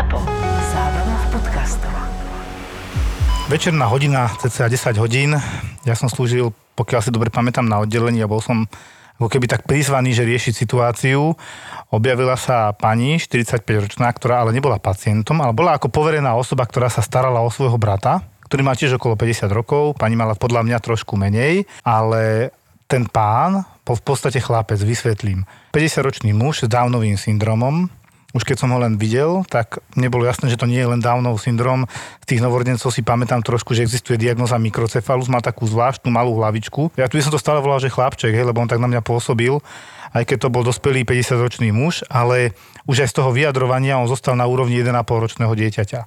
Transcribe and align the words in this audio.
Zapo. 0.00 0.16
Zábrná 0.72 1.12
v 1.12 1.26
podcastov. 1.28 1.92
Večerná 3.52 3.84
hodina, 3.84 4.32
cca 4.32 4.64
10 4.64 4.96
hodín. 4.96 5.36
Ja 5.84 5.92
som 5.92 6.08
slúžil, 6.08 6.56
pokiaľ 6.72 7.00
si 7.04 7.12
dobre 7.12 7.28
pamätám, 7.28 7.68
na 7.68 7.84
oddelení 7.84 8.24
a 8.24 8.30
bol 8.30 8.40
som 8.40 8.64
ako 9.20 9.28
keby 9.28 9.44
tak 9.44 9.68
prizvaný, 9.68 10.16
že 10.16 10.24
riešiť 10.24 10.56
situáciu. 10.56 11.36
Objavila 11.92 12.40
sa 12.40 12.72
pani, 12.72 13.20
45-ročná, 13.20 14.08
ktorá 14.16 14.40
ale 14.40 14.56
nebola 14.56 14.80
pacientom, 14.80 15.44
ale 15.44 15.52
bola 15.52 15.76
ako 15.76 15.92
poverená 15.92 16.32
osoba, 16.32 16.64
ktorá 16.64 16.88
sa 16.88 17.04
starala 17.04 17.44
o 17.44 17.52
svojho 17.52 17.76
brata, 17.76 18.24
ktorý 18.48 18.64
má 18.64 18.72
tiež 18.72 18.96
okolo 18.96 19.20
50 19.20 19.52
rokov. 19.52 20.00
Pani 20.00 20.16
mala 20.16 20.32
podľa 20.32 20.64
mňa 20.64 20.80
trošku 20.80 21.20
menej, 21.20 21.68
ale 21.84 22.56
ten 22.88 23.04
pán 23.04 23.68
bol 23.84 24.00
v 24.00 24.04
podstate 24.16 24.40
chlapec, 24.40 24.80
vysvetlím. 24.80 25.44
50-ročný 25.76 26.32
muž 26.32 26.64
s 26.64 26.72
Downovým 26.72 27.20
syndromom, 27.20 27.99
už 28.30 28.46
keď 28.46 28.62
som 28.62 28.70
ho 28.70 28.78
len 28.78 28.94
videl, 28.94 29.42
tak 29.50 29.82
nebolo 29.98 30.22
jasné, 30.22 30.46
že 30.46 30.58
to 30.58 30.70
nie 30.70 30.78
je 30.78 30.90
len 30.90 31.02
Downov 31.02 31.42
syndrom. 31.42 31.90
Z 32.22 32.26
tých 32.30 32.42
novorodencov 32.42 32.94
si 32.94 33.02
pamätám 33.02 33.42
trošku, 33.42 33.74
že 33.74 33.82
existuje 33.82 34.14
diagnoza 34.14 34.54
mikrocefalus, 34.62 35.26
má 35.26 35.42
takú 35.42 35.66
zvláštnu 35.66 36.14
malú 36.14 36.38
hlavičku. 36.38 36.94
Ja 36.94 37.10
tu 37.10 37.18
by 37.18 37.26
som 37.26 37.34
to 37.34 37.42
stále 37.42 37.58
volal, 37.58 37.82
že 37.82 37.90
chlapček, 37.90 38.30
hej, 38.30 38.46
lebo 38.46 38.62
on 38.62 38.70
tak 38.70 38.78
na 38.78 38.86
mňa 38.86 39.02
pôsobil, 39.02 39.58
aj 40.14 40.22
keď 40.26 40.46
to 40.46 40.48
bol 40.54 40.62
dospelý 40.62 41.02
50-ročný 41.02 41.74
muž, 41.74 42.06
ale 42.06 42.54
už 42.86 43.06
aj 43.06 43.10
z 43.10 43.16
toho 43.18 43.30
vyjadrovania 43.34 43.98
on 43.98 44.10
zostal 44.10 44.38
na 44.38 44.46
úrovni 44.46 44.78
1,5 44.78 44.94
ročného 45.06 45.54
dieťaťa. 45.54 46.00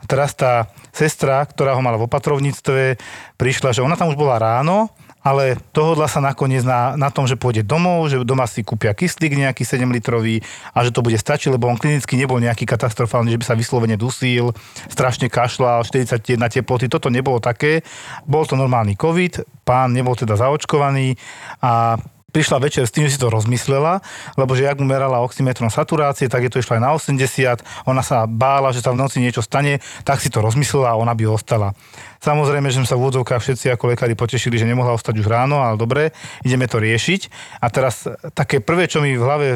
A 0.00 0.04
teraz 0.08 0.32
tá 0.32 0.72
sestra, 0.96 1.44
ktorá 1.44 1.76
ho 1.76 1.84
mala 1.84 2.00
v 2.00 2.08
opatrovníctve, 2.08 2.96
prišla, 3.36 3.76
že 3.76 3.84
ona 3.84 4.00
tam 4.00 4.08
už 4.08 4.16
bola 4.16 4.40
ráno, 4.40 4.88
ale 5.20 5.60
dohodla 5.76 6.08
sa 6.08 6.24
nakoniec 6.24 6.64
na, 6.64 6.96
na 6.96 7.12
tom, 7.12 7.28
že 7.28 7.36
pôjde 7.36 7.60
domov, 7.60 8.08
že 8.08 8.20
doma 8.24 8.48
si 8.48 8.64
kúpia 8.64 8.96
kyslík 8.96 9.36
nejaký 9.36 9.62
7 9.68 9.84
litrový 9.92 10.40
a 10.72 10.80
že 10.80 10.90
to 10.90 11.04
bude 11.04 11.16
stačiť, 11.16 11.52
lebo 11.52 11.68
on 11.68 11.76
klinicky 11.76 12.16
nebol 12.16 12.40
nejaký 12.40 12.64
katastrofálny, 12.64 13.36
že 13.36 13.40
by 13.40 13.44
sa 13.44 13.54
vyslovene 13.58 14.00
dusil, 14.00 14.56
strašne 14.88 15.28
kašľal, 15.28 15.84
41 15.84 16.40
teploty, 16.48 16.88
toto 16.88 17.12
nebolo 17.12 17.36
také. 17.36 17.84
Bol 18.24 18.48
to 18.48 18.56
normálny 18.56 18.96
COVID, 18.96 19.64
pán 19.68 19.92
nebol 19.92 20.16
teda 20.16 20.40
zaočkovaný 20.40 21.14
a 21.60 22.00
prišla 22.30 22.62
večer 22.62 22.86
s 22.86 22.94
tým, 22.94 23.10
že 23.10 23.14
si 23.14 23.20
to 23.20 23.28
rozmyslela, 23.28 24.00
lebo 24.38 24.54
že 24.54 24.70
ak 24.70 24.78
mu 24.78 24.86
merala 24.86 25.20
oximetrom 25.20 25.68
saturácie, 25.68 26.30
tak 26.30 26.46
je 26.46 26.50
to 26.50 26.62
išlo 26.62 26.78
aj 26.78 26.82
na 26.82 26.90
80, 26.94 27.90
ona 27.90 28.02
sa 28.06 28.24
bála, 28.24 28.70
že 28.70 28.80
sa 28.80 28.94
v 28.94 29.02
noci 29.02 29.18
niečo 29.18 29.42
stane, 29.42 29.82
tak 30.06 30.22
si 30.22 30.30
to 30.30 30.40
rozmyslela 30.40 30.94
a 30.94 30.98
ona 30.98 31.12
by 31.12 31.26
ostala. 31.28 31.74
Samozrejme, 32.20 32.68
že 32.68 32.84
sme 32.84 32.88
sa 32.88 33.00
v 33.00 33.08
úvodzovkách 33.08 33.40
všetci 33.40 33.66
ako 33.72 33.96
lekári 33.96 34.12
potešili, 34.12 34.60
že 34.60 34.68
nemohla 34.68 34.92
ostať 34.92 35.24
už 35.24 35.26
ráno, 35.26 35.64
ale 35.64 35.80
dobre, 35.80 36.12
ideme 36.44 36.68
to 36.68 36.76
riešiť. 36.76 37.32
A 37.64 37.72
teraz 37.72 38.04
také 38.36 38.60
prvé, 38.60 38.92
čo 38.92 39.00
mi 39.00 39.16
v 39.16 39.24
hlave 39.24 39.46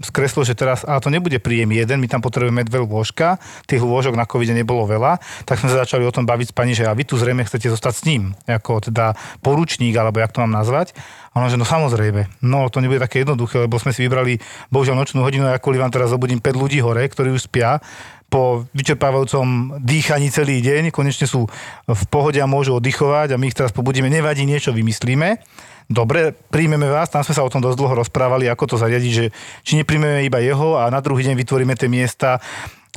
skreslo, 0.00 0.40
že 0.40 0.56
teraz, 0.56 0.88
ale 0.88 1.04
to 1.04 1.12
nebude 1.12 1.36
príjem 1.36 1.76
jeden, 1.76 2.00
my 2.00 2.08
tam 2.08 2.24
potrebujeme 2.24 2.64
dve 2.64 2.80
lôžka, 2.80 3.36
tých 3.68 3.84
lôžok 3.84 4.16
na 4.16 4.24
covide 4.24 4.56
nebolo 4.56 4.88
veľa, 4.88 5.20
tak 5.44 5.60
sme 5.60 5.68
sa 5.68 5.84
začali 5.84 6.08
o 6.08 6.14
tom 6.14 6.24
baviť 6.24 6.48
s 6.48 6.54
pani, 6.56 6.72
že 6.72 6.88
a 6.88 6.96
vy 6.96 7.04
tu 7.04 7.20
zrejme 7.20 7.44
chcete 7.44 7.68
zostať 7.68 7.92
s 7.92 8.02
ním, 8.08 8.32
ako 8.48 8.88
teda 8.88 9.12
poručník, 9.44 9.92
alebo 9.92 10.24
jak 10.24 10.32
to 10.32 10.40
mám 10.48 10.56
nazvať. 10.56 10.96
A 11.36 11.44
ona, 11.44 11.52
že 11.52 11.60
no 11.60 11.68
samozrejme, 11.68 12.44
no 12.44 12.72
to 12.72 12.80
nebude 12.80 13.00
také 13.04 13.24
jednoduché, 13.24 13.68
lebo 13.68 13.76
sme 13.76 13.92
si 13.92 14.04
vybrali 14.04 14.40
bohužiaľ 14.72 14.96
nočnú 14.96 15.20
hodinu 15.20 15.48
a 15.48 15.60
kvôli 15.60 15.76
vám 15.76 15.92
teraz 15.92 16.08
zobudím 16.12 16.40
5 16.40 16.56
ľudí 16.56 16.80
hore, 16.80 17.04
ktorí 17.04 17.28
už 17.32 17.52
spia, 17.52 17.80
po 18.32 18.64
vyčerpávajúcom 18.72 19.76
dýchaní 19.84 20.32
celý 20.32 20.64
deň, 20.64 20.88
konečne 20.88 21.28
sú 21.28 21.44
v 21.84 22.02
pohode 22.08 22.40
a 22.40 22.48
môžu 22.48 22.80
oddychovať 22.80 23.36
a 23.36 23.36
my 23.36 23.52
ich 23.52 23.56
teraz 23.56 23.76
pobudíme, 23.76 24.08
nevadí, 24.08 24.48
niečo 24.48 24.72
vymyslíme 24.72 25.36
dobre, 25.92 26.32
príjmeme 26.50 26.88
vás, 26.88 27.12
tam 27.12 27.22
sme 27.22 27.36
sa 27.36 27.44
o 27.44 27.52
tom 27.52 27.60
dosť 27.60 27.78
dlho 27.78 27.94
rozprávali, 28.04 28.48
ako 28.48 28.74
to 28.74 28.76
zariadiť, 28.80 29.12
že 29.12 29.24
či 29.62 29.78
nepríjmeme 29.78 30.26
iba 30.26 30.40
jeho 30.40 30.80
a 30.80 30.88
na 30.88 31.04
druhý 31.04 31.28
deň 31.28 31.36
vytvoríme 31.36 31.76
tie 31.76 31.92
miesta 31.92 32.40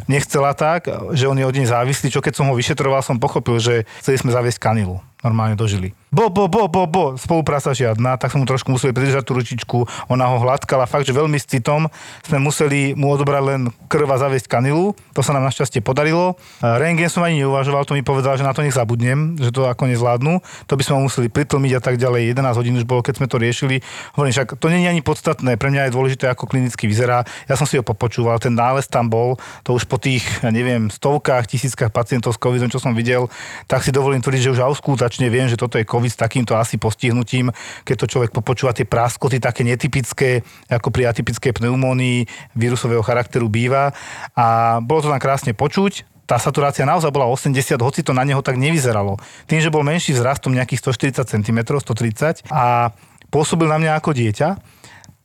nechcela 0.07 0.51
tak, 0.51 0.91
že 1.15 1.27
on 1.27 1.39
je 1.39 1.47
od 1.47 1.55
nej 1.55 1.67
závislý, 1.67 2.11
čo 2.11 2.19
keď 2.19 2.33
som 2.35 2.51
ho 2.51 2.55
vyšetroval, 2.55 2.99
som 2.99 3.19
pochopil, 3.19 3.59
že 3.59 3.87
chceli 4.03 4.19
sme 4.19 4.35
zaviesť 4.35 4.59
kanilu. 4.59 4.99
Normálne 5.23 5.55
dožili 5.55 5.95
bo, 6.15 6.31
bo, 6.31 6.47
bo, 6.47 6.71
bo, 6.71 6.87
bo, 6.87 7.05
spolupráca 7.19 7.75
žiadna, 7.75 8.15
tak 8.15 8.31
sme 8.31 8.43
mu 8.43 8.47
trošku 8.47 8.71
museli 8.71 8.95
pridržať 8.95 9.27
tú 9.27 9.35
ručičku, 9.35 9.77
ona 10.07 10.31
ho 10.31 10.39
hladkala, 10.39 10.87
fakt, 10.87 11.03
že 11.03 11.11
veľmi 11.11 11.35
s 11.35 11.43
citom. 11.43 11.91
Sme 12.23 12.39
museli 12.39 12.95
mu 12.95 13.11
odobrať 13.11 13.43
len 13.43 13.61
krv 13.91 14.07
a 14.07 14.17
zaviesť 14.23 14.47
kanilu, 14.47 14.95
to 15.11 15.19
sa 15.19 15.35
nám 15.35 15.51
našťastie 15.51 15.83
podarilo. 15.83 16.39
Rengen 16.63 17.11
som 17.11 17.19
ani 17.27 17.43
neuvažoval, 17.43 17.83
to 17.83 17.99
mi 17.99 18.07
povedal, 18.07 18.39
že 18.39 18.47
na 18.47 18.55
to 18.55 18.63
nech 18.63 18.71
zabudnem, 18.71 19.35
že 19.35 19.51
to 19.51 19.67
ako 19.67 19.91
nezvládnu, 19.91 20.39
to 20.71 20.73
by 20.79 20.83
sme 20.87 21.03
museli 21.03 21.27
pritlmiť 21.27 21.71
a 21.75 21.81
tak 21.83 21.99
ďalej, 21.99 22.31
11 22.31 22.55
hodín 22.55 22.79
už 22.79 22.87
bolo, 22.87 23.03
keď 23.03 23.19
sme 23.19 23.27
to 23.27 23.35
riešili. 23.35 23.83
Hovorím, 24.15 24.31
však 24.31 24.55
to 24.55 24.71
nie 24.71 24.87
je 24.87 24.91
ani 24.95 25.03
podstatné, 25.03 25.59
pre 25.59 25.67
mňa 25.67 25.91
je 25.91 25.95
dôležité, 25.99 26.31
ako 26.31 26.47
klinicky 26.47 26.87
vyzerá. 26.87 27.27
Ja 27.51 27.59
som 27.59 27.67
si 27.67 27.75
ho 27.75 27.83
popočúval, 27.83 28.39
ten 28.39 28.55
nález 28.55 28.87
tam 28.87 29.11
bol, 29.11 29.35
to 29.67 29.75
už 29.75 29.83
po 29.83 29.99
tých, 29.99 30.23
ja 30.39 30.47
neviem, 30.47 30.87
stovkách, 30.87 31.51
tisíckach 31.51 31.91
pacientov 31.91 32.31
s 32.31 32.39
covidom, 32.39 32.71
čo 32.71 32.79
som 32.79 32.95
videl, 32.95 33.27
tak 33.67 33.83
si 33.83 33.91
dovolím 33.91 34.23
tvrdiť, 34.23 34.47
že 34.47 34.53
už 34.55 34.63
auskultačne 34.63 35.27
viem, 35.27 35.51
že 35.51 35.59
toto 35.59 35.75
je 35.75 35.83
COVID 35.83 36.04
S 36.07 36.17
takýmto 36.17 36.55
asi 36.55 36.77
postihnutím, 36.77 37.49
keď 37.83 37.95
to 38.05 38.11
človek 38.11 38.31
popočúva 38.31 38.73
tie 38.73 38.85
praskoty 38.85 39.41
také 39.41 39.65
netypické, 39.65 40.45
ako 40.69 40.89
pri 40.89 41.09
atypickej 41.09 41.57
pneumónii 41.57 42.53
vírusového 42.55 43.01
charakteru 43.01 43.49
býva. 43.49 43.91
A 44.37 44.77
bolo 44.81 45.05
to 45.05 45.11
tam 45.11 45.21
krásne 45.21 45.51
počuť, 45.51 46.15
tá 46.25 46.41
saturácia 46.41 46.89
naozaj 46.89 47.13
bola 47.13 47.29
80, 47.29 47.77
hoci 47.85 48.01
to 48.01 48.09
na 48.09 48.25
neho 48.25 48.41
tak 48.41 48.57
nevyzeralo. 48.57 49.21
Tým, 49.45 49.61
že 49.61 49.69
bol 49.69 49.85
menší 49.85 50.17
vzrastom 50.17 50.57
nejakých 50.57 50.81
140 51.21 51.21
cm, 51.21 51.59
130 51.77 52.49
a 52.49 52.89
pôsobil 53.29 53.69
na 53.69 53.77
mňa 53.77 53.91
ako 54.01 54.17
dieťa, 54.17 54.49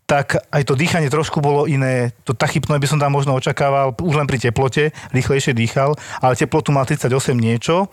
tak 0.04 0.42
aj 0.50 0.62
to 0.66 0.74
dýchanie 0.74 1.06
trošku 1.06 1.38
bolo 1.38 1.70
iné. 1.70 2.10
To 2.26 2.34
tachypnoe 2.34 2.82
by 2.82 2.88
som 2.90 2.98
tam 2.98 3.14
možno 3.14 3.30
očakával 3.38 3.94
už 3.94 4.18
len 4.18 4.26
pri 4.26 4.42
teplote, 4.42 4.90
rýchlejšie 5.14 5.54
dýchal, 5.54 5.94
ale 6.18 6.34
teplotu 6.34 6.74
mal 6.74 6.82
38 6.82 7.14
niečo 7.38 7.88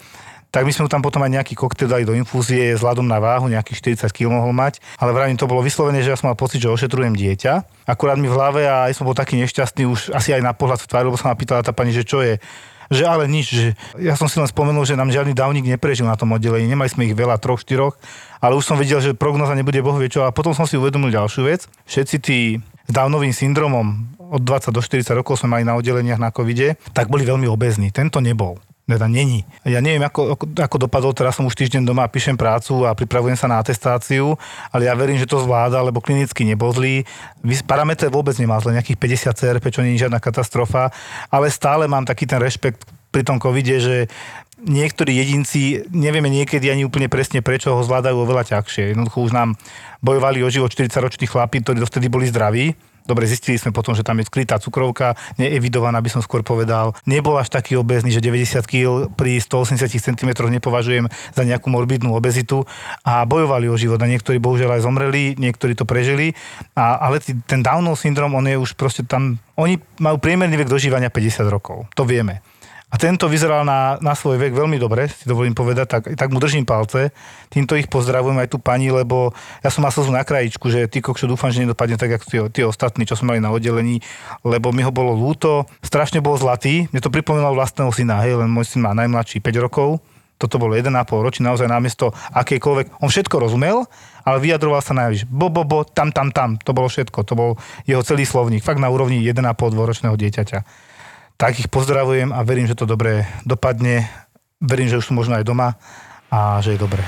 tak 0.48 0.64
my 0.64 0.72
sme 0.72 0.88
mu 0.88 0.90
tam 0.90 1.04
potom 1.04 1.20
aj 1.22 1.32
nejaký 1.38 1.54
koktail 1.60 1.92
dali 1.92 2.04
do 2.08 2.16
infúzie 2.16 2.72
s 2.74 2.80
hľadom 2.80 3.04
na 3.04 3.20
váhu, 3.20 3.52
nejakých 3.52 4.08
40 4.08 4.16
kg 4.16 4.32
mohol 4.32 4.56
mať, 4.56 4.80
ale 4.98 5.12
vravím, 5.12 5.36
to 5.36 5.50
bolo 5.50 5.60
vyslovene, 5.60 6.00
že 6.00 6.16
ja 6.16 6.18
som 6.18 6.32
mal 6.32 6.40
pocit, 6.40 6.64
že 6.64 6.72
ošetrujem 6.72 7.14
dieťa. 7.14 7.86
Akurát 7.86 8.16
mi 8.16 8.32
v 8.32 8.36
hlave 8.36 8.64
a 8.66 8.88
aj 8.88 8.96
som 8.96 9.04
bol 9.04 9.18
taký 9.18 9.36
nešťastný 9.44 9.84
už 9.86 10.16
asi 10.16 10.32
aj 10.32 10.42
na 10.42 10.56
pohľad 10.56 10.80
v 10.80 10.88
tvári, 10.88 11.06
lebo 11.08 11.20
sa 11.20 11.30
ma 11.30 11.36
pýtala 11.36 11.62
tá 11.62 11.76
pani, 11.76 11.92
že 11.92 12.08
čo 12.08 12.24
je 12.24 12.40
že 12.88 13.04
ale 13.04 13.28
nič, 13.28 13.52
že 13.52 13.68
ja 14.00 14.16
som 14.16 14.32
si 14.32 14.40
len 14.40 14.48
spomenul, 14.48 14.88
že 14.88 14.96
nám 14.96 15.12
žiadny 15.12 15.36
dávnik 15.36 15.68
neprežil 15.68 16.08
na 16.08 16.16
tom 16.16 16.32
oddelení, 16.32 16.72
nemali 16.72 16.88
sme 16.88 17.04
ich 17.04 17.16
veľa, 17.20 17.36
troch, 17.36 17.60
štyroch, 17.60 18.00
ale 18.40 18.56
už 18.56 18.64
som 18.64 18.80
videl, 18.80 19.04
že 19.04 19.12
prognoza 19.12 19.60
nebude 19.60 19.84
boh 19.84 20.00
vie 20.00 20.08
a 20.24 20.32
potom 20.32 20.56
som 20.56 20.64
si 20.64 20.80
uvedomil 20.80 21.12
ďalšiu 21.12 21.42
vec. 21.52 21.68
Všetci 21.84 22.16
tí 22.24 22.64
s 22.88 22.92
Downovým 22.96 23.36
syndromom 23.36 24.08
od 24.32 24.40
20 24.40 24.72
do 24.72 24.80
40 24.80 25.04
rokov 25.20 25.44
sme 25.44 25.60
mali 25.60 25.64
na 25.68 25.76
oddeleniach 25.76 26.20
na 26.20 26.32
covide, 26.32 26.80
tak 26.96 27.12
boli 27.12 27.28
veľmi 27.28 27.48
obezní. 27.52 27.92
Tento 27.92 28.24
nebol 28.24 28.56
teda 28.88 29.12
není. 29.12 29.44
Ja 29.68 29.84
neviem, 29.84 30.00
ako, 30.00 30.40
ako, 30.40 30.46
ako 30.56 30.78
dopadol, 30.88 31.12
teraz 31.12 31.36
som 31.36 31.44
už 31.44 31.60
týždeň 31.60 31.84
doma, 31.84 32.08
píšem 32.08 32.40
prácu 32.40 32.88
a 32.88 32.96
pripravujem 32.96 33.36
sa 33.36 33.52
na 33.52 33.60
atestáciu, 33.60 34.40
ale 34.72 34.88
ja 34.88 34.96
verím, 34.96 35.20
že 35.20 35.28
to 35.28 35.44
zvláda, 35.44 35.84
lebo 35.84 36.00
klinicky 36.00 36.48
nebol 36.48 36.72
zlý. 36.72 37.04
Parametre 37.68 38.08
vôbec 38.08 38.40
nemá 38.40 38.56
zle, 38.64 38.80
nejakých 38.80 38.96
50 39.28 39.36
CRP, 39.36 39.66
čo 39.76 39.84
nie 39.84 40.00
je 40.00 40.08
žiadna 40.08 40.24
katastrofa, 40.24 40.96
ale 41.28 41.52
stále 41.52 41.84
mám 41.92 42.08
taký 42.08 42.24
ten 42.24 42.40
rešpekt 42.40 42.88
pri 43.12 43.28
tom 43.28 43.44
covide, 43.44 43.76
že 43.84 44.08
niektorí 44.64 45.20
jedinci, 45.20 45.84
nevieme 45.92 46.32
niekedy 46.32 46.72
ani 46.72 46.88
úplne 46.88 47.12
presne 47.12 47.44
prečo, 47.44 47.76
ho 47.76 47.84
zvládajú 47.84 48.16
oveľa 48.24 48.56
ťažšie. 48.56 48.96
Jednoducho 48.96 49.20
už 49.28 49.36
nám 49.36 49.60
bojovali 50.00 50.42
o 50.42 50.50
život 50.50 50.72
40-roční 50.72 51.28
chlapi, 51.28 51.60
ktorí 51.60 51.84
dovtedy 51.84 52.08
boli 52.08 52.32
zdraví 52.32 52.72
Dobre, 53.08 53.24
zistili 53.24 53.56
sme 53.56 53.72
potom, 53.72 53.96
že 53.96 54.04
tam 54.04 54.20
je 54.20 54.28
skrytá 54.28 54.60
cukrovka, 54.60 55.16
neevidovaná 55.40 56.04
by 56.04 56.12
som 56.12 56.22
skôr 56.22 56.44
povedal. 56.44 56.92
Nebol 57.08 57.40
až 57.40 57.48
taký 57.48 57.80
obezný, 57.80 58.12
že 58.12 58.20
90 58.20 58.68
kg 58.68 59.08
pri 59.16 59.40
180 59.40 59.88
cm 59.88 60.30
nepovažujem 60.52 61.08
za 61.32 61.44
nejakú 61.48 61.72
morbidnú 61.72 62.12
obezitu 62.12 62.68
a 63.08 63.24
bojovali 63.24 63.72
o 63.72 63.80
život. 63.80 64.04
A 64.04 64.12
niektorí 64.12 64.44
bohužiaľ 64.44 64.78
aj 64.78 64.86
zomreli, 64.86 65.40
niektorí 65.40 65.74
to 65.74 65.88
prežili. 65.88 66.36
A, 66.76 67.00
ale 67.00 67.24
ten 67.24 67.64
Downov 67.64 67.96
syndrom, 67.96 68.36
on 68.36 68.44
je 68.44 68.60
už 68.60 68.76
proste 68.76 69.08
tam, 69.08 69.40
oni 69.56 69.80
majú 70.04 70.20
priemerný 70.20 70.60
vek 70.60 70.70
dožívania 70.70 71.08
50 71.08 71.48
rokov. 71.48 71.88
To 71.96 72.04
vieme. 72.04 72.44
A 72.88 72.96
tento 72.96 73.28
vyzeral 73.28 73.68
na, 73.68 74.00
na 74.00 74.16
svoj 74.16 74.40
vek 74.40 74.56
veľmi 74.56 74.80
dobre, 74.80 75.12
si 75.12 75.28
dovolím 75.28 75.52
povedať, 75.52 75.86
tak, 75.92 76.04
tak 76.16 76.32
mu 76.32 76.40
držím 76.40 76.64
palce. 76.64 77.12
Týmto 77.52 77.76
ich 77.76 77.92
pozdravujem 77.92 78.40
aj 78.40 78.48
tu 78.48 78.64
pani, 78.64 78.88
lebo 78.88 79.36
ja 79.60 79.68
som 79.68 79.84
mal 79.84 79.92
slzu 79.92 80.08
na 80.16 80.24
krajičku, 80.24 80.72
že 80.72 80.88
ty 80.88 81.04
kokšo 81.04 81.28
dúfam, 81.28 81.52
že 81.52 81.68
nedopadne 81.68 82.00
tak, 82.00 82.16
ako 82.16 82.26
tí, 82.32 82.38
tí 82.56 82.62
ostatní, 82.64 83.04
čo 83.04 83.20
sme 83.20 83.36
mali 83.36 83.44
na 83.44 83.52
oddelení, 83.52 84.00
lebo 84.48 84.72
mi 84.72 84.88
ho 84.88 84.92
bolo 84.96 85.12
lúto. 85.12 85.68
Strašne 85.84 86.24
bol 86.24 86.40
zlatý, 86.40 86.88
mne 86.96 87.04
to 87.04 87.12
pripomínalo 87.12 87.60
vlastného 87.60 87.92
syna, 87.92 88.24
hej, 88.24 88.40
len 88.40 88.48
môj 88.48 88.72
syn 88.72 88.88
má 88.88 88.96
najmladší 88.96 89.44
5 89.44 89.66
rokov, 89.68 90.00
toto 90.40 90.56
bolo 90.56 90.72
1,5 90.72 90.88
ročí, 91.12 91.44
naozaj 91.44 91.68
namiesto 91.68 92.16
akejkoľvek, 92.40 93.04
on 93.04 93.12
všetko 93.12 93.36
rozumel, 93.36 93.84
ale 94.24 94.38
vyjadroval 94.40 94.80
sa 94.80 94.96
najvyš. 94.96 95.28
Bo, 95.28 95.52
bo, 95.52 95.68
bo, 95.68 95.84
tam, 95.84 96.16
tam, 96.16 96.32
tam, 96.32 96.56
to 96.56 96.72
bolo 96.72 96.88
všetko, 96.88 97.20
to 97.28 97.36
bol 97.36 97.60
jeho 97.84 98.00
celý 98.00 98.24
slovník, 98.24 98.64
fakt 98.64 98.80
na 98.80 98.88
úrovni 98.88 99.20
1,5 99.20 99.44
dvoročného 99.76 100.16
dieťaťa 100.16 100.88
tak 101.38 101.62
ich 101.62 101.70
pozdravujem 101.70 102.34
a 102.34 102.42
verím, 102.42 102.66
že 102.66 102.76
to 102.76 102.90
dobre 102.90 103.24
dopadne. 103.46 104.10
Verím, 104.58 104.90
že 104.90 104.98
už 104.98 105.08
sú 105.10 105.14
možno 105.14 105.38
aj 105.38 105.46
doma 105.46 105.78
a 106.34 106.58
že 106.66 106.76
je 106.76 106.82
dobre. 106.82 107.06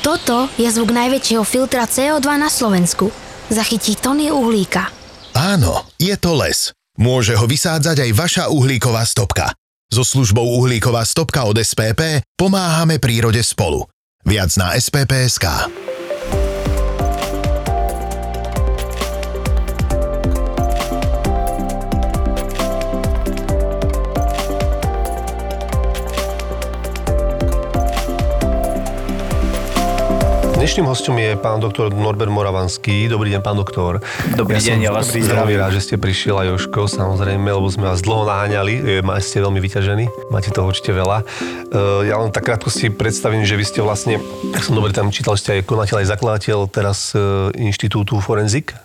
Toto 0.00 0.48
je 0.56 0.70
zvuk 0.70 0.94
najväčšieho 0.96 1.44
filtra 1.44 1.84
CO2 1.84 2.24
na 2.38 2.48
Slovensku. 2.48 3.12
Zachytí 3.50 3.98
tony 3.98 4.32
uhlíka. 4.32 4.88
Áno, 5.36 5.84
je 5.98 6.14
to 6.16 6.38
les. 6.38 6.72
Môže 6.96 7.34
ho 7.34 7.46
vysádzať 7.46 8.08
aj 8.08 8.10
vaša 8.16 8.44
uhlíková 8.48 9.02
stopka. 9.04 9.52
So 9.90 10.06
službou 10.06 10.46
Uhlíková 10.62 11.02
stopka 11.02 11.50
od 11.50 11.58
SPP 11.58 12.22
pomáhame 12.38 13.02
prírode 13.02 13.42
spolu. 13.42 13.90
Viac 14.22 14.54
na 14.54 14.78
spp.sk. 14.78 15.66
Dnešným 30.60 30.92
hostom 30.92 31.16
je 31.16 31.40
pán 31.40 31.56
doktor 31.56 31.88
Norbert 31.88 32.28
Moravanský. 32.28 33.08
Dobrý 33.08 33.32
deň, 33.32 33.40
pán 33.40 33.56
doktor. 33.56 34.04
Dobrý 34.36 34.60
deň, 34.60 34.84
ja 34.84 34.92
vás 34.92 35.08
veľmi 35.08 35.56
rád, 35.56 35.72
že 35.72 35.88
ste 35.88 35.94
prišiel 35.96 36.36
aj 36.36 36.46
Joško, 36.52 36.84
samozrejme, 36.84 37.48
lebo 37.48 37.64
sme 37.72 37.88
vás 37.88 38.04
dlho 38.04 38.28
naháňali. 38.28 39.00
E, 39.00 39.20
Ste 39.24 39.40
veľmi 39.40 39.56
vyťažení, 39.56 40.12
máte 40.28 40.52
toho 40.52 40.68
určite 40.68 40.92
veľa. 40.92 41.24
E, 41.24 42.12
Ja 42.12 42.20
len 42.20 42.28
tak 42.28 42.44
krátko 42.44 42.68
si 42.68 42.92
predstavím, 42.92 43.48
že 43.48 43.56
vy 43.56 43.64
ste 43.64 43.80
vlastne, 43.80 44.20
ak 44.52 44.60
som 44.60 44.76
dobre 44.76 44.92
tam 44.92 45.08
čítal, 45.08 45.40
ste 45.40 45.56
aj 45.56 45.64
konateľ, 45.64 46.04
aj 46.04 46.12
zakladateľ 46.12 46.68
teraz 46.68 47.16
e, 47.16 47.56
Inštitútu 47.56 48.20
Forenzik. 48.20 48.76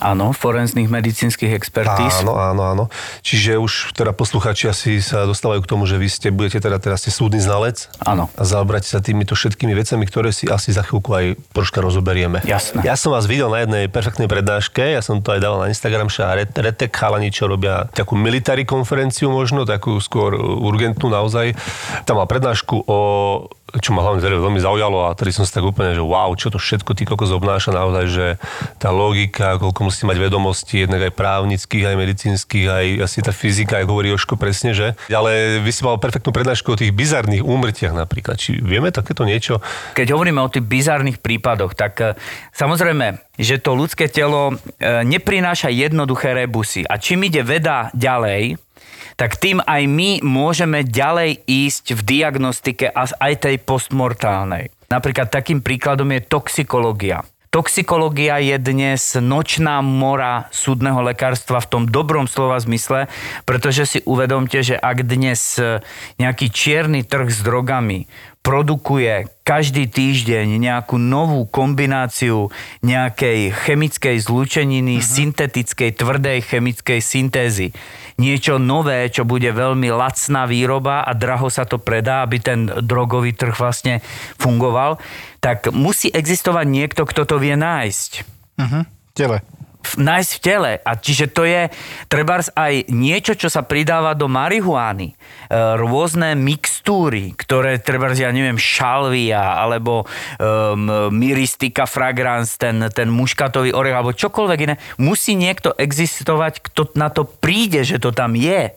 Áno, 0.00 0.36
forenzných 0.36 0.88
medicínskych 0.92 1.52
expertíz. 1.56 2.20
Áno, 2.20 2.36
áno, 2.36 2.62
áno. 2.66 2.84
Čiže 3.24 3.56
už 3.56 3.96
teda 3.96 4.12
poslucháči 4.12 4.68
asi 4.68 5.00
sa 5.00 5.24
dostávajú 5.24 5.64
k 5.64 5.70
tomu, 5.70 5.88
že 5.88 5.96
vy 5.96 6.08
ste, 6.10 6.28
budete 6.28 6.60
teda 6.60 6.76
teraz 6.76 7.04
ste 7.04 7.12
súdny 7.12 7.40
znalec. 7.40 7.88
Áno. 8.04 8.28
A 8.36 8.42
zaobrať 8.44 8.88
sa 8.88 8.98
týmito 9.00 9.32
všetkými 9.32 9.72
vecami, 9.72 10.04
ktoré 10.04 10.30
si 10.32 10.48
asi 10.48 10.72
za 10.72 10.84
chvíľku 10.84 11.10
aj 11.16 11.26
troška 11.56 11.80
rozoberieme. 11.80 12.44
Jasné. 12.44 12.84
Ja 12.84 12.94
som 12.98 13.12
vás 13.16 13.24
videl 13.24 13.48
na 13.48 13.64
jednej 13.64 13.84
perfektnej 13.88 14.28
prednáške, 14.28 14.84
ja 14.84 15.00
som 15.00 15.24
to 15.24 15.32
aj 15.32 15.40
dával 15.40 15.64
na 15.64 15.72
Instagram, 15.72 16.12
že 16.12 16.24
Retek 16.56 16.92
chalani, 16.92 17.32
čo 17.32 17.48
robia 17.48 17.88
takú 17.92 18.18
military 18.18 18.68
konferenciu 18.68 19.32
možno, 19.32 19.64
takú 19.64 19.96
skôr 20.00 20.36
urgentnú 20.40 21.08
naozaj. 21.08 21.56
Tam 22.04 22.20
mal 22.20 22.28
prednášku 22.28 22.84
o 22.84 22.98
čo 23.66 23.90
ma 23.90 24.06
hlavne 24.06 24.22
teda 24.22 24.38
veľmi 24.38 24.62
zaujalo 24.62 25.10
a 25.10 25.16
tedy 25.18 25.34
som 25.34 25.42
si 25.42 25.50
tak 25.50 25.66
úplne, 25.66 25.90
že 25.90 25.98
wow, 25.98 26.30
čo 26.38 26.54
to 26.54 26.58
všetko 26.58 26.94
ty 26.94 27.02
kokos 27.02 27.34
obnáša 27.34 27.74
naozaj, 27.74 28.04
že 28.06 28.26
tá 28.78 28.94
logika, 28.94 29.58
koľko 29.58 29.90
musí 29.90 30.06
mať 30.06 30.22
vedomostí, 30.22 30.86
jednak 30.86 31.10
aj 31.10 31.12
právnických, 31.18 31.84
aj 31.90 31.96
medicínskych, 31.98 32.66
aj 32.70 32.86
asi 33.02 33.18
tá 33.26 33.34
fyzika, 33.34 33.82
ako 33.82 33.90
hovorí 33.98 34.14
Joško 34.14 34.38
presne, 34.38 34.70
že? 34.70 34.94
Ale 35.10 35.58
vy 35.58 35.70
si 35.74 35.82
mal 35.82 35.98
perfektnú 35.98 36.30
prednášku 36.30 36.70
o 36.70 36.78
tých 36.78 36.94
bizarných 36.94 37.42
úmrtiach 37.42 37.90
napríklad. 37.90 38.38
Či 38.38 38.62
vieme 38.62 38.94
takéto 38.94 39.26
niečo? 39.26 39.58
Keď 39.98 40.14
hovoríme 40.14 40.38
o 40.38 40.52
tých 40.52 40.62
bizarných 40.62 41.18
prípadoch, 41.18 41.74
tak 41.74 41.92
e, 41.98 42.14
samozrejme, 42.54 43.18
že 43.34 43.58
to 43.58 43.74
ľudské 43.74 44.06
telo 44.06 44.54
e, 44.54 44.54
neprináša 45.02 45.74
jednoduché 45.74 46.38
rebusy. 46.38 46.86
A 46.86 47.02
čím 47.02 47.26
ide 47.26 47.42
veda 47.42 47.90
ďalej, 47.92 48.65
tak 49.16 49.40
tým 49.40 49.64
aj 49.64 49.82
my 49.88 50.20
môžeme 50.20 50.84
ďalej 50.84 51.40
ísť 51.48 51.96
v 51.96 52.00
diagnostike 52.04 52.86
a 52.92 53.08
aj 53.08 53.48
tej 53.48 53.56
postmortálnej. 53.64 54.68
Napríklad 54.92 55.32
takým 55.32 55.64
príkladom 55.64 56.12
je 56.12 56.20
toxikológia. 56.22 57.24
Toxikológia 57.48 58.36
je 58.36 58.60
dnes 58.60 59.00
nočná 59.16 59.80
mora 59.80 60.44
súdneho 60.52 61.00
lekárstva 61.00 61.64
v 61.64 61.70
tom 61.72 61.82
dobrom 61.88 62.28
slova 62.28 62.60
zmysle, 62.60 63.08
pretože 63.48 63.88
si 63.88 63.98
uvedomte, 64.04 64.60
že 64.60 64.76
ak 64.76 65.08
dnes 65.08 65.56
nejaký 66.20 66.52
čierny 66.52 67.00
trh 67.00 67.32
s 67.32 67.40
drogami 67.40 68.04
produkuje 68.46 69.26
každý 69.42 69.90
týždeň 69.90 70.62
nejakú 70.62 71.02
novú 71.02 71.50
kombináciu 71.50 72.54
nejakej 72.78 73.50
chemickej 73.50 74.22
zlúčeniny, 74.22 75.02
uh-huh. 75.02 75.10
syntetickej, 75.18 75.90
tvrdej 75.98 76.38
chemickej 76.46 77.02
syntézy. 77.02 77.74
Niečo 78.22 78.62
nové, 78.62 79.10
čo 79.10 79.26
bude 79.26 79.50
veľmi 79.50 79.90
lacná 79.90 80.46
výroba 80.46 81.02
a 81.02 81.10
draho 81.10 81.50
sa 81.50 81.66
to 81.66 81.82
predá, 81.82 82.22
aby 82.22 82.38
ten 82.38 82.70
drogový 82.70 83.34
trh 83.34 83.58
vlastne 83.58 83.98
fungoval, 84.38 85.02
tak 85.42 85.74
musí 85.74 86.06
existovať 86.14 86.66
niekto, 86.70 87.02
kto 87.02 87.26
to 87.26 87.36
vie 87.42 87.58
nájsť. 87.58 88.10
Uh-huh. 88.62 88.86
Tele 89.10 89.42
nájsť 89.94 90.30
v 90.34 90.42
tele. 90.42 90.72
A 90.82 90.98
čiže 90.98 91.30
to 91.30 91.46
je 91.46 91.70
trebárs 92.10 92.50
aj 92.58 92.90
niečo, 92.90 93.38
čo 93.38 93.46
sa 93.46 93.62
pridáva 93.62 94.18
do 94.18 94.26
marihuány. 94.26 95.12
E, 95.12 95.14
rôzne 95.78 96.34
mixtúry, 96.34 97.38
ktoré 97.38 97.78
trebárs, 97.78 98.18
ja 98.18 98.34
neviem, 98.34 98.58
šalvia, 98.58 99.62
alebo 99.62 100.02
um, 100.02 101.12
miristika 101.14 101.86
fragrance, 101.86 102.58
ten, 102.58 102.82
ten 102.90 103.06
muškatový 103.06 103.70
orech, 103.70 103.94
alebo 103.94 104.16
čokoľvek 104.16 104.58
iné. 104.66 104.74
Musí 104.98 105.38
niekto 105.38 105.76
existovať, 105.78 106.64
kto 106.66 106.96
na 106.98 107.12
to 107.12 107.28
príde, 107.28 107.86
že 107.86 108.02
to 108.02 108.10
tam 108.10 108.34
je. 108.34 108.74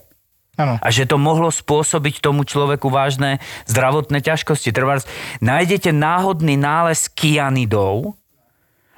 Ano. 0.60 0.76
A 0.84 0.92
že 0.92 1.08
to 1.08 1.16
mohlo 1.16 1.48
spôsobiť 1.48 2.20
tomu 2.20 2.44
človeku 2.44 2.92
vážne 2.92 3.40
zdravotné 3.72 4.20
ťažkosti. 4.20 4.76
Trebárs, 4.76 5.08
nájdete 5.40 5.96
náhodný 5.96 6.60
nález 6.60 7.08
kianidov, 7.08 8.19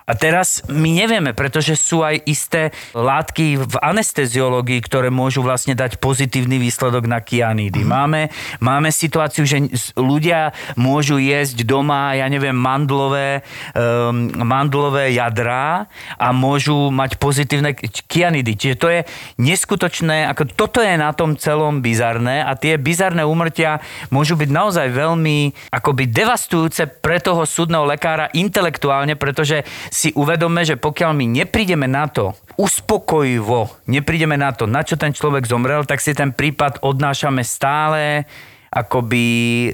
a 0.06 0.14
teraz 0.18 0.66
my 0.68 0.92
nevieme, 0.92 1.32
pretože 1.32 1.78
sú 1.78 2.02
aj 2.02 2.26
isté 2.26 2.74
látky 2.92 3.62
v 3.62 3.76
anesteziológii, 3.80 4.82
ktoré 4.84 5.14
môžu 5.14 5.46
vlastne 5.46 5.78
dať 5.78 6.02
pozitívny 6.02 6.58
výsledok 6.58 7.06
na 7.06 7.22
kianidy. 7.22 7.86
Mm. 7.86 7.90
Máme, 7.90 8.22
máme 8.60 8.90
situáciu, 8.90 9.46
že 9.46 9.62
ľudia 9.96 10.52
môžu 10.76 11.22
jesť 11.22 11.64
doma, 11.64 12.18
ja 12.18 12.26
neviem, 12.28 12.56
mandlové, 12.56 13.46
um, 13.78 14.34
mandlové 14.42 15.14
jadrá 15.14 15.86
a 16.18 16.28
môžu 16.34 16.90
mať 16.90 17.22
pozitívne 17.22 17.78
kianidy. 18.10 18.58
Čiže 18.58 18.76
to 18.78 18.88
je 18.90 19.00
neskutočné, 19.38 20.28
ako 20.28 20.50
toto 20.52 20.80
je 20.82 20.98
na 20.98 21.14
tom 21.14 21.38
celom 21.38 21.80
bizarné 21.80 22.42
a 22.42 22.58
tie 22.58 22.76
bizarné 22.76 23.24
úmrtia 23.24 23.80
môžu 24.10 24.36
byť 24.36 24.50
naozaj 24.50 24.88
veľmi 24.92 25.72
akoby 25.72 26.10
devastujúce 26.10 26.90
pre 27.00 27.22
toho 27.22 27.46
súdneho 27.46 27.86
lekára 27.88 28.28
intelektuálne, 28.34 29.16
pretože 29.16 29.64
si 30.02 30.10
uvedome, 30.18 30.66
že 30.66 30.82
pokiaľ 30.82 31.14
my 31.14 31.26
neprídeme 31.30 31.86
na 31.86 32.10
to, 32.10 32.34
uspokojivo 32.58 33.86
neprídeme 33.86 34.34
na 34.34 34.50
to, 34.50 34.66
na 34.66 34.82
čo 34.82 34.98
ten 34.98 35.14
človek 35.14 35.46
zomrel, 35.46 35.86
tak 35.86 36.02
si 36.02 36.18
ten 36.18 36.34
prípad 36.34 36.82
odnášame 36.82 37.46
stále 37.46 38.26
akoby 38.74 39.26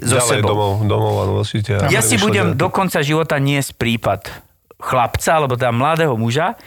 zo 0.03 0.19
Ďalej 0.19 0.41
sebou. 0.41 0.49
Domov, 0.51 0.71
domov, 0.83 1.13
áno, 1.23 1.31
vlastne, 1.39 1.63
ja 1.87 2.01
si 2.03 2.19
budem 2.19 2.57
do 2.59 2.67
konca 2.67 2.99
života 3.05 3.39
niesť 3.39 3.77
prípad 3.77 4.21
chlapca, 4.81 5.29
alebo 5.37 5.53
teda 5.55 5.71
mladého 5.71 6.17
muža, 6.17 6.57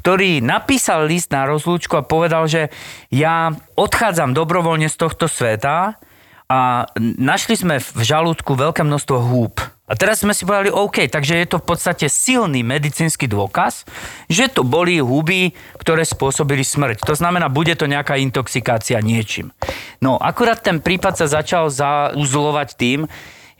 ktorý 0.00 0.40
napísal 0.40 1.08
list 1.08 1.32
na 1.32 1.44
rozlúčku 1.44 1.94
a 1.96 2.04
povedal, 2.04 2.48
že 2.48 2.72
ja 3.12 3.52
odchádzam 3.76 4.32
dobrovoľne 4.32 4.88
z 4.88 4.96
tohto 4.96 5.28
sveta 5.28 6.00
a 6.46 6.86
našli 7.18 7.58
sme 7.58 7.82
v 7.82 8.00
žalúdku 8.02 8.54
veľké 8.54 8.86
množstvo 8.86 9.18
húb. 9.18 9.58
A 9.86 9.94
teraz 9.94 10.26
sme 10.26 10.34
si 10.34 10.42
povedali, 10.42 10.70
OK, 10.70 11.06
takže 11.06 11.38
je 11.38 11.46
to 11.46 11.62
v 11.62 11.66
podstate 11.70 12.06
silný 12.10 12.66
medicínsky 12.66 13.30
dôkaz, 13.30 13.86
že 14.26 14.50
to 14.50 14.66
boli 14.66 14.98
huby, 14.98 15.54
ktoré 15.78 16.02
spôsobili 16.02 16.66
smrť. 16.66 17.06
To 17.06 17.14
znamená, 17.14 17.46
bude 17.46 17.70
to 17.78 17.86
nejaká 17.86 18.18
intoxikácia 18.18 18.98
niečím. 18.98 19.54
No, 20.02 20.18
akurát 20.18 20.58
ten 20.58 20.82
prípad 20.82 21.14
sa 21.14 21.30
začal 21.30 21.70
zauzlovať 21.70 22.68
tým, 22.74 23.06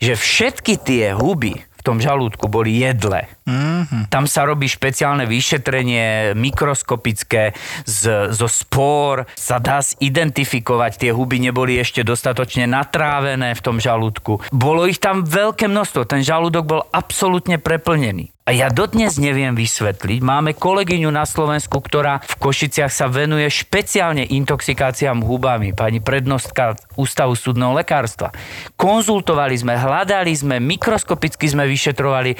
že 0.03 0.19
všetky 0.19 0.75
tie 0.83 1.15
huby 1.15 1.63
tom 1.87 2.03
žalúdku 2.03 2.51
boli 2.51 2.83
jedle. 2.83 3.31
Mm-hmm. 3.47 4.11
Tam 4.11 4.27
sa 4.27 4.43
robí 4.43 4.67
špeciálne 4.67 5.23
vyšetrenie 5.23 6.35
mikroskopické 6.35 7.55
z, 7.87 8.29
zo 8.35 8.47
spór. 8.51 9.23
Sa 9.39 9.63
dá 9.63 9.79
identifikovať, 9.79 11.07
tie 11.07 11.11
huby 11.15 11.39
neboli 11.39 11.79
ešte 11.79 12.03
dostatočne 12.03 12.67
natrávené 12.67 13.55
v 13.55 13.63
tom 13.63 13.79
žalúdku. 13.79 14.43
Bolo 14.51 14.83
ich 14.83 14.99
tam 14.99 15.23
veľké 15.23 15.71
množstvo, 15.71 16.03
ten 16.03 16.21
žalúdok 16.27 16.63
bol 16.67 16.81
absolútne 16.91 17.55
preplnený. 17.55 18.35
A 18.47 18.55
ja 18.55 18.71
dodnes 18.71 19.19
neviem 19.19 19.51
vysvetliť. 19.59 20.23
Máme 20.23 20.55
kolegyňu 20.55 21.11
na 21.11 21.27
Slovensku, 21.27 21.83
ktorá 21.83 22.23
v 22.23 22.47
Košiciach 22.47 22.87
sa 22.87 23.11
venuje 23.11 23.43
špeciálne 23.51 24.23
intoxikáciám 24.23 25.19
hubami. 25.19 25.75
Pani 25.75 25.99
prednostka 25.99 26.79
Ústavu 26.95 27.35
súdneho 27.35 27.75
lekárstva. 27.75 28.31
Konzultovali 28.79 29.51
sme, 29.59 29.75
hľadali 29.75 30.31
sme, 30.31 30.63
mikroskopicky 30.63 31.43
sme 31.51 31.67
vyšetrovali. 31.67 32.39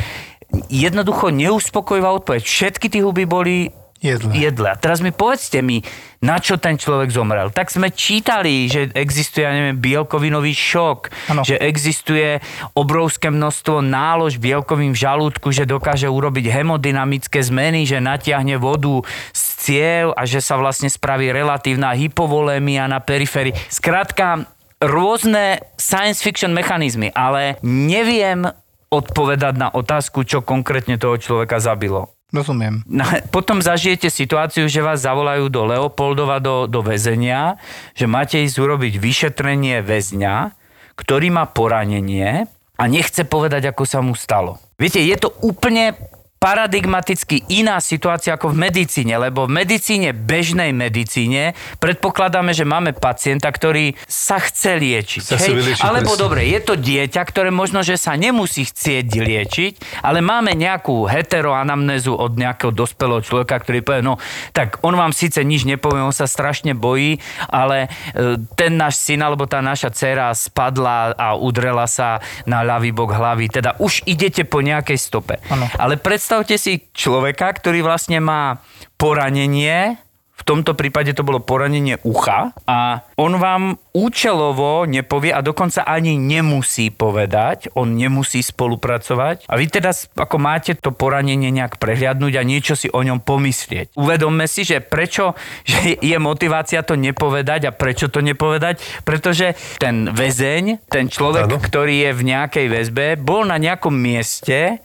Jednoducho 0.72 1.28
neuspokojivá 1.32 2.12
odpoveď. 2.24 2.42
Všetky 2.44 2.88
tie 2.88 3.04
huby 3.04 3.28
boli 3.28 3.68
jedle. 4.02 4.32
jedle. 4.34 4.68
A 4.72 4.78
teraz 4.78 5.02
mi 5.02 5.12
povedzte 5.12 5.62
mi, 5.62 5.82
na 6.22 6.42
čo 6.42 6.58
ten 6.58 6.78
človek 6.78 7.10
zomrel. 7.14 7.54
Tak 7.54 7.70
sme 7.70 7.94
čítali, 7.94 8.70
že 8.70 8.90
existuje, 8.94 9.46
ja 9.46 9.54
neviem, 9.54 9.78
bielkovinový 9.78 10.54
šok, 10.54 11.00
ano. 11.34 11.42
že 11.46 11.58
existuje 11.62 12.42
obrovské 12.74 13.30
množstvo 13.30 13.86
nálož 13.86 14.42
bielkovým 14.42 14.94
v 14.94 15.02
žalúdku, 15.02 15.54
že 15.54 15.70
dokáže 15.70 16.10
urobiť 16.10 16.50
hemodynamické 16.50 17.42
zmeny, 17.42 17.86
že 17.86 18.02
natiahne 18.02 18.58
vodu 18.58 19.02
z 19.34 19.44
ciev 19.62 20.06
a 20.18 20.26
že 20.26 20.42
sa 20.42 20.58
vlastne 20.58 20.90
spraví 20.90 21.30
relatívna 21.30 21.94
hypovolémia 21.94 22.90
na 22.90 22.98
periférii. 23.02 23.54
Skrátka, 23.70 24.48
rôzne 24.82 25.62
science 25.78 26.22
fiction 26.22 26.54
mechanizmy, 26.54 27.10
ale 27.14 27.58
neviem 27.66 28.46
odpovedať 28.88 29.54
na 29.60 29.68
otázku, 29.72 30.24
čo 30.24 30.44
konkrétne 30.44 30.96
toho 30.96 31.20
človeka 31.20 31.60
zabilo. 31.60 32.12
Rozumiem. 32.28 32.84
Potom 33.32 33.64
zažijete 33.64 34.12
situáciu, 34.12 34.68
že 34.68 34.84
vás 34.84 35.00
zavolajú 35.00 35.48
do 35.48 35.64
Leopoldova 35.64 36.44
do, 36.44 36.68
do 36.68 36.84
väzenia, 36.84 37.56
že 37.96 38.04
máte 38.04 38.44
ísť 38.44 38.58
urobiť 38.60 39.00
vyšetrenie 39.00 39.80
väzňa, 39.80 40.52
ktorý 41.00 41.32
má 41.32 41.48
poranenie 41.48 42.52
a 42.76 42.84
nechce 42.92 43.24
povedať, 43.24 43.72
ako 43.72 43.84
sa 43.88 44.04
mu 44.04 44.12
stalo. 44.12 44.60
Viete, 44.76 45.00
je 45.00 45.16
to 45.16 45.32
úplne 45.40 45.96
paradigmaticky 46.38 47.50
iná 47.50 47.82
situácia 47.82 48.38
ako 48.38 48.54
v 48.54 48.70
medicíne, 48.70 49.18
lebo 49.18 49.50
v 49.50 49.66
medicíne, 49.66 50.14
bežnej 50.14 50.70
medicíne, 50.72 51.58
predpokladáme, 51.82 52.54
že 52.54 52.66
máme 52.66 52.94
pacienta, 52.94 53.50
ktorý 53.50 53.98
sa 54.06 54.38
chce 54.38 54.78
liečiť. 54.78 55.22
Chce 55.26 55.38
si 55.38 55.52
vyliečiť, 55.54 55.84
Alebo 55.84 56.14
presne. 56.14 56.24
dobre, 56.24 56.42
je 56.46 56.60
to 56.62 56.74
dieťa, 56.78 57.22
ktoré 57.26 57.50
možno, 57.50 57.82
že 57.82 57.98
sa 57.98 58.14
nemusí 58.14 58.70
chcieť 58.70 59.08
liečiť, 59.18 59.74
ale 60.06 60.22
máme 60.22 60.54
nejakú 60.54 61.10
heteroanamnézu 61.10 62.14
od 62.14 62.38
nejakého 62.38 62.70
dospelého 62.70 63.26
človeka, 63.26 63.58
ktorý 63.58 63.82
povie, 63.82 64.06
no 64.06 64.22
tak 64.54 64.78
on 64.86 64.94
vám 64.94 65.12
síce 65.12 65.42
nič 65.42 65.66
nepovie, 65.66 66.06
on 66.06 66.14
sa 66.14 66.30
strašne 66.30 66.78
bojí, 66.78 67.18
ale 67.50 67.90
e, 68.14 68.38
ten 68.54 68.78
náš 68.78 69.02
syn 69.02 69.26
alebo 69.26 69.50
tá 69.50 69.60
naša 69.60 69.90
dcera 69.90 70.30
spadla 70.38 71.18
a 71.18 71.34
udrela 71.34 71.90
sa 71.90 72.22
na 72.46 72.62
ľavý 72.62 72.94
bok 72.94 73.18
hlavy. 73.18 73.50
Teda 73.50 73.74
už 73.82 74.06
idete 74.06 74.46
po 74.46 74.62
nejakej 74.62 74.98
stope. 75.02 75.42
Áno. 75.50 75.66
Ale 75.82 75.98
predstavte 76.28 76.60
si 76.60 76.84
človeka, 76.92 77.56
ktorý 77.56 77.88
vlastne 77.88 78.20
má 78.20 78.60
poranenie, 79.00 79.96
v 80.36 80.44
tomto 80.44 80.76
prípade 80.76 81.16
to 81.16 81.24
bolo 81.24 81.40
poranenie 81.40 82.04
ucha 82.04 82.52
a 82.68 83.00
on 83.16 83.40
vám 83.40 83.80
účelovo 83.96 84.84
nepovie 84.84 85.32
a 85.32 85.40
dokonca 85.40 85.88
ani 85.88 86.20
nemusí 86.20 86.92
povedať, 86.92 87.72
on 87.80 87.96
nemusí 87.96 88.44
spolupracovať 88.44 89.48
a 89.48 89.56
vy 89.56 89.72
teda 89.72 89.96
ako 90.20 90.36
máte 90.36 90.76
to 90.76 90.92
poranenie 90.92 91.48
nejak 91.48 91.80
prehliadnúť 91.80 92.34
a 92.36 92.44
niečo 92.44 92.76
si 92.76 92.92
o 92.92 93.00
ňom 93.00 93.24
pomyslieť. 93.24 93.96
Uvedomme 93.96 94.52
si, 94.52 94.68
že 94.68 94.84
prečo 94.84 95.32
že 95.64 95.96
je 95.96 96.18
motivácia 96.20 96.84
to 96.84 97.00
nepovedať 97.00 97.72
a 97.72 97.76
prečo 97.76 98.12
to 98.12 98.20
nepovedať, 98.20 98.84
pretože 99.08 99.56
ten 99.80 100.12
väzeň, 100.12 100.92
ten 100.92 101.08
človek, 101.08 101.48
Áno. 101.48 101.64
ktorý 101.64 102.04
je 102.04 102.12
v 102.12 102.22
nejakej 102.36 102.68
väzbe, 102.68 103.06
bol 103.16 103.48
na 103.48 103.56
nejakom 103.56 103.96
mieste, 103.96 104.84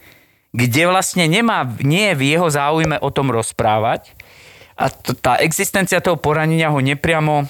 kde 0.53 0.83
vlastne 0.85 1.25
nemá, 1.27 1.65
nie 1.81 2.13
je 2.13 2.19
v 2.21 2.23
jeho 2.37 2.49
záujme 2.53 3.01
o 3.01 3.09
tom 3.09 3.33
rozprávať 3.33 4.13
a 4.77 4.93
t- 4.93 5.17
tá 5.17 5.41
existencia 5.41 6.05
toho 6.05 6.21
poranenia 6.21 6.69
ho 6.69 6.81
nepriamo 6.81 7.49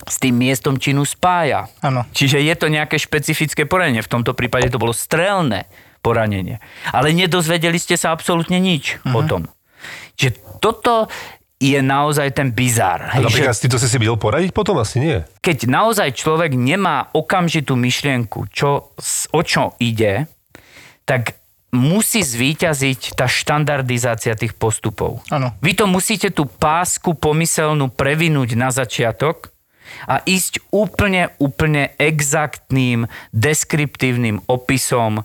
s 0.00 0.16
tým 0.16 0.32
miestom 0.32 0.80
činu 0.80 1.04
spája. 1.04 1.68
Áno. 1.84 2.08
Čiže 2.16 2.40
je 2.40 2.54
to 2.56 2.72
nejaké 2.72 2.96
špecifické 2.96 3.68
poranenie. 3.68 4.00
V 4.00 4.08
tomto 4.08 4.32
prípade 4.32 4.72
to 4.72 4.80
bolo 4.80 4.96
strelné 4.96 5.68
poranenie. 6.00 6.56
Ale 6.88 7.12
nedozvedeli 7.12 7.76
ste 7.76 8.00
sa 8.00 8.16
absolútne 8.16 8.56
nič 8.56 8.96
uh-huh. 9.04 9.20
o 9.20 9.20
tom. 9.28 9.42
Čiže 10.16 10.40
toto 10.56 11.08
je 11.60 11.76
naozaj 11.84 12.32
ten 12.32 12.56
bizar. 12.56 13.12
A 13.12 13.20
napríklad 13.20 13.52
že 13.52 13.68
si 13.68 13.68
to 13.68 13.76
si 13.76 13.84
si 13.92 14.00
videl 14.00 14.16
poradiť 14.16 14.56
potom? 14.56 14.80
Asi 14.80 14.96
nie. 14.96 15.20
keď 15.44 15.68
naozaj 15.68 16.16
človek 16.16 16.56
nemá 16.56 17.12
okamžitú 17.12 17.76
myšlienku, 17.76 18.48
čo, 18.48 18.96
o 19.28 19.40
čo 19.44 19.76
ide, 19.76 20.24
tak 21.04 21.39
musí 21.70 22.26
zvíťaziť 22.26 23.14
tá 23.14 23.30
štandardizácia 23.30 24.34
tých 24.34 24.58
postupov. 24.58 25.22
Áno. 25.30 25.54
Vy 25.62 25.78
to 25.78 25.86
musíte 25.86 26.34
tú 26.34 26.46
pásku 26.46 27.14
pomyselnú 27.14 27.90
previnúť 27.94 28.58
na 28.58 28.74
začiatok 28.74 29.54
a 30.06 30.22
ísť 30.22 30.70
úplne, 30.70 31.34
úplne 31.38 31.94
exaktným, 31.98 33.06
deskriptívnym 33.34 34.42
opisom 34.46 35.22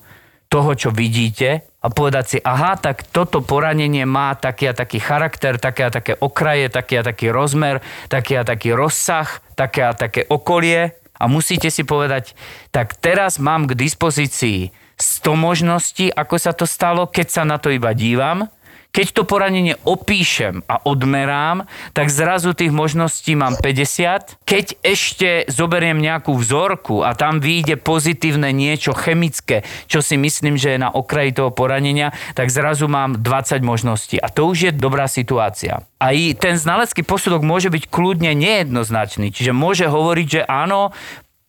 toho, 0.50 0.72
čo 0.78 0.90
vidíte 0.94 1.66
a 1.82 1.88
povedať 1.90 2.26
si, 2.26 2.38
aha, 2.42 2.78
tak 2.78 3.06
toto 3.10 3.42
poranenie 3.42 4.06
má 4.10 4.34
taký 4.38 4.70
a 4.70 4.78
taký 4.78 5.02
charakter, 5.02 5.58
také 5.62 5.90
a 5.90 5.92
také 5.94 6.14
okraje, 6.18 6.70
taký 6.70 7.02
a 7.02 7.04
taký 7.06 7.30
rozmer, 7.30 7.82
taký 8.10 8.42
a 8.42 8.44
taký 8.46 8.74
rozsah, 8.74 9.30
také 9.58 9.86
a 9.86 9.94
také 9.94 10.26
okolie 10.30 10.98
a 11.18 11.24
musíte 11.26 11.70
si 11.70 11.86
povedať, 11.86 12.34
tak 12.70 12.98
teraz 12.98 13.38
mám 13.38 13.70
k 13.70 13.78
dispozícii 13.78 14.85
100 14.98 15.36
možností, 15.36 16.06
ako 16.12 16.36
sa 16.40 16.52
to 16.56 16.64
stalo, 16.64 17.08
keď 17.08 17.28
sa 17.28 17.44
na 17.44 17.60
to 17.60 17.72
iba 17.72 17.92
dívam. 17.92 18.48
Keď 18.96 19.12
to 19.12 19.28
poranenie 19.28 19.76
opíšem 19.84 20.64
a 20.72 20.80
odmerám, 20.88 21.68
tak 21.92 22.08
zrazu 22.08 22.56
tých 22.56 22.72
možností 22.72 23.36
mám 23.36 23.60
50. 23.60 24.40
Keď 24.48 24.66
ešte 24.80 25.44
zoberiem 25.52 26.00
nejakú 26.00 26.32
vzorku 26.32 27.04
a 27.04 27.12
tam 27.12 27.44
vyjde 27.44 27.76
pozitívne 27.76 28.56
niečo 28.56 28.96
chemické, 28.96 29.68
čo 29.92 30.00
si 30.00 30.16
myslím, 30.16 30.56
že 30.56 30.80
je 30.80 30.80
na 30.80 30.96
okraji 30.96 31.36
toho 31.36 31.52
poranenia, 31.52 32.16
tak 32.40 32.48
zrazu 32.48 32.88
mám 32.88 33.20
20 33.20 33.60
možností. 33.68 34.16
A 34.16 34.32
to 34.32 34.48
už 34.48 34.58
je 34.64 34.72
dobrá 34.72 35.12
situácia. 35.12 35.84
A 36.00 36.16
i 36.16 36.32
ten 36.32 36.56
znalecký 36.56 37.04
posudok 37.04 37.44
môže 37.44 37.68
byť 37.68 37.92
kľudne 37.92 38.32
nejednoznačný. 38.32 39.28
Čiže 39.36 39.52
môže 39.52 39.92
hovoriť, 39.92 40.28
že 40.40 40.42
áno, 40.48 40.96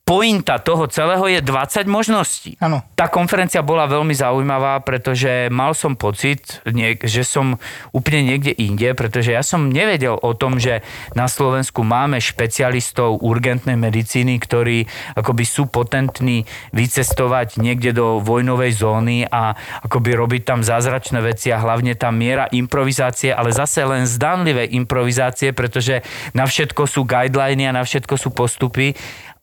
pointa 0.06 0.62
toho 0.62 0.86
celého 0.86 1.26
je 1.26 1.42
20 1.42 1.90
možností. 1.90 2.54
Áno. 2.62 2.86
Tá 2.94 3.10
konferencia 3.10 3.58
bola 3.66 3.90
veľmi 3.90 4.14
zaujímavá, 4.14 4.78
pretože 4.86 5.50
mal 5.50 5.74
som 5.74 5.98
pocit, 5.98 6.62
že 7.02 7.26
som 7.26 7.58
úplne 7.90 8.22
niekde 8.22 8.54
inde, 8.54 8.94
pretože 8.94 9.34
ja 9.34 9.42
som 9.42 9.66
nevedel 9.66 10.14
o 10.14 10.30
tom, 10.38 10.62
že 10.62 10.86
na 11.18 11.26
Slovensku 11.26 11.82
máme 11.82 12.22
špecialistov 12.22 13.18
urgentnej 13.18 13.74
medicíny, 13.74 14.38
ktorí 14.38 14.86
akoby 15.18 15.42
sú 15.42 15.66
potentní 15.66 16.46
vycestovať 16.70 17.58
niekde 17.58 17.90
do 17.90 18.22
vojnovej 18.22 18.78
zóny 18.78 19.26
a 19.26 19.58
akoby 19.82 20.14
robiť 20.14 20.42
tam 20.46 20.62
zázračné 20.62 21.18
veci 21.18 21.50
a 21.50 21.58
hlavne 21.58 21.98
tá 21.98 22.14
miera 22.14 22.46
improvizácie, 22.54 23.34
ale 23.34 23.50
zase 23.50 23.82
len 23.82 24.06
zdanlivé 24.06 24.70
improvizácie, 24.70 25.50
pretože 25.50 26.06
na 26.30 26.46
všetko 26.46 26.86
sú 26.86 27.02
guideliny 27.02 27.66
a 27.66 27.74
na 27.74 27.82
všetko 27.82 28.14
sú 28.14 28.30
postupy 28.30 28.94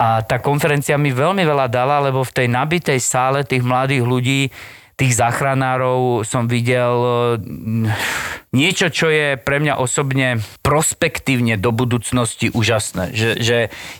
a 0.04 0.20
tá 0.20 0.44
konferencia 0.44 1.00
mi 1.00 1.16
veľmi 1.16 1.48
veľa 1.48 1.72
dala, 1.72 2.04
lebo 2.04 2.28
v 2.28 2.36
tej 2.44 2.48
nabitej 2.52 3.00
sále 3.00 3.48
tých 3.48 3.64
mladých 3.64 4.04
ľudí, 4.04 4.52
tých 5.04 5.20
záchranárov 5.20 6.24
som 6.24 6.48
videl 6.48 6.96
mm, 7.36 7.92
niečo, 8.56 8.88
čo 8.88 9.12
je 9.12 9.36
pre 9.36 9.60
mňa 9.60 9.76
osobne 9.76 10.40
prospektívne 10.64 11.60
do 11.60 11.76
budúcnosti 11.76 12.48
úžasné. 12.56 13.12
Že, 13.12 13.30
že 13.44 13.58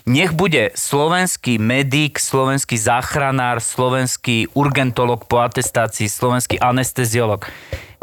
nech 0.08 0.32
bude 0.32 0.72
slovenský 0.72 1.60
medic, 1.60 2.16
slovenský 2.16 2.80
záchranár, 2.80 3.60
slovenský 3.60 4.48
urgentolog 4.56 5.28
po 5.28 5.44
atestácii, 5.44 6.08
slovenský 6.08 6.56
anesteziolog 6.56 7.44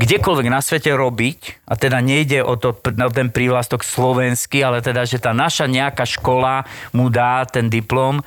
kdekoľvek 0.01 0.48
na 0.50 0.65
svete 0.65 0.89
robiť, 0.98 1.70
a 1.70 1.77
teda 1.77 2.01
nejde 2.01 2.41
o, 2.41 2.58
to, 2.58 2.74
o 2.74 3.12
ten 3.13 3.29
prívlastok 3.29 3.86
slovenský, 3.86 4.65
ale 4.65 4.81
teda, 4.81 5.05
že 5.05 5.22
tá 5.22 5.29
naša 5.29 5.70
nejaká 5.70 6.10
škola 6.10 6.65
mu 6.89 7.13
dá 7.13 7.46
ten 7.46 7.70
diplom, 7.70 8.25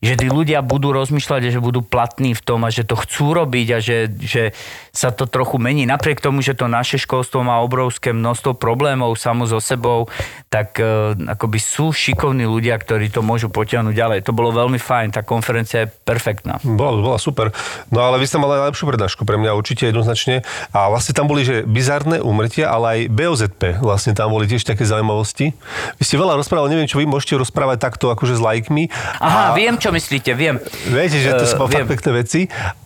že 0.00 0.16
tí 0.16 0.32
ľudia 0.32 0.64
budú 0.64 0.96
rozmýšľať, 0.96 1.52
že 1.52 1.60
budú 1.60 1.84
platní 1.84 2.32
v 2.32 2.40
tom 2.40 2.64
a 2.64 2.72
že 2.72 2.88
to 2.88 2.96
chcú 2.96 3.36
robiť 3.36 3.66
a 3.76 3.78
že, 3.84 4.08
že 4.16 4.56
sa 4.96 5.12
to 5.12 5.28
trochu 5.28 5.60
mení. 5.60 5.84
Napriek 5.84 6.24
tomu, 6.24 6.40
že 6.40 6.56
to 6.56 6.72
naše 6.72 6.96
školstvo 6.96 7.44
má 7.44 7.60
obrovské 7.60 8.16
množstvo 8.16 8.56
problémov 8.56 9.20
samo 9.20 9.44
so 9.44 9.60
sebou, 9.60 10.08
tak 10.48 10.80
e, 10.80 11.14
akoby 11.14 11.60
sú 11.60 11.92
šikovní 11.92 12.48
ľudia, 12.48 12.80
ktorí 12.80 13.12
to 13.12 13.20
môžu 13.20 13.52
potiahnuť 13.52 13.92
ďalej. 13.92 14.18
To 14.24 14.32
bolo 14.32 14.56
veľmi 14.56 14.80
fajn, 14.80 15.14
tá 15.14 15.20
konferencia 15.20 15.84
je 15.84 15.92
perfektná. 15.92 16.56
Bola, 16.64 16.96
bola 16.96 17.18
super. 17.20 17.52
No 17.92 18.00
ale 18.00 18.16
vy 18.16 18.24
ste 18.24 18.40
mali 18.40 18.56
najlepšiu 18.56 18.88
prednášku 18.88 19.28
pre 19.28 19.36
mňa 19.36 19.52
určite 19.52 19.92
jednoznačne. 19.92 20.40
A 20.72 20.88
vlastne 20.88 21.12
tam 21.12 21.28
boli, 21.28 21.44
že 21.44 21.68
bizarné 21.68 22.24
úmrtia, 22.24 22.72
ale 22.72 22.86
aj 22.88 23.00
BOZP. 23.12 23.62
Vlastne 23.84 24.16
tam 24.16 24.32
boli 24.32 24.48
tiež 24.48 24.64
také 24.64 24.88
zaujímavosti. 24.88 25.52
Vy 26.00 26.02
ste 26.08 26.16
veľa 26.16 26.40
rozprávali, 26.40 26.72
neviem, 26.72 26.88
čo 26.88 26.96
vy 26.96 27.04
môžete 27.04 27.36
rozprávať 27.36 27.84
takto 27.84 28.08
akože 28.08 28.40
s 28.40 28.42
lajkmi. 28.42 28.88
Aha, 29.20 29.52
A- 29.52 29.54
viem, 29.54 29.76
čo 29.76 29.89
myslíte, 29.92 30.32
viem. 30.34 30.58
Viete, 30.88 31.20
že 31.20 31.36
to 31.36 31.44
Eh, 31.44 31.50
sú 31.50 31.56
uh, 31.58 31.68
fakt 31.70 31.86
pekné 31.86 32.10
veci. 32.24 32.40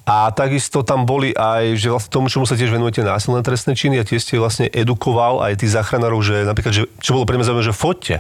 A 0.04 0.28
takisto 0.37 0.84
tam 0.84 1.08
boli 1.08 1.32
aj, 1.32 1.80
že 1.80 1.88
vlastne 1.88 2.12
tomu, 2.12 2.28
čomu 2.28 2.44
sa 2.44 2.61
tiež 2.61 2.68
venujete 2.68 3.00
násilné 3.00 3.40
trestné 3.40 3.73
činy 3.73 3.96
a 4.00 4.04
tiež 4.04 4.20
ste 4.20 4.37
vlastne 4.37 4.68
edukoval 4.68 5.40
aj 5.40 5.64
tých 5.64 5.73
záchranárov, 5.73 6.20
že 6.20 6.44
napríklad, 6.44 6.73
že, 6.76 6.82
čo 7.00 7.16
bolo 7.16 7.25
pre 7.25 7.40
mňa 7.40 7.46
zaujímavé, 7.49 7.70
že 7.73 7.76
foťte. 7.76 8.16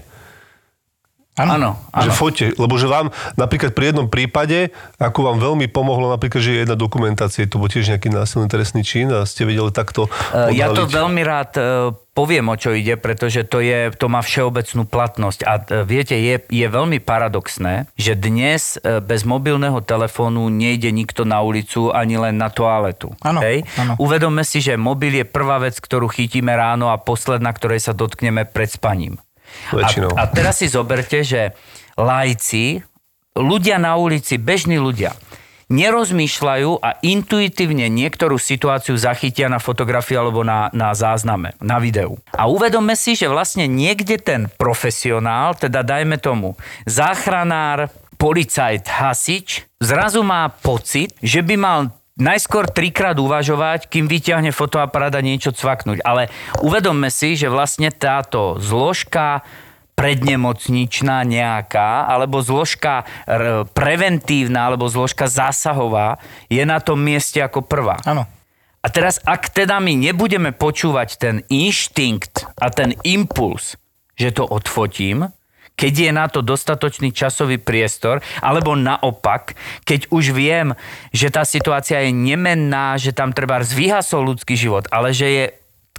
Áno, 1.34 1.74
Že 1.90 1.98
áno. 2.00 2.14
foťte, 2.14 2.46
lebo 2.54 2.74
že 2.74 2.86
vám 2.86 3.06
napríklad 3.34 3.70
pri 3.70 3.90
jednom 3.90 4.06
prípade, 4.06 4.70
ako 4.96 5.18
vám 5.24 5.38
veľmi 5.40 5.66
pomohlo 5.66 6.06
napríklad, 6.06 6.38
že 6.38 6.50
je 6.52 6.60
jedna 6.60 6.74
dokumentácia, 6.74 7.42
to 7.44 7.56
bol 7.56 7.66
tiež 7.66 7.90
nejaký 7.90 8.06
násilný 8.06 8.46
trestný 8.46 8.80
čin 8.80 9.10
a 9.10 9.22
ste 9.22 9.42
vedeli 9.42 9.68
takto 9.68 10.06
Eh, 10.30 10.54
Ja 10.54 10.68
to 10.68 10.86
odhaliť. 10.86 10.94
veľmi 10.94 11.22
rád 11.22 11.50
eh, 11.54 11.64
poviem, 12.12 12.46
o 12.46 12.54
čo 12.54 12.70
ide, 12.70 12.94
pretože 12.94 13.42
to, 13.42 13.58
je, 13.58 13.90
to 13.90 14.06
má 14.06 14.20
všeobecnú 14.20 14.84
platnosť. 14.84 15.40
A 15.42 15.52
eh, 15.56 15.82
viete, 15.82 16.14
je, 16.14 16.38
je 16.40 16.66
veľmi 16.68 17.00
paradoxné, 17.00 17.90
že 17.94 18.14
dnes 18.14 18.76
bez 19.02 19.22
mobilného 19.24 19.80
telefónu 19.80 20.46
nejde 20.46 20.88
nikto 20.88 21.24
na 21.24 21.40
ulicu 21.40 21.90
ani 21.90 22.14
len 22.14 22.36
na 22.36 22.46
toaletu. 22.46 23.10
Áno, 23.20 23.42
Hej? 23.42 23.66
áno. 23.74 23.98
Uvedomme 23.98 24.42
si, 24.42 24.58
že 24.58 24.78
mobil 24.78 25.10
je 25.16 25.26
prvá 25.26 25.58
vec, 25.58 25.74
ktorú 25.74 26.06
chytíme 26.06 26.54
ráno 26.54 26.88
a 26.88 26.96
posledná, 26.96 27.50
ktorej 27.50 27.80
sa 27.80 27.90
dotkneme 27.90 28.44
pred 28.44 28.70
spaním. 28.70 29.18
Väčšinou. 29.72 30.14
A, 30.14 30.26
a 30.26 30.30
teraz 30.30 30.60
si 30.60 30.68
zoberte, 30.70 31.24
že 31.24 31.54
lajci, 31.98 32.82
ľudia 33.34 33.82
na 33.82 33.98
ulici, 33.98 34.38
bežní 34.38 34.78
ľudia, 34.78 35.14
nerozmýšľajú 35.72 36.70
a 36.80 37.00
intuitívne 37.00 37.88
niektorú 37.88 38.36
situáciu 38.36 38.94
zachytia 39.00 39.48
na 39.48 39.56
fotografii 39.56 40.16
alebo 40.20 40.44
na, 40.44 40.68
na 40.76 40.92
zázname, 40.92 41.56
na 41.58 41.80
videu. 41.80 42.20
A 42.36 42.46
uvedomme 42.46 42.92
si, 42.94 43.16
že 43.16 43.30
vlastne 43.32 43.64
niekde 43.64 44.20
ten 44.20 44.52
profesionál, 44.60 45.56
teda 45.56 45.80
dajme 45.80 46.20
tomu 46.20 46.54
záchranár, 46.84 47.88
policajt, 48.20 48.86
hasič, 48.86 49.66
zrazu 49.82 50.22
má 50.22 50.48
pocit, 50.48 51.12
že 51.20 51.42
by 51.42 51.54
mal 51.58 51.78
najskôr 52.14 52.70
trikrát 52.70 53.18
uvažovať, 53.18 53.90
kým 53.90 54.06
vyťahne 54.06 54.54
fotoaparát 54.54 55.14
a 55.18 55.22
niečo 55.22 55.50
cvaknúť. 55.50 56.02
Ale 56.06 56.30
uvedomme 56.62 57.10
si, 57.10 57.34
že 57.34 57.50
vlastne 57.50 57.90
táto 57.90 58.58
zložka 58.62 59.42
prednemocničná 59.94 61.22
nejaká, 61.22 62.10
alebo 62.10 62.42
zložka 62.42 63.06
preventívna, 63.74 64.66
alebo 64.66 64.90
zložka 64.90 65.30
zásahová 65.30 66.18
je 66.50 66.62
na 66.66 66.82
tom 66.82 66.98
mieste 66.98 67.38
ako 67.38 67.62
prvá. 67.62 68.02
Áno. 68.02 68.26
A 68.84 68.86
teraz, 68.92 69.22
ak 69.22 69.54
teda 69.54 69.80
my 69.80 69.96
nebudeme 69.96 70.52
počúvať 70.52 71.08
ten 71.16 71.36
inštinkt 71.48 72.44
a 72.58 72.68
ten 72.68 72.92
impuls, 73.06 73.80
že 74.18 74.34
to 74.34 74.44
odfotím, 74.44 75.30
keď 75.74 75.92
je 76.06 76.10
na 76.14 76.26
to 76.30 76.40
dostatočný 76.40 77.10
časový 77.10 77.58
priestor, 77.58 78.22
alebo 78.38 78.78
naopak, 78.78 79.58
keď 79.82 80.10
už 80.14 80.30
viem, 80.30 80.74
že 81.10 81.30
tá 81.34 81.42
situácia 81.42 82.02
je 82.06 82.14
nemenná, 82.14 82.94
že 82.94 83.10
tam 83.10 83.34
treba 83.34 83.58
vyhasol 83.62 84.34
ľudský 84.34 84.54
život, 84.54 84.86
ale 84.94 85.10
že 85.10 85.26
je 85.26 85.44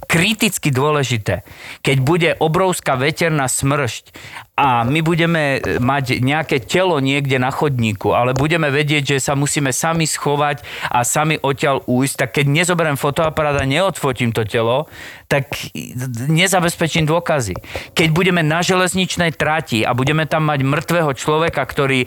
kriticky 0.04 0.68
dôležité. 0.68 1.40
Keď 1.80 1.96
bude 2.04 2.30
obrovská 2.36 3.00
veterná 3.00 3.48
smršť 3.48 4.12
a 4.56 4.84
my 4.84 5.00
budeme 5.00 5.60
e, 5.60 5.80
mať 5.80 6.20
nejaké 6.20 6.60
telo 6.64 7.00
niekde 7.00 7.40
na 7.40 7.48
chodníku, 7.48 8.12
ale 8.12 8.36
budeme 8.36 8.68
vedieť, 8.68 9.16
že 9.16 9.24
sa 9.24 9.32
musíme 9.32 9.72
sami 9.72 10.04
schovať 10.04 10.60
a 10.92 11.00
sami 11.00 11.40
odtiaľ 11.40 11.84
újsť, 11.88 12.14
tak 12.16 12.30
keď 12.40 12.46
nezoberiem 12.48 13.00
fotoaparát 13.00 13.60
a 13.60 13.64
neodfotím 13.64 14.36
to 14.36 14.44
telo, 14.44 14.88
tak 15.26 15.48
nezabezpečím 16.28 17.04
dôkazy. 17.04 17.56
Keď 17.92 18.08
budeme 18.12 18.40
na 18.40 18.62
železničnej 18.62 19.34
trati 19.34 19.82
a 19.82 19.92
budeme 19.92 20.24
tam 20.24 20.48
mať 20.48 20.60
mŕtvého 20.62 21.12
človeka, 21.18 21.60
ktorý 21.60 22.06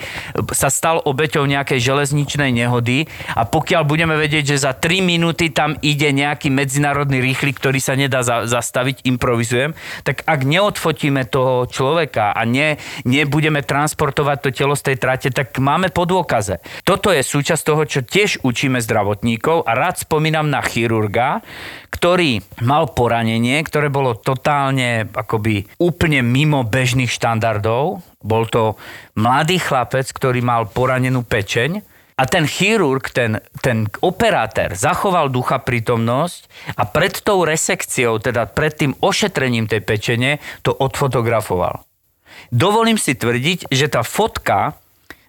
sa 0.55 0.71
stal 0.71 1.03
obeťou 1.03 1.43
nejakej 1.45 1.83
železničnej 1.83 2.49
nehody 2.53 3.11
a 3.35 3.43
pokiaľ 3.43 3.83
budeme 3.83 4.15
vedieť, 4.15 4.55
že 4.55 4.63
za 4.65 4.71
3 4.77 5.03
minúty 5.03 5.51
tam 5.51 5.75
ide 5.83 6.09
nejaký 6.15 6.47
medzinárodný 6.53 7.19
rýchlik, 7.21 7.59
ktorý 7.59 7.77
sa 7.77 7.88
nedá 7.93 8.25
za, 8.25 8.49
zastaviť, 8.49 9.05
improvizujem, 9.05 9.77
tak 10.03 10.25
ak 10.25 10.41
neodfotíme 10.43 11.25
toho 11.29 11.69
človeka 11.69 12.33
a 12.33 12.41
ne, 12.43 12.81
nebudeme 13.05 13.61
transportovať 13.61 14.37
to 14.43 14.49
telo 14.49 14.75
z 14.75 14.91
tej 14.91 14.97
trate, 14.97 15.29
tak 15.29 15.55
máme 15.61 15.93
podôkaze. 15.93 16.59
Toto 16.83 17.13
je 17.13 17.21
súčasť 17.21 17.61
toho, 17.63 17.83
čo 17.85 18.01
tiež 18.01 18.41
učíme 18.41 18.81
zdravotníkov 18.81 19.63
a 19.65 19.71
rád 19.77 20.01
spomínam 20.03 20.49
na 20.49 20.65
chirurga, 20.65 21.45
ktorý 21.93 22.41
mal 22.65 22.91
poranenie, 22.91 23.61
ktoré 23.65 23.91
bolo 23.91 24.17
totálne 24.17 25.09
akoby 25.09 25.67
úplne 25.81 26.25
mimo 26.25 26.65
bežných 26.65 27.11
štandardov. 27.11 28.01
Bol 28.19 28.43
to 28.51 28.75
mladý 29.15 29.59
chlapec, 29.59 30.07
ktorý 30.11 30.43
mal 30.43 30.67
poranenú 30.67 31.23
pečeň 31.23 31.98
a 32.19 32.27
ten 32.27 32.43
chirurg, 32.43 33.07
ten, 33.15 33.39
ten 33.63 33.87
operátor 34.03 34.75
zachoval 34.75 35.31
ducha 35.31 35.63
prítomnosť 35.63 36.51
a 36.75 36.83
pred 36.83 37.15
tou 37.23 37.47
resekciou, 37.47 38.19
teda 38.19 38.51
pred 38.51 38.75
tým 38.75 38.91
ošetrením 38.99 39.71
tej 39.71 39.79
pečene, 39.79 40.43
to 40.59 40.75
odfotografoval. 40.75 41.87
Dovolím 42.51 42.99
si 42.99 43.15
tvrdiť, 43.15 43.71
že 43.71 43.87
tá 43.87 44.03
fotka 44.03 44.75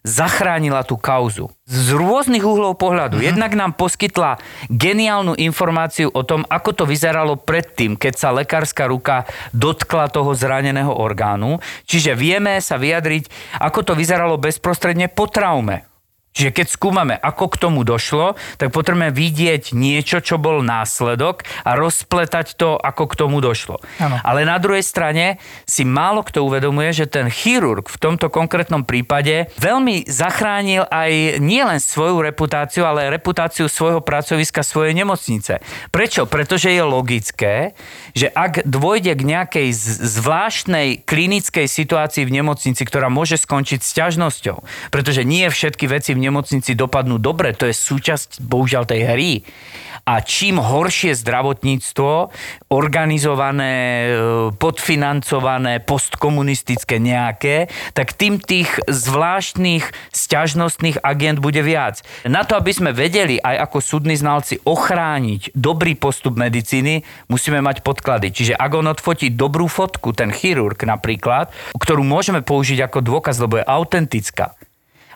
zachránila 0.01 0.81
tú 0.81 0.97
kauzu. 0.97 1.53
Z 1.69 1.93
rôznych 1.93 2.41
uhlov 2.41 2.81
pohľadu. 2.81 3.21
Uh-huh. 3.21 3.29
Jednak 3.29 3.53
nám 3.53 3.77
poskytla 3.77 4.41
geniálnu 4.73 5.37
informáciu 5.37 6.09
o 6.09 6.25
tom, 6.25 6.49
ako 6.49 6.73
to 6.73 6.85
vyzeralo 6.89 7.37
predtým, 7.37 8.01
keď 8.01 8.15
sa 8.17 8.33
lekárska 8.33 8.89
ruka 8.89 9.29
dotkla 9.53 10.09
toho 10.09 10.33
zraneného 10.33 10.97
orgánu. 10.97 11.61
Čiže 11.85 12.17
vieme 12.17 12.57
sa 12.65 12.81
vyjadriť, 12.81 13.29
ako 13.61 13.81
to 13.85 13.93
vyzeralo 13.93 14.41
bezprostredne 14.41 15.13
po 15.13 15.29
traume. 15.29 15.90
Čiže 16.31 16.55
keď 16.55 16.67
skúmame, 16.71 17.15
ako 17.19 17.51
k 17.51 17.57
tomu 17.59 17.83
došlo, 17.83 18.39
tak 18.55 18.71
potrebujeme 18.71 19.11
vidieť 19.11 19.75
niečo, 19.75 20.23
čo 20.23 20.39
bol 20.39 20.63
následok 20.63 21.43
a 21.67 21.75
rozpletať 21.75 22.55
to, 22.55 22.79
ako 22.79 23.11
k 23.11 23.19
tomu 23.19 23.43
došlo. 23.43 23.83
Ano. 23.99 24.23
Ale 24.23 24.47
na 24.47 24.63
druhej 24.63 24.87
strane 24.87 25.43
si 25.67 25.83
málo 25.83 26.23
kto 26.23 26.47
uvedomuje, 26.47 26.95
že 26.95 27.11
ten 27.11 27.27
chirurg 27.27 27.91
v 27.91 27.99
tomto 27.99 28.31
konkrétnom 28.31 28.87
prípade 28.87 29.51
veľmi 29.59 30.07
zachránil 30.07 30.87
aj 30.87 31.43
nielen 31.43 31.83
svoju 31.83 32.23
reputáciu, 32.23 32.87
ale 32.87 33.11
reputáciu 33.11 33.67
svojho 33.67 33.99
pracoviska, 33.99 34.63
svojej 34.63 34.95
nemocnice. 34.95 35.59
Prečo? 35.91 36.31
Pretože 36.31 36.71
je 36.71 36.83
logické, 36.87 37.75
že 38.15 38.31
ak 38.31 38.63
dôjde 38.71 39.19
k 39.19 39.23
nejakej 39.27 39.69
zvláštnej 39.99 41.03
klinickej 41.03 41.67
situácii 41.67 42.23
v 42.23 42.39
nemocnici, 42.39 42.87
ktorá 42.87 43.11
môže 43.11 43.35
skončiť 43.35 43.81
s 43.83 43.91
ťažnosťou, 43.99 44.57
pretože 44.95 45.27
nie 45.27 45.51
všetky 45.51 45.91
veci 45.91 46.15
v 46.15 46.20
nemocnici 46.21 46.77
dopadnú 46.77 47.17
dobre, 47.17 47.57
to 47.57 47.65
je 47.65 47.75
súčasť 47.75 48.45
bohužiaľ 48.45 48.85
tej 48.85 49.01
hry. 49.09 49.33
A 50.09 50.25
čím 50.25 50.59
horšie 50.59 51.13
zdravotníctvo, 51.13 52.33
organizované, 52.73 53.75
e, 53.75 54.11
podfinancované, 54.57 55.85
postkomunistické 55.85 56.97
nejaké, 56.97 57.69
tak 57.93 58.17
tým 58.17 58.41
tých 58.41 58.81
zvláštnych 58.89 59.93
sťažnostných 60.11 61.05
agent 61.05 61.39
bude 61.39 61.61
viac. 61.61 62.01
Na 62.25 62.43
to, 62.49 62.57
aby 62.57 62.73
sme 62.73 62.97
vedeli 62.97 63.37
aj 63.39 63.71
ako 63.71 63.79
súdni 63.79 64.17
znalci 64.17 64.59
ochrániť 64.65 65.53
dobrý 65.55 65.95
postup 65.95 66.35
medicíny, 66.41 67.05
musíme 67.29 67.61
mať 67.61 67.85
podklady. 67.85 68.33
Čiže 68.33 68.55
ak 68.57 68.73
on 68.73 68.89
odfotí 68.89 69.29
dobrú 69.31 69.69
fotku, 69.69 70.17
ten 70.17 70.33
chirurg 70.33 70.81
napríklad, 70.81 71.53
ktorú 71.77 72.03
môžeme 72.03 72.41
použiť 72.41 72.89
ako 72.89 72.99
dôkaz, 73.05 73.37
lebo 73.39 73.61
je 73.61 73.69
autentická, 73.69 74.57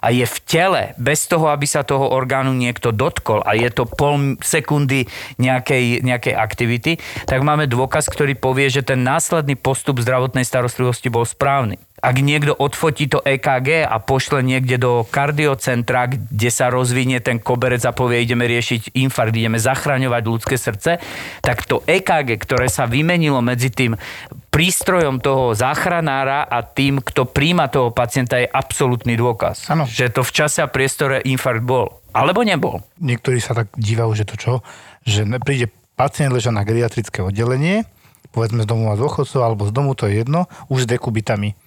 a 0.05 0.13
je 0.13 0.29
v 0.29 0.39
tele, 0.45 0.83
bez 1.01 1.25
toho, 1.25 1.49
aby 1.49 1.65
sa 1.65 1.81
toho 1.81 2.13
orgánu 2.13 2.53
niekto 2.53 2.93
dotkol 2.93 3.41
a 3.41 3.57
je 3.57 3.73
to 3.73 3.89
pol 3.89 4.37
sekundy 4.45 5.09
nejakej, 5.41 6.05
nejakej 6.05 6.35
aktivity, 6.37 6.93
tak 7.25 7.41
máme 7.41 7.65
dôkaz, 7.65 8.13
ktorý 8.13 8.37
povie, 8.37 8.69
že 8.69 8.85
ten 8.85 9.01
následný 9.01 9.57
postup 9.57 10.05
zdravotnej 10.05 10.45
starostlivosti 10.45 11.09
bol 11.09 11.25
správny. 11.25 11.81
Ak 12.05 12.21
niekto 12.21 12.53
odfotí 12.53 13.09
to 13.09 13.25
EKG 13.25 13.89
a 13.89 13.97
pošle 13.97 14.45
niekde 14.45 14.77
do 14.77 15.09
kardiocentra, 15.09 16.13
kde 16.13 16.53
sa 16.53 16.69
rozvinie 16.69 17.17
ten 17.25 17.41
koberec 17.41 17.81
a 17.89 17.97
povie, 17.97 18.21
ideme 18.21 18.45
riešiť 18.45 18.93
infarkt, 18.93 19.33
ideme 19.33 19.57
zachraňovať 19.57 20.23
ľudské 20.29 20.61
srdce, 20.61 21.01
tak 21.41 21.65
to 21.65 21.81
EKG, 21.89 22.37
ktoré 22.45 22.69
sa 22.69 22.85
vymenilo 22.85 23.41
medzi 23.41 23.73
tým 23.73 23.97
prístrojom 24.55 25.19
toho 25.19 25.51
záchranára 25.51 26.47
a 26.47 26.63
tým, 26.63 27.03
kto 27.03 27.27
príjma 27.27 27.67
toho 27.67 27.91
pacienta, 27.91 28.39
je 28.39 28.47
absolútny 28.47 29.19
dôkaz. 29.19 29.67
Ano. 29.67 29.83
Že 29.83 30.15
to 30.15 30.23
v 30.23 30.31
čase 30.31 30.63
a 30.63 30.71
priestore 30.71 31.19
infarkt 31.27 31.67
bol. 31.67 31.91
Alebo 32.15 32.47
nebol. 32.47 32.79
Niektorí 33.03 33.43
sa 33.43 33.59
tak 33.59 33.75
dívajú, 33.75 34.15
že 34.15 34.23
to 34.23 34.39
čo? 34.39 34.53
Že 35.03 35.43
príde 35.43 35.75
pacient 35.99 36.31
leža 36.31 36.55
na 36.55 36.63
geriatrické 36.63 37.27
oddelenie, 37.27 37.83
povedzme 38.31 38.63
z 38.63 38.71
domova 38.71 38.95
dôchodcov 38.95 39.41
alebo 39.43 39.67
z 39.67 39.75
domu, 39.75 39.99
to 39.99 40.07
je 40.07 40.23
jedno, 40.23 40.47
už 40.71 40.87
s 40.87 40.91
dekubitami 40.91 41.59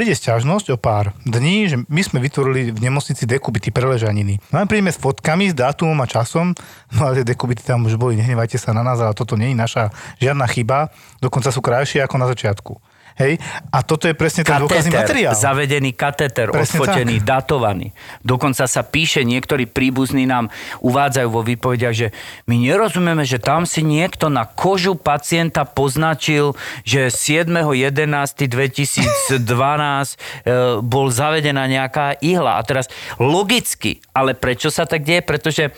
príde 0.00 0.16
sťažnosť 0.16 0.72
o 0.72 0.80
pár 0.80 1.12
dní, 1.28 1.68
že 1.68 1.76
my 1.84 2.00
sme 2.00 2.24
vytvorili 2.24 2.72
v 2.72 2.88
nemocnici 2.88 3.28
dekubity 3.28 3.68
preležaniny. 3.68 4.40
No 4.48 4.56
a 4.56 4.64
príjeme 4.64 4.88
s 4.88 4.96
fotkami, 4.96 5.52
s 5.52 5.54
dátumom 5.60 6.00
a 6.00 6.08
časom, 6.08 6.56
no 6.96 7.00
ale 7.04 7.20
tie 7.20 7.36
dekubity 7.36 7.60
tam 7.60 7.84
už 7.84 8.00
boli, 8.00 8.16
nehnevajte 8.16 8.56
sa 8.56 8.72
na 8.72 8.80
nás, 8.80 8.96
ale 8.96 9.12
toto 9.12 9.36
nie 9.36 9.52
je 9.52 9.60
naša 9.60 9.92
žiadna 10.16 10.48
chyba, 10.48 10.88
dokonca 11.20 11.52
sú 11.52 11.60
krajšie 11.60 12.00
ako 12.00 12.16
na 12.16 12.32
začiatku. 12.32 12.80
Hej? 13.20 13.36
A 13.68 13.84
toto 13.84 14.08
je 14.08 14.16
presne 14.16 14.42
ten 14.42 14.56
dôkazný 14.56 14.96
materiál. 14.96 15.36
Zavedený 15.36 15.92
katéter, 15.92 16.48
presne 16.48 16.80
odfotený, 16.80 17.20
tak. 17.20 17.44
datovaný. 17.44 17.92
Dokonca 18.24 18.64
sa 18.64 18.80
píše, 18.80 19.20
niektorí 19.28 19.68
príbuzní 19.68 20.24
nám 20.24 20.48
uvádzajú 20.80 21.28
vo 21.28 21.44
výpovediach, 21.44 21.94
že 21.94 22.08
my 22.48 22.56
nerozumieme, 22.56 23.28
že 23.28 23.36
tam 23.36 23.68
si 23.68 23.84
niekto 23.84 24.32
na 24.32 24.48
kožu 24.48 24.96
pacienta 24.96 25.68
poznačil, 25.68 26.56
že 26.82 27.12
7.11.2012 27.12 28.48
e, 29.36 30.16
bol 30.80 31.06
zavedená 31.12 31.68
nejaká 31.68 32.16
ihla. 32.24 32.56
A 32.56 32.64
teraz 32.64 32.88
logicky, 33.20 34.00
ale 34.16 34.32
prečo 34.32 34.72
sa 34.72 34.88
tak 34.88 35.04
deje? 35.04 35.20
Pretože 35.20 35.76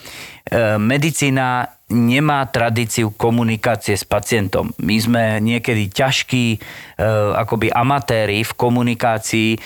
medicína 0.79 1.79
nemá 1.93 2.49
tradíciu 2.49 3.13
komunikácie 3.13 3.95
s 3.95 4.03
pacientom. 4.03 4.73
My 4.81 4.97
sme 4.99 5.23
niekedy 5.39 5.93
ťažkí, 5.93 6.45
e, 6.57 6.59
akoby 7.37 7.69
amatéri 7.69 8.41
v 8.43 8.53
komunikácii 8.57 9.51
e, 9.55 9.59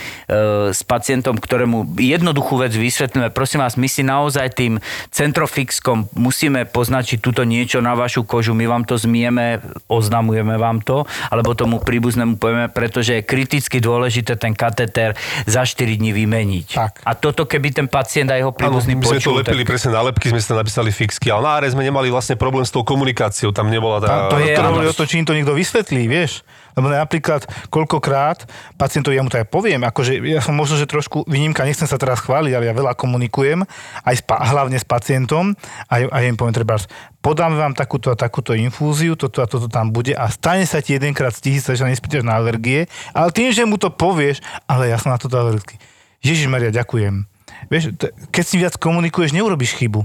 s 0.75 0.83
pacientom, 0.83 1.39
ktorému 1.39 1.97
jednoduchú 1.97 2.59
vec 2.61 2.75
vysvetlíme. 2.75 3.31
Prosím 3.31 3.63
vás, 3.63 3.79
my 3.79 3.89
si 3.89 4.03
naozaj 4.03 4.59
tým 4.59 4.83
centrofixkom 5.15 6.11
musíme 6.19 6.67
poznačiť 6.67 7.23
túto 7.23 7.47
niečo 7.47 7.79
na 7.79 7.95
vašu 7.95 8.27
kožu, 8.27 8.53
my 8.53 8.67
vám 8.67 8.83
to 8.83 8.99
zmieme, 8.99 9.63
oznamujeme 9.87 10.59
vám 10.59 10.83
to, 10.83 11.07
alebo 11.31 11.55
tomu 11.55 11.79
príbuznému 11.79 12.43
povieme, 12.43 12.67
pretože 12.69 13.23
je 13.23 13.23
kriticky 13.23 13.79
dôležité 13.79 14.35
ten 14.35 14.53
kateter 14.53 15.15
za 15.47 15.63
4 15.63 15.87
dní 15.97 16.11
vymeniť. 16.11 16.69
Tak. 16.75 16.93
A 17.07 17.15
toto, 17.15 17.47
keby 17.47 17.71
ten 17.71 17.87
pacient 17.87 18.29
a 18.33 18.37
jeho 18.37 18.51
príbuzný 18.51 18.99
my 18.99 19.07
sme 19.07 19.23
to 19.23 19.31
počul, 19.31 19.39
lepili 19.39 19.63
tak... 19.63 19.71
presne 19.71 19.91
na 19.95 20.03
lepky, 20.03 20.35
sme 20.35 20.41
tam 20.43 20.59
napísali 20.59 20.91
fixky, 20.91 21.31
ale 21.31 21.47
na 21.47 21.53
áre 21.63 21.69
sme 21.71 21.87
nemali 21.87 22.09
vlastne 22.17 22.41
problém 22.41 22.65
s 22.65 22.73
tou 22.73 22.81
komunikáciou, 22.81 23.53
tam 23.53 23.69
nebola 23.69 24.01
tá... 24.01 24.33
To 24.33 24.41
je 24.41 24.57
áno. 24.57 24.81
to, 24.97 25.05
či 25.05 25.21
im 25.21 25.29
to 25.29 25.37
niekto 25.37 25.53
vysvetlí, 25.53 26.09
vieš. 26.09 26.41
Lebo 26.77 26.93
napríklad, 26.93 27.45
koľkokrát 27.73 28.45
pacientovi, 28.77 29.17
ja 29.17 29.25
mu 29.25 29.33
to 29.33 29.41
aj 29.41 29.49
poviem, 29.49 29.81
akože 29.85 30.21
ja 30.29 30.45
som 30.45 30.53
možno, 30.53 30.77
že 30.77 30.85
trošku 30.85 31.25
výnimka, 31.25 31.65
nechcem 31.65 31.89
sa 31.89 31.97
teraz 31.97 32.21
chváliť, 32.21 32.53
ale 32.53 32.69
ja 32.69 32.77
veľa 32.77 32.93
komunikujem, 32.97 33.65
aj 34.05 34.15
s, 34.17 34.23
hlavne 34.29 34.77
s 34.77 34.85
pacientom, 34.85 35.57
a, 35.89 35.95
a 36.05 36.17
ja 36.21 36.29
im 36.29 36.37
poviem 36.37 36.53
treba, 36.53 36.77
podáme 37.25 37.57
vám 37.57 37.73
takúto 37.73 38.13
a 38.13 38.17
takúto 38.17 38.53
infúziu, 38.53 39.17
toto 39.17 39.41
a 39.41 39.49
toto 39.49 39.73
tam 39.73 39.89
bude 39.89 40.13
a 40.13 40.29
stane 40.29 40.69
sa 40.69 40.85
ti 40.85 41.01
jedenkrát 41.01 41.33
tisíc, 41.33 41.65
že 41.65 41.81
nespýtaš 41.81 42.29
na 42.29 42.37
alergie, 42.37 42.93
ale 43.17 43.33
tým, 43.33 43.57
že 43.57 43.65
mu 43.65 43.81
to 43.81 43.89
povieš, 43.89 44.45
ale 44.69 44.93
ja 44.93 45.01
som 45.01 45.13
na 45.13 45.19
toto 45.21 45.41
alergický. 45.41 45.81
Ježiš 46.21 46.49
Maria, 46.53 46.69
ďakujem. 46.69 47.25
Vieš, 47.73 47.97
keď 48.29 48.45
si 48.45 48.57
viac 48.61 48.75
komunikuješ, 48.77 49.33
neurobiš 49.33 49.81
chybu. 49.81 50.05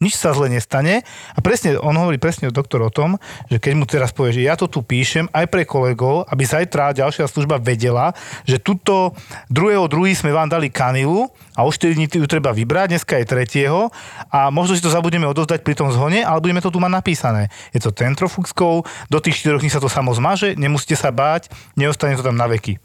Nič 0.00 0.16
sa 0.16 0.32
zle 0.32 0.48
nestane. 0.48 1.04
A 1.36 1.38
presne, 1.44 1.76
on 1.76 1.92
hovorí 1.92 2.16
presne 2.16 2.48
doktor 2.48 2.80
o 2.80 2.88
tom, 2.88 3.20
že 3.52 3.60
keď 3.60 3.72
mu 3.76 3.84
teraz 3.84 4.16
povie, 4.16 4.40
že 4.40 4.48
ja 4.48 4.56
to 4.56 4.64
tu 4.64 4.80
píšem 4.80 5.28
aj 5.28 5.44
pre 5.52 5.68
kolegov, 5.68 6.24
aby 6.32 6.40
zajtra 6.40 6.96
ďalšia 6.96 7.28
služba 7.28 7.60
vedela, 7.60 8.16
že 8.48 8.56
tuto 8.56 9.12
druhého 9.52 9.84
druhý 9.92 10.16
sme 10.16 10.32
vám 10.32 10.48
dali 10.48 10.72
kanilu 10.72 11.28
a 11.52 11.68
o 11.68 11.70
4 11.70 12.00
dní 12.00 12.08
ju 12.08 12.24
treba 12.24 12.48
vybrať, 12.56 12.96
dneska 12.96 13.20
je 13.20 13.28
tretieho 13.28 13.92
a 14.32 14.48
možno 14.48 14.72
si 14.72 14.80
to 14.80 14.88
zabudeme 14.88 15.28
odozdať 15.28 15.60
pri 15.60 15.76
tom 15.76 15.92
zhone, 15.92 16.24
ale 16.24 16.40
budeme 16.40 16.64
to 16.64 16.72
tu 16.72 16.80
mať 16.80 16.96
napísané. 16.96 17.52
Je 17.76 17.84
to 17.84 17.92
tentrofuxkou, 17.92 18.80
do 19.12 19.18
tých 19.20 19.44
4 19.44 19.60
dní 19.60 19.68
sa 19.68 19.84
to 19.84 19.92
samo 19.92 20.16
zmaže, 20.16 20.56
nemusíte 20.56 20.96
sa 20.96 21.12
báť, 21.12 21.52
neostane 21.76 22.16
to 22.16 22.24
tam 22.24 22.40
na 22.40 22.48
veky. 22.48 22.80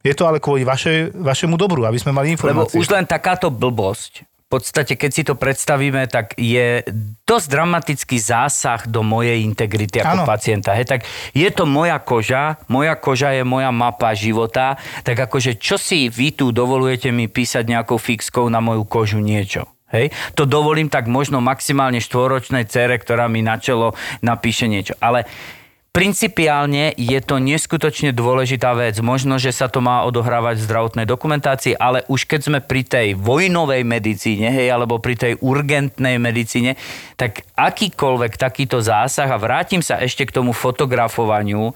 Je 0.00 0.14
to 0.14 0.24
ale 0.24 0.40
kvôli 0.40 0.64
vaše, 0.64 1.12
vašemu 1.12 1.58
dobru, 1.58 1.84
aby 1.84 1.98
sme 2.00 2.14
mali 2.14 2.32
Lebo 2.32 2.38
informácie. 2.38 2.78
už 2.80 2.88
len 2.94 3.04
takáto 3.04 3.50
blbosť, 3.50 4.24
v 4.46 4.62
podstate, 4.62 4.94
keď 4.94 5.10
si 5.10 5.26
to 5.26 5.34
predstavíme, 5.34 6.06
tak 6.06 6.38
je 6.38 6.86
dosť 7.26 7.46
dramatický 7.50 8.14
zásah 8.14 8.86
do 8.86 9.02
mojej 9.02 9.42
integrity 9.42 9.98
ako 9.98 10.22
Áno. 10.22 10.26
pacienta. 10.30 10.70
Hej, 10.70 10.86
tak 10.86 11.00
je 11.34 11.50
to 11.50 11.66
moja 11.66 11.98
koža, 11.98 12.54
moja 12.70 12.94
koža 12.94 13.34
je 13.34 13.42
moja 13.42 13.74
mapa 13.74 14.14
života, 14.14 14.78
tak 15.02 15.18
akože 15.18 15.58
čo 15.58 15.74
si 15.74 16.06
vy 16.06 16.30
tu 16.30 16.54
dovolujete 16.54 17.10
mi 17.10 17.26
písať 17.26 17.66
nejakou 17.66 17.98
fixkou 17.98 18.46
na 18.46 18.62
moju 18.62 18.86
kožu 18.86 19.18
niečo? 19.18 19.66
Hej? 19.90 20.14
To 20.38 20.46
dovolím 20.46 20.90
tak 20.90 21.10
možno 21.10 21.42
maximálne 21.42 21.98
štvoročnej 21.98 22.70
cere, 22.70 23.02
ktorá 23.02 23.26
mi 23.26 23.42
na 23.42 23.58
čelo 23.58 23.98
napíše 24.22 24.70
niečo. 24.70 24.94
Ale 25.02 25.26
Principiálne 25.96 26.92
je 27.00 27.16
to 27.24 27.40
neskutočne 27.40 28.12
dôležitá 28.12 28.76
vec. 28.76 29.00
Možno, 29.00 29.40
že 29.40 29.48
sa 29.48 29.64
to 29.64 29.80
má 29.80 30.04
odohrávať 30.04 30.60
v 30.60 30.66
zdravotnej 30.68 31.06
dokumentácii, 31.08 31.72
ale 31.72 32.04
už 32.12 32.28
keď 32.28 32.40
sme 32.44 32.58
pri 32.60 32.84
tej 32.84 33.08
vojnovej 33.16 33.80
medicíne, 33.80 34.52
hej, 34.52 34.76
alebo 34.76 35.00
pri 35.00 35.16
tej 35.16 35.32
urgentnej 35.40 36.20
medicíne, 36.20 36.76
tak 37.16 37.48
akýkoľvek 37.56 38.36
takýto 38.36 38.84
zásah, 38.84 39.24
a 39.24 39.40
vrátim 39.40 39.80
sa 39.80 39.96
ešte 39.96 40.28
k 40.28 40.36
tomu 40.36 40.52
fotografovaniu, 40.52 41.72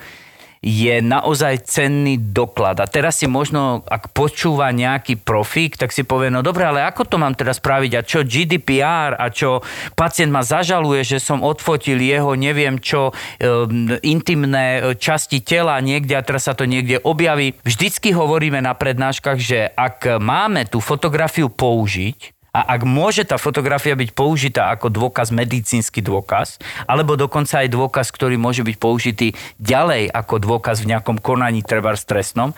je 0.61 1.01
naozaj 1.01 1.65
cenný 1.65 2.21
doklad. 2.21 2.85
A 2.85 2.87
teraz 2.87 3.17
si 3.17 3.25
možno, 3.25 3.81
ak 3.89 4.13
počúva 4.13 4.69
nejaký 4.77 5.17
profík, 5.17 5.81
tak 5.81 5.89
si 5.89 6.05
povie, 6.05 6.29
no 6.29 6.45
dobre, 6.45 6.69
ale 6.69 6.85
ako 6.85 7.09
to 7.09 7.17
mám 7.17 7.33
teraz 7.33 7.57
spraviť? 7.65 7.93
A 7.97 8.05
čo 8.05 8.21
GDPR? 8.21 9.17
A 9.17 9.33
čo 9.33 9.65
pacient 9.97 10.29
ma 10.29 10.45
zažaluje, 10.45 11.01
že 11.01 11.17
som 11.17 11.41
odfotil 11.41 11.97
jeho 11.97 12.37
neviem 12.37 12.77
čo 12.77 13.09
um, 13.11 13.97
intimné 14.05 14.97
časti 15.01 15.41
tela 15.41 15.81
niekde 15.81 16.13
a 16.13 16.25
teraz 16.25 16.45
sa 16.45 16.53
to 16.53 16.69
niekde 16.69 17.01
objaví. 17.01 17.57
Vždycky 17.65 18.13
hovoríme 18.13 18.61
na 18.61 18.77
prednáškach, 18.77 19.41
že 19.41 19.73
ak 19.73 20.21
máme 20.21 20.69
tú 20.69 20.85
fotografiu 20.85 21.49
použiť, 21.49 22.40
a 22.51 22.61
ak 22.75 22.83
môže 22.83 23.23
tá 23.23 23.39
fotografia 23.39 23.95
byť 23.95 24.11
použitá 24.11 24.75
ako 24.75 24.91
dôkaz, 24.91 25.31
medicínsky 25.31 26.03
dôkaz, 26.03 26.59
alebo 26.91 27.15
dokonca 27.15 27.63
aj 27.63 27.71
dôkaz, 27.71 28.11
ktorý 28.11 28.35
môže 28.35 28.67
byť 28.67 28.77
použitý 28.77 29.29
ďalej 29.63 30.11
ako 30.11 30.43
dôkaz 30.43 30.83
v 30.83 30.95
nejakom 30.95 31.23
konaní 31.23 31.63
treba 31.63 31.95
stresnom, 31.95 32.51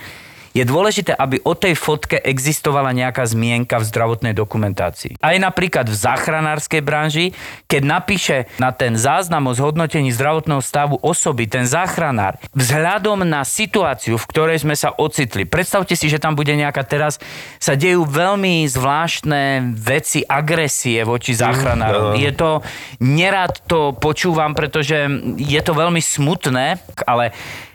je 0.53 0.65
dôležité, 0.65 1.17
aby 1.17 1.41
o 1.43 1.57
tej 1.57 1.77
fotke 1.77 2.21
existovala 2.21 2.93
nejaká 2.93 3.25
zmienka 3.25 3.81
v 3.81 3.89
zdravotnej 3.89 4.37
dokumentácii. 4.37 5.17
Aj 5.21 5.37
napríklad 5.41 5.89
v 5.89 5.97
záchranárskej 5.97 6.83
branži, 6.85 7.27
keď 7.67 7.83
napíše 7.83 8.37
na 8.61 8.73
ten 8.73 8.97
záznam 9.01 9.49
o 9.49 9.57
zhodnotení 9.57 10.13
zdravotného 10.13 10.61
stavu 10.61 11.01
osoby, 11.01 11.49
ten 11.49 11.65
záchranár, 11.65 12.37
vzhľadom 12.53 13.25
na 13.25 13.43
situáciu, 13.43 14.21
v 14.21 14.29
ktorej 14.29 14.61
sme 14.61 14.77
sa 14.77 14.93
ocitli. 14.93 15.49
Predstavte 15.49 15.97
si, 15.97 16.13
že 16.13 16.21
tam 16.21 16.37
bude 16.37 16.53
nejaká 16.53 16.85
teraz, 16.85 17.17
sa 17.57 17.73
dejú 17.73 18.05
veľmi 18.05 18.69
zvláštne 18.69 19.73
veci, 19.73 20.21
agresie 20.23 21.01
voči 21.03 21.33
záchranárom. 21.33 22.15
Je 22.21 22.33
to, 22.37 22.61
nerad 23.01 23.57
to 23.65 23.97
počúvam, 23.97 24.53
pretože 24.53 25.09
je 25.41 25.61
to 25.65 25.73
veľmi 25.73 25.99
smutné, 25.99 26.77
ale 27.09 27.33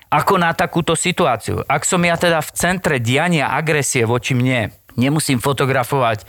ako 0.08 0.40
na 0.40 0.56
takúto 0.56 0.96
situáciu. 0.96 1.64
Ak 1.68 1.84
som 1.84 2.00
ja 2.04 2.16
teda 2.16 2.40
v 2.40 2.54
centre 2.56 2.96
diania 3.04 3.52
agresie 3.52 4.08
voči 4.08 4.32
mne, 4.32 4.72
nemusím 4.96 5.44
fotografovať 5.44 6.24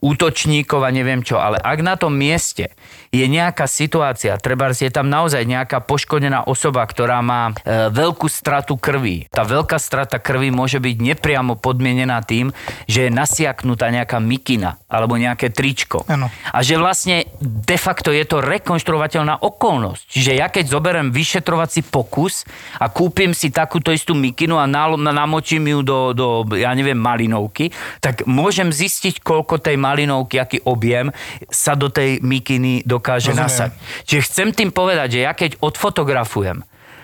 útočníkov 0.00 0.80
a 0.80 0.90
neviem 0.90 1.20
čo, 1.20 1.36
ale 1.36 1.60
ak 1.60 1.78
na 1.84 1.94
tom 1.94 2.16
mieste 2.16 2.72
je 3.10 3.26
nejaká 3.26 3.66
situácia, 3.66 4.38
treba 4.38 4.70
je 4.70 4.86
tam 4.86 5.10
naozaj 5.10 5.42
nejaká 5.42 5.82
poškodená 5.82 6.46
osoba, 6.46 6.86
ktorá 6.86 7.18
má 7.18 7.50
e, 7.50 7.90
veľkú 7.90 8.30
stratu 8.30 8.78
krvi. 8.78 9.26
Tá 9.34 9.42
veľká 9.42 9.82
strata 9.82 10.22
krvi 10.22 10.54
môže 10.54 10.78
byť 10.78 10.96
nepriamo 11.02 11.58
podmienená 11.58 12.22
tým, 12.22 12.54
že 12.86 13.06
je 13.06 13.10
nasiaknutá 13.10 13.90
nejaká 13.90 14.22
mikina 14.22 14.78
alebo 14.86 15.18
nejaké 15.18 15.50
tričko. 15.50 16.06
Áno. 16.06 16.30
A 16.54 16.58
že 16.62 16.78
vlastne 16.78 17.26
de 17.42 17.74
facto 17.74 18.14
je 18.14 18.22
to 18.22 18.38
rekonštruovateľná 18.38 19.42
okolnosť. 19.42 20.02
Čiže 20.06 20.32
ja 20.38 20.46
keď 20.46 20.70
zoberiem 20.70 21.10
vyšetrovací 21.10 21.82
pokus 21.90 22.46
a 22.78 22.86
kúpim 22.94 23.34
si 23.34 23.50
takúto 23.50 23.90
istú 23.90 24.14
mikinu 24.14 24.54
a 24.54 24.70
namočím 24.70 25.66
ju 25.66 25.78
do, 25.82 25.98
do, 26.14 26.26
ja 26.54 26.70
neviem, 26.78 26.98
malinovky, 26.98 27.74
tak 27.98 28.22
môžem 28.30 28.70
zistiť, 28.70 29.18
koľko 29.18 29.58
tej 29.58 29.74
malinovky, 29.74 30.38
aký 30.38 30.62
objem 30.62 31.10
sa 31.50 31.74
do 31.74 31.90
tej 31.90 32.22
mikiny 32.22 32.86
dokáže 33.00 33.32
Rozumiem. 33.32 33.48
nasať. 33.48 33.70
Čiže 34.04 34.26
chcem 34.28 34.48
tým 34.52 34.70
povedať, 34.70 35.16
že 35.16 35.20
ja 35.24 35.32
keď 35.32 35.56
odfotografujem 35.64 36.60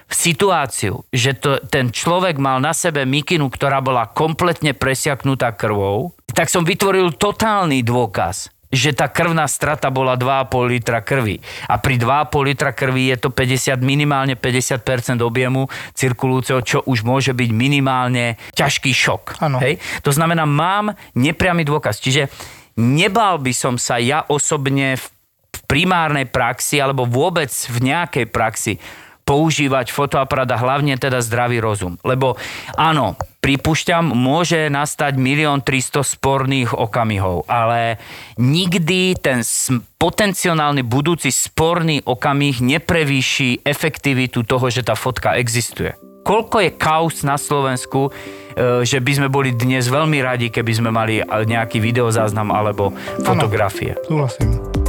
situáciu, 0.07 1.03
že 1.11 1.35
to, 1.35 1.59
ten 1.67 1.91
človek 1.91 2.39
mal 2.39 2.63
na 2.63 2.71
sebe 2.71 3.03
mikinu, 3.03 3.51
ktorá 3.51 3.83
bola 3.83 4.07
kompletne 4.07 4.71
presiaknutá 4.71 5.51
krvou, 5.59 6.15
tak 6.31 6.47
som 6.47 6.63
vytvoril 6.63 7.19
totálny 7.19 7.83
dôkaz, 7.83 8.55
že 8.71 8.95
tá 8.95 9.11
krvná 9.11 9.47
strata 9.51 9.91
bola 9.91 10.15
2,5 10.15 10.73
litra 10.73 11.03
krvi. 11.03 11.43
A 11.67 11.83
pri 11.83 11.99
2,5 11.99 12.49
litra 12.51 12.71
krvi 12.71 13.11
je 13.15 13.17
to 13.19 13.29
50, 13.35 13.83
minimálne 13.83 14.39
50% 14.39 15.23
objemu 15.23 15.67
cirkulujúceho, 15.95 16.61
čo 16.63 16.79
už 16.87 17.03
môže 17.03 17.35
byť 17.35 17.51
minimálne 17.51 18.39
ťažký 18.55 18.91
šok. 18.95 19.43
Hej? 19.63 19.83
To 20.07 20.11
znamená, 20.15 20.47
mám 20.47 20.95
nepriamy 21.19 21.67
dôkaz. 21.67 21.99
Čiže 21.99 22.31
nebal 22.79 23.43
by 23.43 23.53
som 23.55 23.75
sa 23.75 23.99
ja 23.99 24.23
osobne 24.29 24.95
v 24.95 25.16
v 25.16 25.16
primárnej 25.67 26.31
praxi 26.31 26.79
alebo 26.79 27.05
vôbec 27.05 27.51
v 27.51 27.79
nejakej 27.93 28.27
praxi 28.31 28.75
používať 29.27 29.91
fotoaparát 29.91 30.47
a 30.55 30.63
hlavne 30.63 30.95
teda 30.95 31.19
zdravý 31.19 31.59
rozum. 31.59 31.99
Lebo 32.07 32.39
áno, 32.79 33.19
pripúšťam, 33.43 34.15
môže 34.15 34.71
nastať 34.71 35.19
milión 35.19 35.67
300 35.67 36.07
sporných 36.07 36.71
okamihov, 36.71 37.43
ale 37.51 37.99
nikdy 38.39 39.19
ten 39.19 39.43
potenciálny 39.99 40.87
budúci 40.87 41.35
sporný 41.35 42.07
okamih 42.07 42.63
neprevýši 42.63 43.67
efektivitu 43.67 44.47
toho, 44.47 44.71
že 44.71 44.87
tá 44.87 44.95
fotka 44.95 45.35
existuje. 45.35 45.91
Koľko 46.23 46.59
je 46.63 46.71
kaus 46.75 47.23
na 47.23 47.39
Slovensku, 47.39 48.11
e, 48.11 48.83
že 48.83 48.99
by 48.99 49.13
sme 49.15 49.29
boli 49.31 49.55
dnes 49.55 49.87
veľmi 49.87 50.19
radi, 50.23 50.51
keby 50.51 50.73
sme 50.75 50.91
mali 50.91 51.23
nejaký 51.23 51.79
videozáznam 51.79 52.51
alebo 52.51 52.91
fotografie. 53.23 53.95
Súhlasím. 54.07 54.86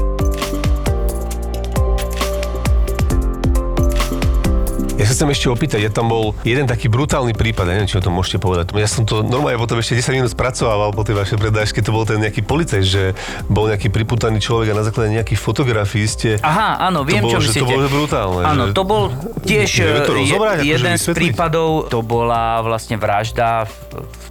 Ja 4.98 5.06
sa 5.06 5.14
chcem 5.14 5.30
ešte 5.30 5.46
opýtať, 5.54 5.80
ja 5.86 5.94
tam 5.94 6.10
bol 6.10 6.34
jeden 6.42 6.66
taký 6.66 6.90
brutálny 6.90 7.38
prípad, 7.38 7.70
ja 7.70 7.74
neviem, 7.78 7.86
či 7.86 8.02
o 8.02 8.04
tom 8.04 8.18
môžete 8.18 8.42
povedať. 8.42 8.74
Ja 8.74 8.90
som 8.90 9.06
to 9.06 9.22
normálne 9.22 9.62
potom 9.62 9.78
ešte 9.78 9.94
10 9.94 10.18
minút 10.18 10.34
spracovával 10.34 10.90
po 10.90 11.06
tej 11.06 11.14
vašej 11.22 11.38
prednáške, 11.38 11.86
to 11.86 11.94
bol 11.94 12.02
ten 12.02 12.18
nejaký 12.18 12.42
policaj, 12.42 12.82
že 12.82 13.14
bol 13.46 13.70
nejaký 13.70 13.94
priputaný 13.94 14.42
človek 14.42 14.74
a 14.74 14.82
na 14.82 14.82
základe 14.82 15.14
nejakých 15.14 15.38
fotografií 15.38 16.02
ste... 16.10 16.42
Aha, 16.42 16.82
áno, 16.90 17.06
viem, 17.06 17.22
to 17.22 17.30
bolo, 17.30 17.34
čo 17.38 17.40
myslíte. 17.46 17.62
To 17.62 17.70
bolo 17.70 17.90
brutálne. 17.94 18.42
Áno, 18.42 18.64
že... 18.66 18.74
to 18.74 18.84
bol 18.90 19.04
tiež 19.46 19.70
to 19.70 19.86
je- 19.86 20.18
rozobrať, 20.18 20.58
akože 20.66 20.74
jeden 20.74 20.96
z 20.98 21.06
prípadov, 21.14 21.70
to 21.94 22.02
bola 22.02 22.66
vlastne 22.66 22.98
vražda 22.98 23.70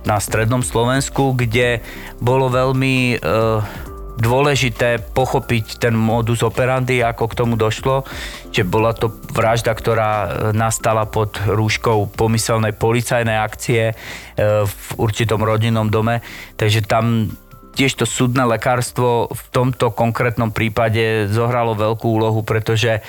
na 0.02 0.18
strednom 0.18 0.66
Slovensku, 0.66 1.30
kde 1.38 1.78
bolo 2.18 2.50
veľmi 2.50 3.22
e, 3.22 3.86
dôležité 4.16 5.00
pochopiť 5.12 5.80
ten 5.80 5.92
modus 5.92 6.40
operandi, 6.40 7.04
ako 7.04 7.28
k 7.28 7.38
tomu 7.38 7.54
došlo. 7.54 8.08
Čiže 8.50 8.64
bola 8.66 8.96
to 8.96 9.12
vražda, 9.32 9.76
ktorá 9.76 10.12
e, 10.12 10.28
nastala 10.56 11.04
pod 11.04 11.36
rúškou 11.44 12.16
pomyselnej 12.16 12.72
policajnej 12.72 13.36
akcie 13.36 13.92
e, 13.92 13.94
v 14.64 14.86
určitom 14.96 15.44
rodinnom 15.44 15.92
dome. 15.92 16.24
Takže 16.56 16.88
tam 16.88 17.30
tiež 17.76 18.00
to 18.00 18.08
súdne 18.08 18.48
lekárstvo 18.48 19.28
v 19.28 19.42
tomto 19.52 19.92
konkrétnom 19.92 20.48
prípade 20.48 21.28
zohralo 21.28 21.76
veľkú 21.76 22.08
úlohu, 22.08 22.40
pretože 22.40 22.98
e, 22.98 23.00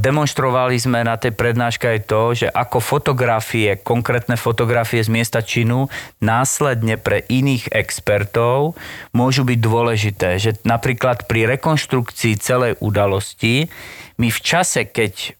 demonstrovali 0.00 0.80
sme 0.80 1.04
na 1.04 1.20
tej 1.20 1.36
prednáške 1.36 1.84
aj 1.84 2.00
to, 2.08 2.22
že 2.32 2.48
ako 2.48 2.80
fotografie, 2.80 3.76
konkrétne 3.76 4.40
fotografie 4.40 5.04
z 5.04 5.12
miesta 5.12 5.44
činu 5.44 5.92
následne 6.24 6.96
pre 6.96 7.28
iných 7.28 7.68
expertov 7.76 8.80
môžu 9.12 9.44
byť 9.44 9.58
dôležité. 9.60 10.40
Že 10.40 10.64
napríklad 10.64 11.28
pri 11.28 11.44
rekonštrukcii 11.60 12.40
celej 12.40 12.80
udalosti 12.80 13.68
my 14.16 14.32
v 14.32 14.40
čase, 14.40 14.88
keď 14.88 15.36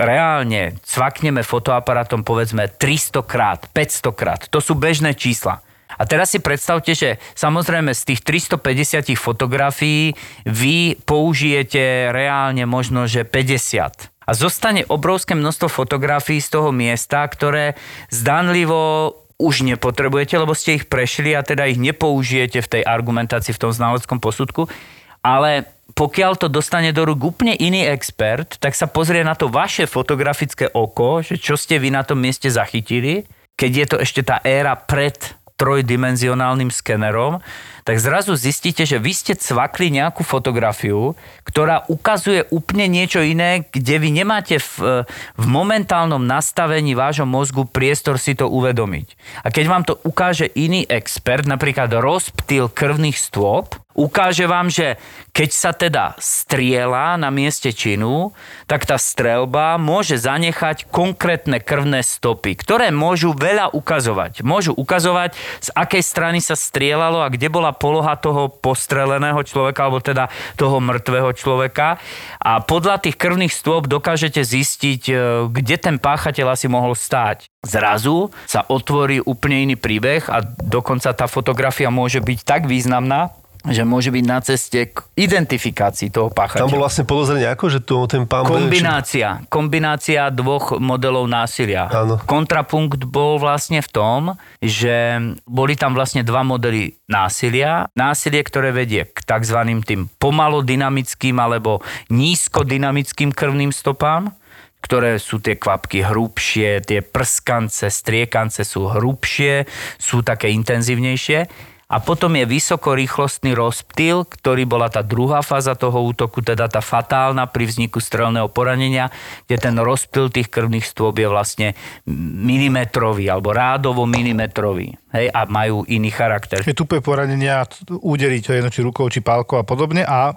reálne 0.00 0.80
cvakneme 0.82 1.44
fotoaparátom 1.44 2.24
povedzme 2.24 2.66
300 2.72 3.20
krát, 3.22 3.60
500 3.70 4.10
krát. 4.16 4.40
To 4.48 4.58
sú 4.58 4.74
bežné 4.74 5.12
čísla. 5.12 5.60
A 6.00 6.08
teraz 6.08 6.32
si 6.32 6.40
predstavte, 6.40 6.96
že 6.96 7.20
samozrejme 7.36 7.92
z 7.92 8.16
tých 8.16 8.20
350 8.24 9.12
fotografií 9.20 10.16
vy 10.48 10.96
použijete 11.04 12.08
reálne 12.08 12.64
možno, 12.64 13.04
že 13.04 13.28
50. 13.28 14.08
A 14.24 14.32
zostane 14.32 14.88
obrovské 14.88 15.36
množstvo 15.36 15.68
fotografií 15.68 16.40
z 16.40 16.56
toho 16.56 16.72
miesta, 16.72 17.20
ktoré 17.28 17.76
zdanlivo 18.08 19.12
už 19.36 19.64
nepotrebujete, 19.68 20.40
lebo 20.40 20.56
ste 20.56 20.80
ich 20.80 20.88
prešli 20.88 21.36
a 21.36 21.44
teda 21.44 21.68
ich 21.68 21.80
nepoužijete 21.80 22.64
v 22.64 22.70
tej 22.78 22.82
argumentácii, 22.84 23.52
v 23.56 23.62
tom 23.68 23.72
znaleckom 23.72 24.20
posudku. 24.20 24.72
Ale 25.20 25.68
pokiaľ 25.92 26.32
to 26.40 26.48
dostane 26.48 26.92
do 26.96 27.04
rúk 27.04 27.36
úplne 27.36 27.56
iný 27.56 27.84
expert, 27.88 28.56
tak 28.56 28.72
sa 28.72 28.88
pozrie 28.88 29.20
na 29.20 29.36
to 29.36 29.52
vaše 29.52 29.84
fotografické 29.84 30.68
oko, 30.72 31.20
že 31.20 31.36
čo 31.36 31.60
ste 31.60 31.76
vy 31.76 31.92
na 31.92 32.06
tom 32.06 32.20
mieste 32.20 32.48
zachytili, 32.48 33.28
keď 33.58 33.70
je 33.76 33.86
to 33.88 33.96
ešte 34.00 34.20
tá 34.24 34.40
éra 34.40 34.72
pred 34.76 35.39
trojdimenzionálnym 35.60 36.72
skenerom, 36.72 37.44
tak 37.84 38.00
zrazu 38.00 38.32
zistíte, 38.32 38.88
že 38.88 38.96
vy 38.96 39.12
ste 39.12 39.36
cvakli 39.36 39.92
nejakú 39.92 40.24
fotografiu, 40.24 41.12
ktorá 41.44 41.84
ukazuje 41.92 42.48
úplne 42.48 42.88
niečo 42.88 43.20
iné, 43.20 43.68
kde 43.68 44.00
vy 44.00 44.08
nemáte 44.14 44.56
v, 44.56 45.04
v 45.36 45.44
momentálnom 45.44 46.22
nastavení 46.22 46.96
vášho 46.96 47.28
mozgu 47.28 47.68
priestor 47.68 48.16
si 48.16 48.32
to 48.32 48.48
uvedomiť. 48.48 49.06
A 49.44 49.52
keď 49.52 49.64
vám 49.68 49.84
to 49.84 50.00
ukáže 50.00 50.48
iný 50.56 50.88
expert, 50.88 51.44
napríklad 51.44 51.92
rozptýl 51.92 52.72
krvných 52.72 53.18
stôp, 53.20 53.76
ukáže 54.00 54.48
vám, 54.48 54.72
že 54.72 54.96
keď 55.30 55.50
sa 55.52 55.70
teda 55.76 56.18
striela 56.18 57.14
na 57.20 57.28
mieste 57.28 57.70
činu, 57.70 58.32
tak 58.64 58.88
tá 58.88 58.98
strelba 58.98 59.78
môže 59.78 60.18
zanechať 60.18 60.90
konkrétne 60.90 61.60
krvné 61.60 62.02
stopy, 62.02 62.56
ktoré 62.58 62.88
môžu 62.90 63.36
veľa 63.36 63.70
ukazovať. 63.76 64.42
Môžu 64.42 64.72
ukazovať, 64.74 65.36
z 65.62 65.68
akej 65.76 66.02
strany 66.02 66.38
sa 66.42 66.58
strieľalo 66.58 67.22
a 67.22 67.30
kde 67.30 67.52
bola 67.52 67.70
poloha 67.70 68.16
toho 68.18 68.50
postreleného 68.50 69.38
človeka, 69.46 69.86
alebo 69.86 70.02
teda 70.02 70.32
toho 70.58 70.82
mŕtvého 70.82 71.30
človeka. 71.36 72.00
A 72.42 72.58
podľa 72.64 73.04
tých 73.04 73.20
krvných 73.20 73.54
stôp 73.54 73.86
dokážete 73.86 74.42
zistiť, 74.42 75.02
e, 75.06 75.14
kde 75.46 75.76
ten 75.78 75.96
páchateľ 76.02 76.58
asi 76.58 76.66
mohol 76.66 76.98
stáť. 76.98 77.46
Zrazu 77.60 78.32
sa 78.48 78.64
otvorí 78.66 79.20
úplne 79.20 79.68
iný 79.68 79.76
príbeh 79.76 80.26
a 80.32 80.40
dokonca 80.42 81.12
tá 81.12 81.28
fotografia 81.28 81.92
môže 81.92 82.18
byť 82.24 82.38
tak 82.42 82.64
významná, 82.64 83.36
že 83.60 83.84
môže 83.84 84.08
byť 84.08 84.24
na 84.24 84.40
ceste 84.40 84.88
k 84.88 85.04
identifikácii 85.20 86.08
toho 86.08 86.32
páchateľa. 86.32 86.64
Tam 86.64 86.72
bolo 86.72 86.88
vlastne 86.88 87.04
podozrenie 87.04 87.44
ako, 87.44 87.66
že 87.68 87.80
to, 87.84 88.08
ten 88.08 88.24
pán... 88.24 88.48
Kombinácia. 88.48 89.44
Kombinácia 89.52 90.32
dvoch 90.32 90.80
modelov 90.80 91.28
násilia. 91.28 91.92
Áno. 91.92 92.16
Kontrapunkt 92.24 93.04
bol 93.04 93.36
vlastne 93.36 93.84
v 93.84 93.88
tom, 93.92 94.20
že 94.64 95.20
boli 95.44 95.76
tam 95.76 95.92
vlastne 95.92 96.24
dva 96.24 96.40
modely 96.40 96.96
násilia. 97.04 97.84
Násilie, 97.92 98.40
ktoré 98.40 98.72
vedie 98.72 99.04
k 99.04 99.20
tzv. 99.20 99.60
tým 99.84 100.08
pomalodynamickým 100.16 101.36
alebo 101.36 101.84
nízkodynamickým 102.08 103.36
krvným 103.36 103.76
stopám, 103.76 104.32
ktoré 104.80 105.20
sú 105.20 105.36
tie 105.44 105.60
kvapky 105.60 106.00
hrubšie, 106.00 106.80
tie 106.80 107.04
prskance, 107.04 107.92
striekance 107.92 108.64
sú 108.64 108.88
hrubšie, 108.88 109.68
sú 110.00 110.24
také 110.24 110.48
intenzívnejšie. 110.56 111.68
A 111.90 111.98
potom 111.98 112.38
je 112.38 112.46
vysokorýchlostný 112.46 113.50
rozptýl, 113.58 114.22
ktorý 114.22 114.62
bola 114.62 114.86
tá 114.86 115.02
druhá 115.02 115.42
fáza 115.42 115.74
toho 115.74 116.06
útoku, 116.06 116.38
teda 116.38 116.70
tá 116.70 116.78
fatálna 116.78 117.50
pri 117.50 117.66
vzniku 117.66 117.98
strelného 117.98 118.46
poranenia, 118.46 119.10
kde 119.50 119.56
ten 119.58 119.74
rozptyl 119.74 120.30
tých 120.30 120.46
krvných 120.46 120.86
stôp 120.86 121.18
je 121.18 121.26
vlastne 121.26 121.74
milimetrový 122.06 123.26
alebo 123.26 123.50
rádovo 123.50 124.06
milimetrový. 124.06 124.94
Hej, 125.10 125.34
a 125.34 125.50
majú 125.50 125.82
iný 125.90 126.14
charakter. 126.14 126.62
Je 126.62 126.78
tupé 126.78 127.02
poranenia, 127.02 127.66
údery, 127.98 128.38
čo 128.38 128.54
je 128.54 128.62
či 128.70 128.86
rukou, 128.86 129.10
či 129.10 129.18
pálkou 129.18 129.58
a 129.58 129.66
podobne 129.66 130.06
a 130.06 130.30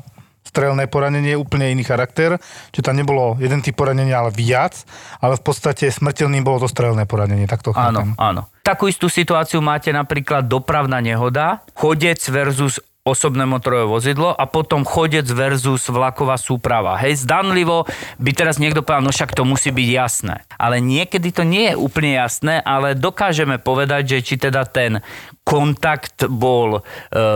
strelné 0.44 0.86
poranenie 0.92 1.40
úplne 1.40 1.72
iný 1.72 1.88
charakter, 1.88 2.38
že 2.70 2.84
tam 2.84 3.00
nebolo 3.00 3.40
jeden 3.40 3.64
typ 3.64 3.74
poranenia, 3.74 4.22
ale 4.22 4.30
viac, 4.30 4.86
ale 5.24 5.40
v 5.40 5.44
podstate 5.44 5.90
smrteľným 5.90 6.44
bolo 6.46 6.64
to 6.64 6.70
strelné 6.70 7.08
poranenie, 7.08 7.50
tak 7.50 7.66
to 7.66 7.74
chápem. 7.74 8.14
Áno, 8.20 8.20
áno. 8.20 8.42
Takú 8.64 8.88
istú 8.88 9.12
situáciu 9.12 9.60
máte 9.60 9.92
napríklad 9.92 10.48
dopravná 10.48 11.04
nehoda, 11.04 11.64
chodec 11.76 12.20
versus 12.32 12.80
osobné 13.04 13.44
motorové 13.44 13.84
vozidlo 13.84 14.32
a 14.32 14.48
potom 14.48 14.88
chodec 14.88 15.28
versus 15.28 15.92
vlaková 15.92 16.40
súprava. 16.40 16.96
Hej, 17.04 17.28
zdanlivo 17.28 17.84
by 18.16 18.32
teraz 18.32 18.64
niekto 18.64 18.80
povedal, 18.80 19.04
no 19.04 19.12
však 19.12 19.36
to 19.36 19.44
musí 19.44 19.76
byť 19.76 19.90
jasné. 19.92 20.48
Ale 20.56 20.80
niekedy 20.80 21.36
to 21.36 21.44
nie 21.44 21.76
je 21.76 21.76
úplne 21.76 22.16
jasné, 22.16 22.64
ale 22.64 22.96
dokážeme 22.96 23.60
povedať, 23.60 24.18
že 24.18 24.18
či 24.24 24.36
teda 24.40 24.64
ten 24.64 25.04
kontakt 25.44 26.24
bol 26.32 26.80
e, 26.80 26.82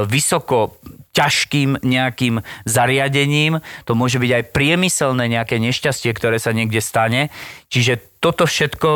vysoko 0.07 0.79
ťažkým 1.17 1.81
nejakým 1.81 2.45
zariadením, 2.69 3.65
to 3.89 3.97
môže 3.97 4.21
byť 4.21 4.31
aj 4.37 4.43
priemyselné 4.53 5.25
nejaké 5.25 5.57
nešťastie, 5.57 6.13
ktoré 6.13 6.37
sa 6.37 6.53
niekde 6.53 6.77
stane. 6.77 7.33
Čiže 7.73 8.21
toto 8.21 8.45
všetko 8.45 8.89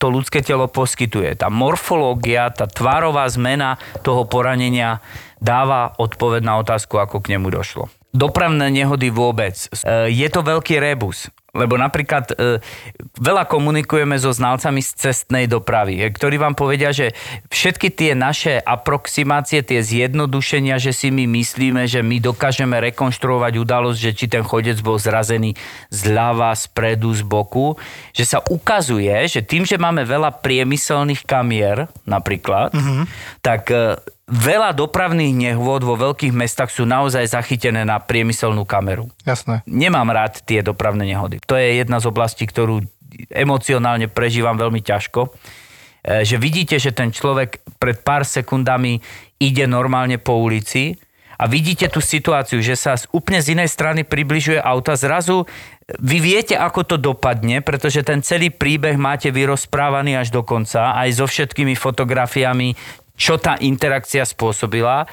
to 0.00 0.06
ľudské 0.08 0.40
telo 0.40 0.64
poskytuje. 0.64 1.36
Tá 1.36 1.52
morfológia, 1.52 2.48
tá 2.48 2.64
tvárová 2.64 3.28
zmena 3.28 3.76
toho 4.00 4.24
poranenia 4.24 5.04
dáva 5.44 5.92
odpoveď 6.00 6.40
na 6.40 6.54
otázku, 6.60 6.96
ako 6.96 7.20
k 7.20 7.36
nemu 7.36 7.52
došlo. 7.52 7.92
Dopravné 8.16 8.72
nehody 8.72 9.12
vôbec. 9.12 9.54
E, 9.54 10.08
Je 10.08 10.28
to 10.32 10.40
veľký 10.40 10.80
rebus. 10.80 11.28
Lebo 11.58 11.74
napríklad 11.74 12.30
e, 12.32 12.62
veľa 13.18 13.50
komunikujeme 13.50 14.14
so 14.16 14.30
znalcami 14.30 14.78
z 14.78 14.90
cestnej 14.94 15.50
dopravy, 15.50 15.98
e, 15.98 16.14
ktorí 16.14 16.38
vám 16.38 16.54
povedia, 16.54 16.94
že 16.94 17.12
všetky 17.50 17.90
tie 17.90 18.14
naše 18.14 18.62
aproximácie, 18.62 19.66
tie 19.66 19.82
zjednodušenia, 19.82 20.78
že 20.78 20.94
si 20.94 21.10
my 21.10 21.26
myslíme, 21.26 21.84
že 21.90 22.00
my 22.06 22.22
dokážeme 22.22 22.78
rekonštruovať 22.94 23.52
udalosť, 23.58 23.98
že 23.98 24.12
či 24.14 24.26
ten 24.30 24.46
chodec 24.46 24.78
bol 24.78 24.96
zrazený 24.96 25.58
zľava, 25.90 26.54
spredu, 26.54 27.10
z 27.10 27.26
boku, 27.26 27.74
že 28.14 28.22
sa 28.22 28.38
ukazuje, 28.46 29.26
že 29.26 29.42
tým, 29.42 29.66
že 29.66 29.80
máme 29.80 30.06
veľa 30.06 30.38
priemyselných 30.38 31.26
kamier 31.26 31.90
napríklad, 32.06 32.70
tak 33.42 33.74
e, 33.74 33.98
veľa 34.28 34.76
dopravných 34.76 35.32
nehôd 35.32 35.82
vo 35.82 35.96
veľkých 35.96 36.36
mestách 36.36 36.68
sú 36.68 36.84
naozaj 36.84 37.32
zachytené 37.32 37.88
na 37.88 37.96
priemyselnú 37.96 38.68
kameru 38.68 39.08
Jasné. 39.24 39.64
nemám 39.64 40.12
rád 40.12 40.44
tie 40.44 40.60
dopravné 40.60 41.08
nehody. 41.08 41.40
To 41.48 41.56
je 41.56 41.80
jedna 41.80 41.96
z 41.96 42.12
oblastí, 42.12 42.44
ktorú 42.44 42.84
emocionálne 43.32 44.06
prežívam 44.12 44.60
veľmi 44.60 44.84
ťažko. 44.84 45.32
E, 46.04 46.28
Že 46.28 46.36
vidíte, 46.36 46.76
že 46.76 46.92
ten 46.92 47.08
človek 47.08 47.64
pred 47.80 48.04
pár 48.04 48.28
sekundami 48.28 49.00
ide 49.40 49.64
normálne 49.64 50.20
po 50.20 50.36
ulici 50.36 51.00
a 51.40 51.48
vidíte 51.48 51.88
tú 51.88 52.04
situáciu, 52.04 52.60
že 52.60 52.76
sa 52.76 53.00
úplne 53.14 53.40
z 53.40 53.56
inej 53.56 53.72
strany 53.72 54.04
približuje 54.04 54.60
auta, 54.60 54.98
zrazu 54.98 55.48
vy 55.88 56.20
viete, 56.20 56.52
ako 56.52 56.84
to 56.84 56.96
dopadne, 57.00 57.64
pretože 57.64 58.04
ten 58.04 58.20
celý 58.20 58.52
príbeh 58.52 59.00
máte 59.00 59.32
vyrozprávaný 59.32 60.20
až 60.20 60.28
do 60.28 60.44
konca, 60.44 60.92
aj 60.92 61.16
so 61.16 61.24
všetkými 61.24 61.72
fotografiami, 61.78 62.76
čo 63.18 63.34
tá 63.36 63.58
interakcia 63.58 64.22
spôsobila, 64.22 65.10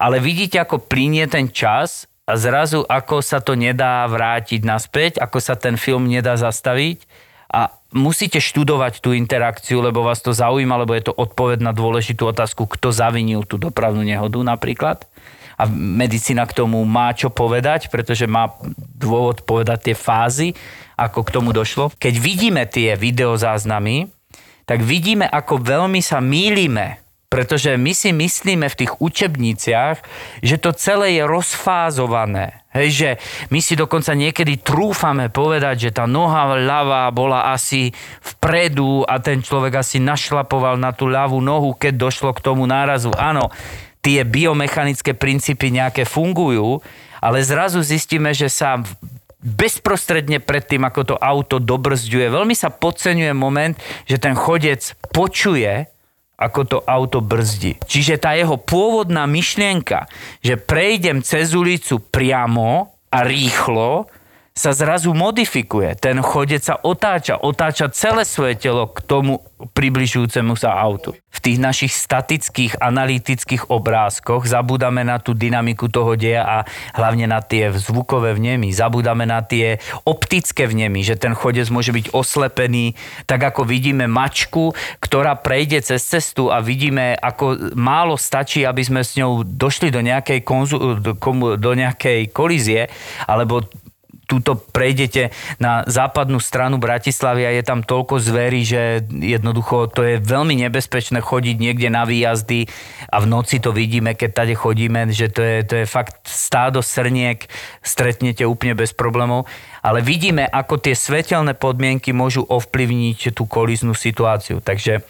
ale 0.00 0.16
vidíte, 0.18 0.56
ako 0.58 0.88
plinie 0.88 1.28
ten 1.28 1.52
čas 1.52 2.08
a 2.24 2.34
zrazu 2.40 2.82
ako 2.88 3.20
sa 3.20 3.44
to 3.44 3.52
nedá 3.54 4.08
vrátiť 4.08 4.64
naspäť, 4.64 5.12
ako 5.20 5.38
sa 5.38 5.54
ten 5.54 5.76
film 5.76 6.08
nedá 6.08 6.34
zastaviť 6.34 7.04
a 7.52 7.68
musíte 7.92 8.40
študovať 8.40 9.04
tú 9.04 9.12
interakciu, 9.12 9.84
lebo 9.84 10.00
vás 10.00 10.24
to 10.24 10.32
zaujíma, 10.32 10.80
lebo 10.80 10.96
je 10.96 11.12
to 11.12 11.12
odpoveď 11.12 11.60
na 11.60 11.76
dôležitú 11.76 12.24
otázku, 12.24 12.64
kto 12.64 12.88
zavinil 12.88 13.44
tú 13.44 13.60
dopravnú 13.60 14.00
nehodu 14.00 14.40
napríklad. 14.40 15.04
A 15.60 15.68
medicína 15.68 16.48
k 16.48 16.56
tomu 16.56 16.80
má 16.88 17.12
čo 17.12 17.28
povedať, 17.28 17.92
pretože 17.92 18.24
má 18.24 18.56
dôvod 18.96 19.44
povedať 19.44 19.92
tie 19.92 19.96
fázy, 19.96 20.56
ako 20.96 21.28
k 21.28 21.32
tomu 21.36 21.52
došlo. 21.52 21.92
Keď 22.00 22.14
vidíme 22.16 22.64
tie 22.64 22.96
videozáznamy, 22.96 24.08
tak 24.64 24.80
vidíme, 24.80 25.28
ako 25.28 25.60
veľmi 25.60 26.00
sa 26.00 26.24
mýlime 26.24 27.01
pretože 27.32 27.80
my 27.80 27.96
si 27.96 28.12
myslíme 28.12 28.68
v 28.68 28.78
tých 28.84 28.92
učebniciach, 29.00 30.04
že 30.44 30.60
to 30.60 30.76
celé 30.76 31.16
je 31.16 31.24
rozfázované. 31.24 32.60
Hej, 32.76 32.88
že 32.92 33.10
my 33.48 33.60
si 33.64 33.72
dokonca 33.72 34.12
niekedy 34.12 34.60
trúfame 34.60 35.32
povedať, 35.32 35.88
že 35.88 35.96
tá 35.96 36.04
noha 36.04 36.52
ľavá 36.60 37.08
bola 37.08 37.48
asi 37.56 37.88
vpredu 38.20 39.08
a 39.08 39.16
ten 39.16 39.40
človek 39.40 39.80
asi 39.80 39.96
našlapoval 39.96 40.76
na 40.76 40.92
tú 40.92 41.08
ľavú 41.08 41.40
nohu, 41.40 41.72
keď 41.72 41.96
došlo 41.96 42.36
k 42.36 42.44
tomu 42.44 42.68
nárazu. 42.68 43.08
Áno, 43.16 43.48
tie 44.04 44.28
biomechanické 44.28 45.16
princípy 45.16 45.72
nejaké 45.72 46.04
fungujú, 46.04 46.84
ale 47.16 47.40
zrazu 47.40 47.80
zistíme, 47.80 48.36
že 48.36 48.52
sa 48.52 48.80
bezprostredne 49.42 50.38
pred 50.38 50.64
tým, 50.64 50.84
ako 50.84 51.12
to 51.12 51.16
auto 51.18 51.58
dobrzďuje, 51.58 52.26
veľmi 52.28 52.54
sa 52.54 52.70
podceňuje 52.70 53.32
moment, 53.34 53.74
že 54.06 54.16
ten 54.16 54.38
chodec 54.38 54.80
počuje, 55.10 55.91
ako 56.42 56.60
to 56.66 56.78
auto 56.82 57.22
brzdí. 57.22 57.78
Čiže 57.86 58.18
tá 58.18 58.34
jeho 58.34 58.58
pôvodná 58.58 59.24
myšlienka, 59.30 60.10
že 60.42 60.58
prejdem 60.58 61.22
cez 61.22 61.54
ulicu 61.54 62.02
priamo 62.02 62.98
a 63.12 63.18
rýchlo, 63.22 64.10
sa 64.52 64.76
zrazu 64.76 65.16
modifikuje. 65.16 65.96
Ten 65.96 66.20
chodec 66.20 66.60
sa 66.60 66.76
otáča, 66.76 67.40
otáča 67.40 67.88
celé 67.88 68.28
svoje 68.28 68.60
telo 68.60 68.84
k 68.92 69.00
tomu 69.00 69.40
približujúcemu 69.72 70.52
sa 70.60 70.76
autu. 70.76 71.16
V 71.32 71.38
tých 71.40 71.56
našich 71.56 71.96
statických, 71.96 72.76
analytických 72.76 73.72
obrázkoch 73.72 74.44
zabúdame 74.44 75.00
na 75.08 75.16
tú 75.16 75.32
dynamiku 75.32 75.88
toho 75.88 76.18
deja 76.20 76.44
a 76.44 76.56
hlavne 76.92 77.24
na 77.24 77.40
tie 77.40 77.72
zvukové 77.72 78.36
vnemy. 78.36 78.68
Zabúdame 78.76 79.24
na 79.24 79.40
tie 79.40 79.80
optické 80.04 80.68
vnemy, 80.68 81.00
že 81.00 81.16
ten 81.16 81.32
chodec 81.32 81.72
môže 81.72 81.94
byť 81.94 82.12
oslepený, 82.12 82.92
tak 83.24 83.40
ako 83.48 83.64
vidíme 83.64 84.04
mačku, 84.04 84.76
ktorá 85.00 85.32
prejde 85.40 85.80
cez 85.80 86.04
cestu 86.04 86.52
a 86.52 86.60
vidíme, 86.60 87.16
ako 87.16 87.72
málo 87.72 88.20
stačí, 88.20 88.68
aby 88.68 88.84
sme 88.84 89.00
s 89.00 89.16
ňou 89.16 89.46
došli 89.48 89.88
do 89.88 90.04
nejakej, 90.04 90.44
konzu, 90.44 91.00
do, 91.00 91.16
do 91.56 91.72
nejakej 91.72 92.28
kolízie, 92.34 92.92
alebo 93.24 93.64
túto 94.26 94.56
prejdete 94.56 95.34
na 95.58 95.84
západnú 95.84 96.38
stranu 96.40 96.78
Bratislavy 96.80 97.44
a 97.44 97.50
je 97.52 97.62
tam 97.66 97.84
toľko 97.84 98.22
zverí, 98.22 98.64
že 98.64 99.04
jednoducho 99.10 99.90
to 99.92 100.06
je 100.06 100.16
veľmi 100.22 100.56
nebezpečné 100.66 101.20
chodiť 101.20 101.56
niekde 101.58 101.88
na 101.92 102.08
výjazdy 102.08 102.70
a 103.12 103.16
v 103.20 103.26
noci 103.28 103.60
to 103.60 103.74
vidíme, 103.74 104.14
keď 104.16 104.30
tade 104.32 104.54
chodíme, 104.56 105.10
že 105.12 105.28
to 105.28 105.42
je, 105.44 105.56
to 105.66 105.74
je 105.82 105.86
fakt 105.86 106.24
stádo 106.24 106.80
srniek, 106.80 107.44
stretnete 107.84 108.46
úplne 108.48 108.78
bez 108.78 108.94
problémov. 108.96 109.44
Ale 109.82 109.98
vidíme, 109.98 110.46
ako 110.46 110.78
tie 110.78 110.94
svetelné 110.94 111.58
podmienky 111.58 112.14
môžu 112.14 112.46
ovplyvniť 112.46 113.34
tú 113.34 113.50
kolíznú 113.50 113.98
situáciu. 113.98 114.62
Takže 114.62 115.02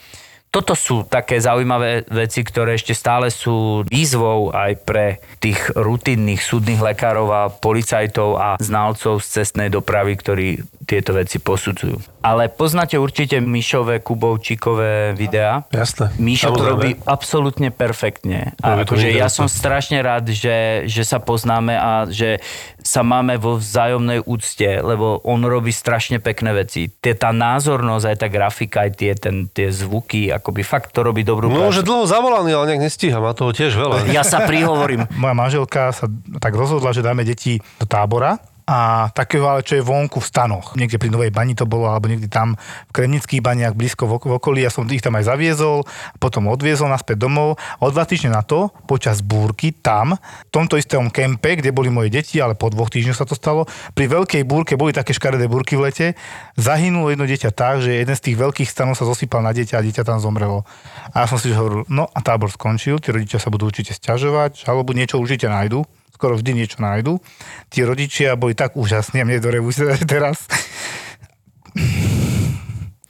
toto 0.52 0.76
sú 0.76 1.08
také 1.08 1.40
zaujímavé 1.40 2.04
veci, 2.12 2.44
ktoré 2.44 2.76
ešte 2.76 2.92
stále 2.92 3.32
sú 3.32 3.88
výzvou 3.88 4.52
aj 4.52 4.84
pre 4.84 5.16
tých 5.40 5.72
rutinných 5.72 6.44
súdnych 6.44 6.76
lekárov 6.76 7.28
a 7.32 7.42
policajtov 7.48 8.30
a 8.36 8.48
znalcov 8.60 9.24
z 9.24 9.40
cestnej 9.40 9.72
dopravy, 9.72 10.12
ktorí 10.12 10.48
tieto 10.84 11.16
veci 11.16 11.40
posudzujú. 11.40 12.20
Ale 12.20 12.52
poznáte 12.52 13.00
určite 13.00 13.40
Mišové, 13.40 14.04
Kubovčíkové 14.04 15.16
videá. 15.16 15.64
Jasné. 15.72 16.12
Mišo 16.20 16.52
to 16.52 16.68
robí 16.68 17.00
absolútne 17.08 17.72
perfektne. 17.72 18.52
A 18.60 18.84
akože 18.84 19.08
ja 19.08 19.32
som 19.32 19.48
strašne 19.48 20.04
rád, 20.04 20.28
že, 20.30 20.84
že 20.84 21.02
sa 21.02 21.16
poznáme 21.16 21.74
a 21.74 22.04
že 22.12 22.44
sa 22.82 23.00
máme 23.00 23.38
vo 23.38 23.56
vzájomnej 23.56 24.22
úcte, 24.22 24.66
lebo 24.78 25.22
on 25.22 25.40
robí 25.40 25.70
strašne 25.70 26.18
pekné 26.18 26.52
veci. 26.52 26.90
Tie, 26.90 27.14
tá 27.14 27.30
názornosť, 27.30 28.04
aj 28.04 28.16
tá 28.18 28.28
grafika, 28.28 28.84
aj 28.84 28.90
tie, 28.92 29.12
ten, 29.14 29.46
tie 29.46 29.70
zvuky, 29.70 30.28
akoby 30.28 30.62
fakt 30.62 30.90
to 30.90 31.00
robí 31.00 31.22
dobrú 31.22 31.46
No, 31.46 31.70
prácu. 31.70 31.78
že 31.78 31.82
dlho 31.82 32.04
zavolaný, 32.04 32.50
ale 32.52 32.64
nejak 32.68 32.82
nestíha, 32.84 33.18
má 33.18 33.32
toho 33.32 33.50
tiež 33.50 33.72
veľa. 33.72 34.10
Ja 34.10 34.22
sa 34.22 34.44
prihovorím. 34.44 35.06
Moja 35.22 35.34
manželka 35.34 35.90
sa 35.90 36.06
tak 36.38 36.52
rozhodla, 36.52 36.90
že 36.90 37.00
dáme 37.00 37.22
deti 37.22 37.58
do 37.78 37.86
tábora 37.86 38.36
a 38.62 39.10
takého 39.10 39.42
ale, 39.50 39.66
čo 39.66 39.74
je 39.74 39.82
vonku 39.82 40.22
v 40.22 40.28
stanoch. 40.28 40.78
Niekde 40.78 41.02
pri 41.02 41.10
Novej 41.10 41.34
bani 41.34 41.58
to 41.58 41.66
bolo, 41.66 41.90
alebo 41.90 42.06
niekde 42.06 42.30
tam 42.30 42.54
v 42.88 42.92
Kremnických 42.94 43.42
baniach 43.42 43.74
blízko 43.74 44.06
v 44.06 44.12
ok- 44.18 44.28
v 44.30 44.34
okolí. 44.38 44.58
Ja 44.62 44.70
som 44.70 44.86
ich 44.86 45.02
tam 45.02 45.18
aj 45.18 45.26
zaviezol, 45.26 45.82
potom 46.22 46.46
odviezol 46.46 46.86
naspäť 46.86 47.26
domov. 47.26 47.58
O 47.82 47.86
dva 47.90 48.06
týždne 48.06 48.38
na 48.38 48.46
to, 48.46 48.70
počas 48.86 49.18
búrky, 49.18 49.74
tam, 49.74 50.14
v 50.14 50.50
tomto 50.54 50.78
istom 50.78 51.10
kempe, 51.10 51.58
kde 51.58 51.74
boli 51.74 51.90
moje 51.90 52.14
deti, 52.14 52.38
ale 52.38 52.54
po 52.54 52.70
dvoch 52.70 52.92
týždňoch 52.92 53.18
sa 53.18 53.26
to 53.26 53.34
stalo, 53.34 53.66
pri 53.98 54.06
veľkej 54.06 54.46
búrke, 54.46 54.78
boli 54.78 54.94
také 54.94 55.10
škaredé 55.10 55.50
búrky 55.50 55.74
v 55.74 55.90
lete, 55.90 56.06
zahynulo 56.54 57.10
jedno 57.10 57.26
dieťa 57.26 57.50
tak, 57.50 57.82
že 57.82 57.98
jeden 57.98 58.14
z 58.14 58.22
tých 58.30 58.36
veľkých 58.38 58.68
stanov 58.70 58.94
sa 58.94 59.08
zosypal 59.08 59.42
na 59.42 59.50
dieťa 59.50 59.80
a 59.80 59.84
dieťa 59.84 60.06
tam 60.06 60.22
zomrelo. 60.22 60.62
A 61.10 61.24
ja 61.24 61.26
som 61.26 61.40
si 61.40 61.50
hovoril, 61.50 61.82
no 61.90 62.06
a 62.14 62.18
tábor 62.22 62.52
skončil, 62.52 63.02
tí 63.02 63.10
rodičia 63.10 63.42
sa 63.42 63.50
budú 63.50 63.66
určite 63.66 63.90
sťažovať, 63.96 64.70
alebo 64.70 64.94
niečo 64.94 65.18
určite 65.18 65.50
nájdu 65.50 65.82
skoro 66.22 66.38
vždy 66.38 66.54
niečo 66.54 66.78
nájdu. 66.78 67.18
Tí 67.66 67.82
rodičia 67.82 68.38
boli 68.38 68.54
tak 68.54 68.78
úžasní 68.78 69.18
a 69.18 69.26
mne 69.26 69.42
do 69.42 69.50
teraz. 70.06 70.46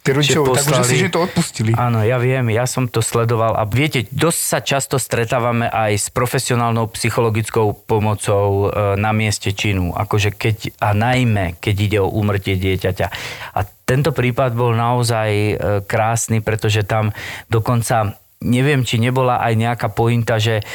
Tí 0.01 0.09
rodičia 0.09 0.41
boli 0.41 0.57
tak 0.57 0.65
poslali- 0.65 0.81
úžasní, 0.81 0.97
že 0.97 1.13
to 1.13 1.21
odpustili. 1.21 1.71
Áno, 1.77 2.01
ja 2.01 2.17
viem, 2.17 2.49
ja 2.49 2.65
som 2.65 2.89
to 2.89 3.05
sledoval 3.05 3.53
a 3.53 3.69
viete, 3.69 4.09
dosť 4.09 4.41
sa 4.41 4.59
často 4.65 4.97
stretávame 4.97 5.69
aj 5.69 5.93
s 5.93 6.07
profesionálnou 6.09 6.89
psychologickou 6.89 7.85
pomocou 7.85 8.73
e, 8.73 8.97
na 8.97 9.13
mieste 9.13 9.53
činu, 9.53 9.93
akože 9.93 10.33
keď, 10.33 10.73
a 10.81 10.97
najmä, 10.97 11.61
keď 11.61 11.75
ide 11.77 11.99
o 12.01 12.09
úmrtie 12.09 12.57
dieťaťa. 12.57 13.07
A 13.53 13.59
tento 13.85 14.09
prípad 14.09 14.57
bol 14.57 14.73
naozaj 14.73 15.29
e, 15.29 15.53
krásny, 15.85 16.41
pretože 16.41 16.81
tam 16.81 17.13
dokonca 17.45 18.17
neviem, 18.43 18.83
či 18.83 18.99
nebola 18.99 19.39
aj 19.39 19.53
nejaká 19.55 19.87
pointa, 19.93 20.35
že 20.35 20.65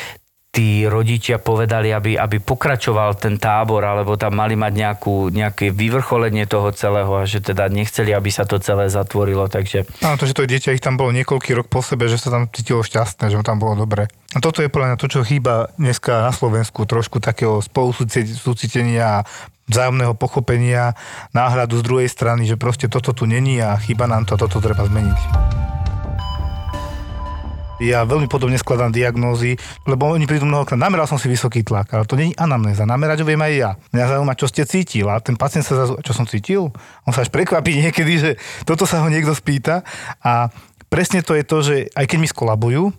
tí 0.49 0.89
rodičia 0.89 1.37
povedali, 1.37 1.93
aby, 1.93 2.17
aby 2.17 2.41
pokračoval 2.41 3.21
ten 3.21 3.37
tábor, 3.37 3.85
alebo 3.85 4.17
tam 4.17 4.41
mali 4.41 4.57
mať 4.57 4.73
nejakú, 4.73 5.29
nejaké 5.29 5.71
vyvrcholenie 5.71 6.49
toho 6.49 6.73
celého 6.73 7.13
a 7.13 7.29
že 7.29 7.45
teda 7.45 7.69
nechceli, 7.69 8.17
aby 8.17 8.33
sa 8.33 8.49
to 8.49 8.57
celé 8.57 8.89
zatvorilo, 8.89 9.47
takže 9.53 9.85
Áno, 10.01 10.17
to, 10.17 10.25
že 10.25 10.35
to 10.35 10.49
dieťa 10.49 10.73
ich 10.73 10.85
tam 10.85 10.97
bolo 10.97 11.13
niekoľký 11.13 11.53
rok 11.53 11.69
po 11.69 11.85
sebe, 11.85 12.09
že 12.09 12.17
sa 12.17 12.33
tam 12.33 12.49
cítilo 12.49 12.81
šťastné, 12.81 13.29
že 13.29 13.37
mu 13.37 13.45
tam 13.45 13.61
bolo 13.61 13.85
dobre. 13.85 14.09
A 14.33 14.41
toto 14.41 14.65
je 14.65 14.73
podľa 14.73 14.97
mňa 14.97 15.01
to, 15.01 15.09
čo 15.09 15.21
chýba 15.25 15.69
dneska 15.77 16.25
na 16.25 16.33
Slovensku, 16.33 16.89
trošku 16.89 17.21
takého 17.21 17.61
spolusúcitenia 17.61 19.21
a 19.21 19.25
vzájomného 19.69 20.17
pochopenia, 20.17 20.97
náhľadu 21.37 21.85
z 21.85 21.85
druhej 21.85 22.09
strany, 22.09 22.49
že 22.49 22.57
proste 22.57 22.89
toto 22.89 23.13
tu 23.13 23.29
není 23.29 23.61
a 23.61 23.77
chýba 23.77 24.09
nám 24.09 24.25
to, 24.25 24.41
toto 24.41 24.65
treba 24.65 24.89
zmeniť. 24.89 25.78
Ja 27.79 28.03
veľmi 28.03 28.27
podobne 28.27 28.59
skladám 28.59 28.91
diagnózy, 28.91 29.55
lebo 29.87 30.11
oni 30.11 30.27
prídu 30.27 30.43
mnohokrát, 30.43 30.75
nameral 30.75 31.07
som 31.07 31.15
si 31.15 31.31
vysoký 31.31 31.63
tlak, 31.63 31.95
ale 31.95 32.11
to 32.11 32.19
není 32.19 32.35
anamnéza, 32.35 32.83
namerať 32.83 33.23
ho 33.23 33.27
viem 33.31 33.39
aj 33.39 33.55
ja. 33.55 33.71
Mňa 33.95 34.19
zaujíma, 34.19 34.35
čo 34.35 34.51
ste 34.51 34.67
cítil 34.67 35.07
a 35.07 35.23
ten 35.23 35.39
pacient 35.39 35.63
sa 35.63 35.79
zrazu, 35.79 35.95
čo 36.03 36.11
som 36.11 36.27
cítil? 36.27 36.75
On 37.07 37.15
sa 37.15 37.23
až 37.23 37.31
prekvapí 37.31 37.79
niekedy, 37.79 38.15
že 38.19 38.31
toto 38.67 38.83
sa 38.83 38.99
ho 38.99 39.07
niekto 39.07 39.31
spýta 39.31 39.87
a 40.19 40.51
presne 40.91 41.23
to 41.23 41.39
je 41.39 41.45
to, 41.47 41.59
že 41.63 41.77
aj 41.95 42.05
keď 42.11 42.19
mi 42.19 42.27
skolabujú, 42.27 42.91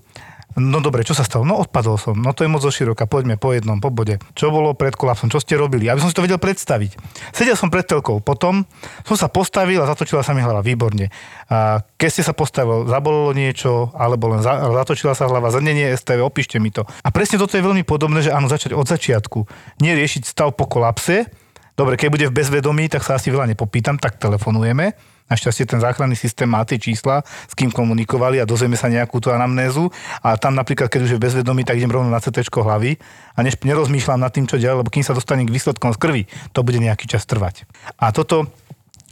No 0.59 0.83
dobre, 0.83 1.07
čo 1.07 1.15
sa 1.15 1.23
stalo? 1.23 1.47
No 1.47 1.57
odpadol 1.57 1.95
som. 1.95 2.19
No 2.19 2.35
to 2.35 2.43
je 2.43 2.51
moc 2.51 2.59
zoširoka. 2.59 3.07
Poďme 3.07 3.39
po 3.39 3.55
jednom, 3.55 3.79
po 3.79 3.89
bode. 3.89 4.19
Čo 4.35 4.51
bolo 4.51 4.75
pred 4.75 4.93
kolapsom? 4.93 5.31
Čo 5.31 5.39
ste 5.39 5.55
robili? 5.55 5.87
Aby 5.87 6.03
som 6.03 6.11
si 6.11 6.15
to 6.15 6.21
vedel 6.21 6.37
predstaviť. 6.37 6.99
Sedel 7.31 7.55
som 7.55 7.71
pred 7.71 7.87
telkou. 7.87 8.19
Potom 8.19 8.67
som 9.07 9.15
sa 9.15 9.31
postavil 9.31 9.79
a 9.79 9.87
zatočila 9.87 10.21
sa 10.21 10.35
mi 10.35 10.43
hlava. 10.43 10.59
Výborne. 10.59 11.09
A 11.47 11.81
keď 11.95 12.09
ste 12.11 12.23
sa 12.27 12.35
postavil, 12.35 12.85
zabolelo 12.85 13.31
niečo, 13.31 13.89
alebo 13.95 14.29
len 14.29 14.43
za, 14.43 14.59
zatočila 14.59 15.15
sa 15.15 15.25
hlava, 15.25 15.49
zrnenie 15.49 15.95
STV, 15.95 16.21
opíšte 16.21 16.59
mi 16.59 16.69
to. 16.69 16.83
A 17.01 17.09
presne 17.09 17.39
toto 17.39 17.55
je 17.55 17.63
veľmi 17.63 17.87
podobné, 17.87 18.21
že 18.21 18.35
áno, 18.35 18.51
začať 18.51 18.75
od 18.75 18.85
začiatku. 18.85 19.47
Nie 19.79 19.95
riešiť 19.95 20.27
stav 20.27 20.53
po 20.53 20.67
kolapse. 20.67 21.31
Dobre, 21.79 21.95
keď 21.95 22.09
bude 22.11 22.25
v 22.27 22.35
bezvedomí, 22.35 22.91
tak 22.91 23.07
sa 23.07 23.15
asi 23.15 23.31
veľa 23.31 23.55
nepopýtam, 23.55 23.95
tak 23.95 24.19
telefonujeme. 24.19 24.91
Našťastie 25.29 25.69
ten 25.69 25.79
záchranný 25.79 26.17
systém 26.17 26.49
má 26.49 26.65
tie 26.65 26.81
čísla, 26.81 27.21
s 27.23 27.53
kým 27.53 27.69
komunikovali 27.69 28.41
a 28.41 28.49
dozvieme 28.49 28.75
sa 28.75 28.89
nejakú 28.89 29.21
tú 29.21 29.29
anamnézu. 29.29 29.93
A 30.25 30.35
tam 30.35 30.57
napríklad, 30.57 30.89
keď 30.89 31.01
už 31.05 31.11
je 31.15 31.17
v 31.21 31.25
bezvedomí, 31.29 31.61
tak 31.63 31.77
idem 31.77 31.93
rovno 31.93 32.09
na 32.09 32.17
CT 32.17 32.49
hlavy 32.49 32.97
a 33.37 33.39
než, 33.45 33.61
nerozmýšľam 33.61 34.19
nad 34.19 34.33
tým, 34.33 34.49
čo 34.49 34.57
ďalej, 34.57 34.83
lebo 34.83 34.91
kým 34.91 35.05
sa 35.05 35.13
dostane 35.13 35.45
k 35.45 35.53
výsledkom 35.53 35.93
z 35.93 35.97
krvi, 36.01 36.23
to 36.51 36.65
bude 36.65 36.81
nejaký 36.81 37.05
čas 37.07 37.23
trvať. 37.29 37.69
A 38.01 38.09
toto 38.09 38.49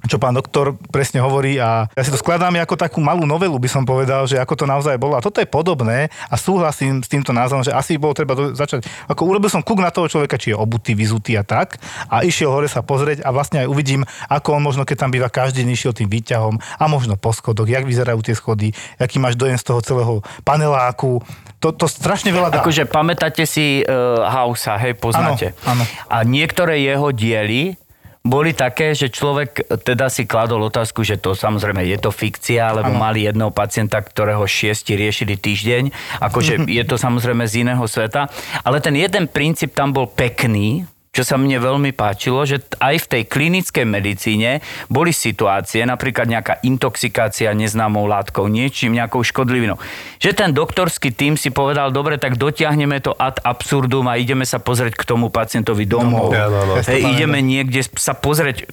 čo 0.05 0.21
pán 0.21 0.37
doktor 0.37 0.77
presne 0.93 1.25
hovorí 1.25 1.57
a 1.57 1.89
ja 1.89 2.03
si 2.05 2.13
to 2.13 2.21
skladám 2.21 2.53
ako 2.61 2.77
takú 2.77 3.01
malú 3.01 3.25
novelu, 3.25 3.57
by 3.57 3.65
som 3.65 3.81
povedal, 3.81 4.29
že 4.29 4.37
ako 4.37 4.53
to 4.53 4.65
naozaj 4.69 4.93
bolo. 5.01 5.17
A 5.17 5.25
toto 5.25 5.41
je 5.41 5.49
podobné 5.49 6.13
a 6.29 6.35
súhlasím 6.37 7.01
s 7.01 7.09
týmto 7.09 7.33
názorom, 7.33 7.65
že 7.65 7.73
asi 7.73 7.97
bolo 7.97 8.13
treba 8.13 8.37
do, 8.37 8.53
začať, 8.53 8.85
ako 9.09 9.25
urobil 9.25 9.49
som 9.49 9.65
kuk 9.65 9.81
na 9.81 9.89
toho 9.89 10.05
človeka, 10.05 10.37
či 10.37 10.53
je 10.53 10.57
obutý, 10.57 10.93
vyzutý 10.93 11.33
a 11.33 11.41
tak 11.41 11.81
a 12.13 12.21
išiel 12.21 12.53
hore 12.53 12.69
sa 12.69 12.85
pozrieť 12.85 13.25
a 13.25 13.33
vlastne 13.33 13.65
aj 13.65 13.67
uvidím, 13.73 14.05
ako 14.29 14.61
on 14.61 14.63
možno, 14.63 14.85
keď 14.85 15.07
tam 15.07 15.09
býva 15.09 15.33
každý 15.33 15.65
deň 15.65 15.73
išiel 15.73 15.93
tým 15.97 16.09
výťahom 16.13 16.61
a 16.61 16.83
možno 16.85 17.17
po 17.17 17.33
schodoch, 17.33 17.65
jak 17.65 17.81
vyzerajú 17.81 18.21
tie 18.21 18.37
schody, 18.37 18.77
aký 19.01 19.17
máš 19.17 19.33
dojem 19.33 19.57
z 19.57 19.65
toho 19.65 19.81
celého 19.81 20.13
paneláku. 20.45 21.25
To, 21.57 21.73
to 21.73 21.89
strašne 21.89 22.29
veľa 22.29 22.53
dá. 22.53 22.61
Akože 22.61 22.85
pamätáte 22.85 23.49
si 23.49 23.81
uh, 23.81 24.29
Hausa, 24.29 24.77
hej, 24.77 24.93
poznáte. 24.93 25.57
Áno, 25.65 25.81
áno. 25.81 25.83
A 26.05 26.21
niektoré 26.21 26.85
jeho 26.85 27.09
diely 27.09 27.81
boli 28.27 28.51
také, 28.51 28.91
že 28.91 29.07
človek 29.07 29.65
teda 29.83 30.11
si 30.11 30.27
kladol 30.27 30.67
otázku, 30.67 31.01
že 31.01 31.15
to 31.17 31.33
samozrejme 31.33 31.83
je 31.87 31.97
to 31.97 32.11
fikcia, 32.11 32.75
lebo 32.75 32.91
Áno. 32.91 32.99
mali 32.99 33.23
jedného 33.23 33.51
pacienta, 33.55 34.03
ktorého 34.03 34.43
šiesti 34.43 34.99
riešili 34.99 35.39
týždeň. 35.39 35.83
Akože 36.21 36.63
je 36.77 36.83
to 36.83 36.99
samozrejme 36.99 37.47
z 37.47 37.63
iného 37.63 37.83
sveta. 37.87 38.27
Ale 38.67 38.83
ten 38.83 38.99
jeden 38.99 39.31
princíp 39.31 39.71
tam 39.71 39.95
bol 39.95 40.11
pekný, 40.11 40.85
čo 41.17 41.25
sa 41.25 41.33
mne 41.41 41.57
veľmi 41.57 41.97
páčilo, 41.97 42.45
že 42.45 42.61
aj 42.77 43.01
v 43.01 43.09
tej 43.09 43.23
klinickej 43.25 43.89
medicíne 43.89 44.61
boli 44.85 45.09
situácie, 45.09 45.81
napríklad 45.81 46.29
nejaká 46.29 46.61
intoxikácia 46.61 47.49
neznámou 47.57 48.05
látkou, 48.05 48.45
niečím, 48.45 48.93
nejakou 48.93 49.25
škodlivinou. 49.25 49.81
Že 50.21 50.37
ten 50.37 50.49
doktorský 50.53 51.09
tým 51.09 51.33
si 51.33 51.49
povedal, 51.49 51.89
dobre, 51.89 52.21
tak 52.21 52.37
dotiahneme 52.37 53.01
to 53.01 53.17
ad 53.17 53.41
absurdum 53.41 54.05
a 54.05 54.21
ideme 54.21 54.45
sa 54.45 54.61
pozrieť 54.61 54.93
k 54.93 55.09
tomu 55.09 55.33
pacientovi 55.33 55.89
domov. 55.89 56.37
Áno, 56.37 56.53
áno. 56.69 56.73
Hej, 56.85 57.01
ideme 57.17 57.41
niekde 57.41 57.81
sa 57.97 58.13
pozrieť 58.13 58.69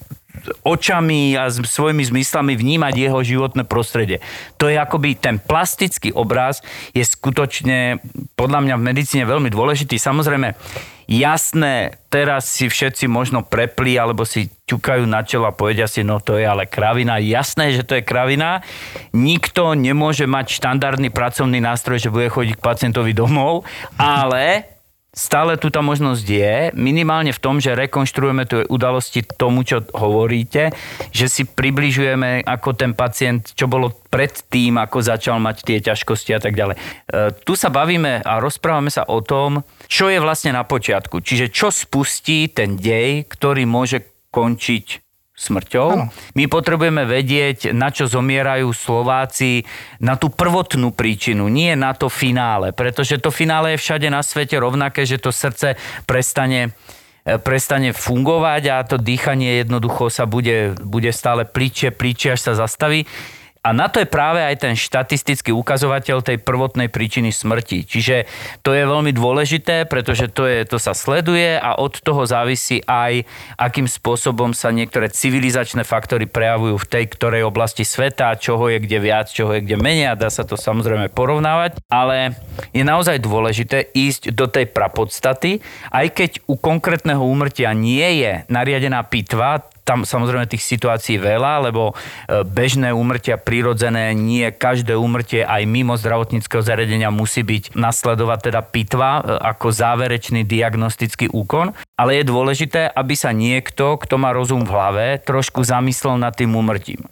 očami 0.61 1.33
a 1.41 1.49
s 1.49 1.63
svojimi 1.65 2.05
zmyslami 2.05 2.53
vnímať 2.59 2.95
jeho 3.09 3.21
životné 3.25 3.65
prostredie. 3.65 4.21
To 4.61 4.69
je 4.69 4.77
akoby 4.77 5.17
ten 5.17 5.41
plastický 5.41 6.13
obraz 6.13 6.61
je 6.93 7.01
skutočne 7.01 8.05
podľa 8.37 8.61
mňa 8.69 8.75
v 8.77 8.87
medicíne 8.93 9.25
veľmi 9.25 9.49
dôležitý. 9.49 9.97
Samozrejme, 9.97 10.53
jasné, 11.07 11.97
teraz 12.11 12.51
si 12.51 12.67
všetci 12.67 13.07
možno 13.07 13.47
prepli 13.47 13.97
alebo 13.97 14.27
si 14.27 14.51
ťukajú 14.67 15.05
na 15.07 15.23
čelo 15.23 15.47
a 15.47 15.57
povedia 15.57 15.87
si, 15.87 16.03
no 16.03 16.19
to 16.19 16.37
je 16.41 16.45
ale 16.45 16.67
kravina. 16.67 17.23
Jasné, 17.23 17.77
že 17.77 17.87
to 17.87 17.97
je 18.01 18.07
kravina. 18.07 18.61
Nikto 19.15 19.79
nemôže 19.79 20.27
mať 20.27 20.59
štandardný 20.59 21.15
pracovný 21.15 21.63
nástroj, 21.63 22.03
že 22.03 22.13
bude 22.13 22.33
chodiť 22.33 22.59
k 22.59 22.65
pacientovi 22.65 23.13
domov, 23.15 23.63
ale 24.01 24.74
Stále 25.15 25.55
tu 25.55 25.71
tá 25.71 25.79
možnosť 25.79 26.27
je, 26.27 26.57
minimálne 26.75 27.31
v 27.31 27.39
tom, 27.39 27.63
že 27.63 27.79
rekonštruujeme 27.79 28.45
tie 28.51 28.67
udalosti 28.67 29.23
tomu, 29.23 29.63
čo 29.63 29.87
hovoríte, 29.95 30.75
že 31.15 31.31
si 31.31 31.47
približujeme 31.47 32.43
ako 32.43 32.75
ten 32.75 32.99
pacient, 32.99 33.55
čo 33.55 33.71
bolo 33.71 33.95
pred 34.11 34.35
tým, 34.51 34.75
ako 34.83 34.99
začal 35.07 35.39
mať 35.39 35.63
tie 35.63 35.79
ťažkosti 35.79 36.35
a 36.35 36.41
tak 36.43 36.59
ďalej. 36.59 36.75
E, 36.75 36.81
tu 37.47 37.55
sa 37.55 37.71
bavíme 37.71 38.27
a 38.27 38.43
rozprávame 38.43 38.91
sa 38.91 39.07
o 39.07 39.23
tom, 39.23 39.63
čo 39.87 40.11
je 40.11 40.19
vlastne 40.19 40.51
na 40.51 40.67
počiatku. 40.67 41.23
Čiže 41.23 41.55
čo 41.55 41.71
spustí 41.71 42.51
ten 42.51 42.75
dej, 42.75 43.31
ktorý 43.31 43.71
môže 43.71 44.03
končiť 44.35 45.04
smrťou. 45.35 45.89
Áno. 45.91 46.07
My 46.39 46.47
potrebujeme 46.47 47.03
vedieť, 47.03 47.75
na 47.75 47.91
čo 47.91 48.07
zomierajú 48.07 48.71
Slováci, 48.71 49.67
na 49.99 50.15
tú 50.15 50.31
prvotnú 50.31 50.95
príčinu, 50.95 51.51
nie 51.51 51.75
na 51.75 51.91
to 51.91 52.07
finále, 52.07 52.71
pretože 52.71 53.19
to 53.19 53.35
finále 53.35 53.75
je 53.75 53.83
všade 53.83 54.09
na 54.15 54.23
svete 54.23 54.55
rovnaké, 54.63 55.03
že 55.03 55.19
to 55.19 55.35
srdce 55.35 55.75
prestane 56.07 56.71
e, 57.27 57.35
prestane 57.43 57.91
fungovať 57.91 58.63
a 58.71 58.87
to 58.87 58.95
dýchanie 58.95 59.67
jednoducho 59.67 60.07
sa 60.07 60.23
bude, 60.23 60.79
bude 60.79 61.11
stále 61.11 61.43
pličie, 61.43 61.91
pličie, 61.91 62.39
až 62.39 62.41
sa 62.51 62.53
zastaví. 62.55 63.03
A 63.65 63.73
na 63.73 63.89
to 63.89 63.97
je 63.97 64.05
práve 64.05 64.45
aj 64.45 64.61
ten 64.61 64.77
štatistický 64.77 65.49
ukazovateľ 65.57 66.21
tej 66.21 66.37
prvotnej 66.37 66.93
príčiny 66.93 67.33
smrti. 67.33 67.89
Čiže 67.89 68.29
to 68.61 68.77
je 68.77 68.85
veľmi 68.85 69.09
dôležité, 69.17 69.89
pretože 69.89 70.29
to, 70.29 70.45
je, 70.45 70.69
to 70.69 70.77
sa 70.77 70.93
sleduje 70.93 71.57
a 71.57 71.81
od 71.81 71.97
toho 71.97 72.29
závisí 72.29 72.85
aj, 72.85 73.25
akým 73.57 73.89
spôsobom 73.89 74.53
sa 74.53 74.69
niektoré 74.69 75.09
civilizačné 75.09 75.81
faktory 75.89 76.29
prejavujú 76.29 76.77
v 76.77 76.91
tej 76.93 77.05
ktorej 77.17 77.49
oblasti 77.49 77.89
sveta, 77.89 78.37
čoho 78.37 78.69
je 78.69 78.85
kde 78.85 78.99
viac, 79.01 79.33
čoho 79.33 79.57
je 79.57 79.65
kde 79.65 79.81
menej 79.81 80.13
a 80.13 80.21
dá 80.21 80.29
sa 80.29 80.45
to 80.45 80.61
samozrejme 80.61 81.09
porovnávať. 81.17 81.81
Ale 81.89 82.37
je 82.77 82.85
naozaj 82.85 83.25
dôležité 83.25 83.89
ísť 83.97 84.37
do 84.37 84.45
tej 84.45 84.69
prapodstaty, 84.69 85.65
aj 85.89 86.07
keď 86.13 86.31
u 86.45 86.61
konkrétneho 86.61 87.25
úmrtia 87.25 87.73
nie 87.73 88.21
je 88.21 88.45
nariadená 88.53 89.01
pitva, 89.09 89.73
tam 89.85 90.09
samozrejme 90.09 90.49
tých 90.49 90.65
situácií 90.65 91.21
veľa, 91.21 91.69
lebo 91.69 91.93
e, 91.93 91.95
bežné 92.43 92.91
úmrtia 92.97 93.37
prirodzené, 93.37 94.17
nie 94.17 94.49
každé 94.49 94.97
úmrtie 94.97 95.45
aj 95.45 95.69
mimo 95.69 95.95
zdravotníckého 96.01 96.65
zariadenia 96.65 97.13
musí 97.13 97.45
byť 97.45 97.77
nasledovať 97.77 98.39
teda 98.51 98.61
pitva 98.65 99.21
e, 99.21 99.23
ako 99.45 99.69
záverečný 99.69 100.49
diagnostický 100.49 101.29
úkon, 101.29 101.77
ale 102.01 102.21
je 102.21 102.25
dôležité, 102.25 102.89
aby 102.89 103.15
sa 103.15 103.37
niekto, 103.37 104.01
kto 104.01 104.17
má 104.17 104.33
rozum 104.33 104.65
v 104.65 104.73
hlave, 104.73 105.07
trošku 105.21 105.61
zamyslel 105.63 106.17
nad 106.17 106.33
tým 106.33 106.57
úmrtím. 106.57 107.05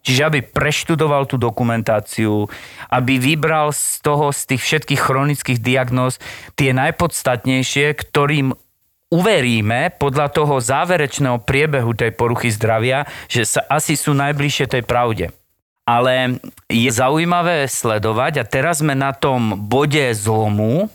Čiže 0.00 0.32
aby 0.32 0.40
preštudoval 0.40 1.28
tú 1.28 1.36
dokumentáciu, 1.36 2.48
aby 2.88 3.20
vybral 3.20 3.68
z 3.72 4.00
toho, 4.00 4.32
z 4.32 4.56
tých 4.56 4.62
všetkých 4.64 5.00
chronických 5.00 5.60
diagnóz 5.60 6.16
tie 6.56 6.72
najpodstatnejšie, 6.72 7.92
ktorým 8.00 8.56
uveríme 9.10 9.90
podľa 9.98 10.30
toho 10.30 10.62
záverečného 10.62 11.42
priebehu 11.42 11.92
tej 11.92 12.14
poruchy 12.14 12.48
zdravia, 12.54 13.04
že 13.26 13.42
sa 13.42 13.66
asi 13.66 13.98
sú 13.98 14.14
najbližšie 14.14 14.70
tej 14.70 14.82
pravde. 14.86 15.34
Ale 15.82 16.38
je 16.70 16.86
zaujímavé 16.86 17.66
sledovať 17.66 18.32
a 18.40 18.44
teraz 18.46 18.78
sme 18.78 18.94
na 18.94 19.10
tom 19.10 19.66
bode 19.66 20.14
zlomu, 20.14 20.86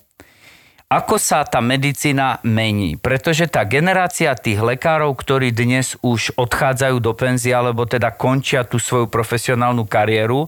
ako 0.88 1.20
sa 1.20 1.43
tá 1.43 1.59
medicína 1.59 2.39
mení. 2.47 2.95
Pretože 2.95 3.51
tá 3.51 3.68
generácia 3.68 4.32
tých 4.39 4.63
lekárov, 4.63 5.11
ktorí 5.20 5.51
dnes 5.51 5.99
už 5.99 6.32
odchádzajú 6.39 7.03
do 7.03 7.11
penzie, 7.11 7.51
alebo 7.51 7.84
teda 7.84 8.16
končia 8.16 8.63
tú 8.63 8.80
svoju 8.80 9.11
profesionálnu 9.11 9.84
kariéru, 9.84 10.47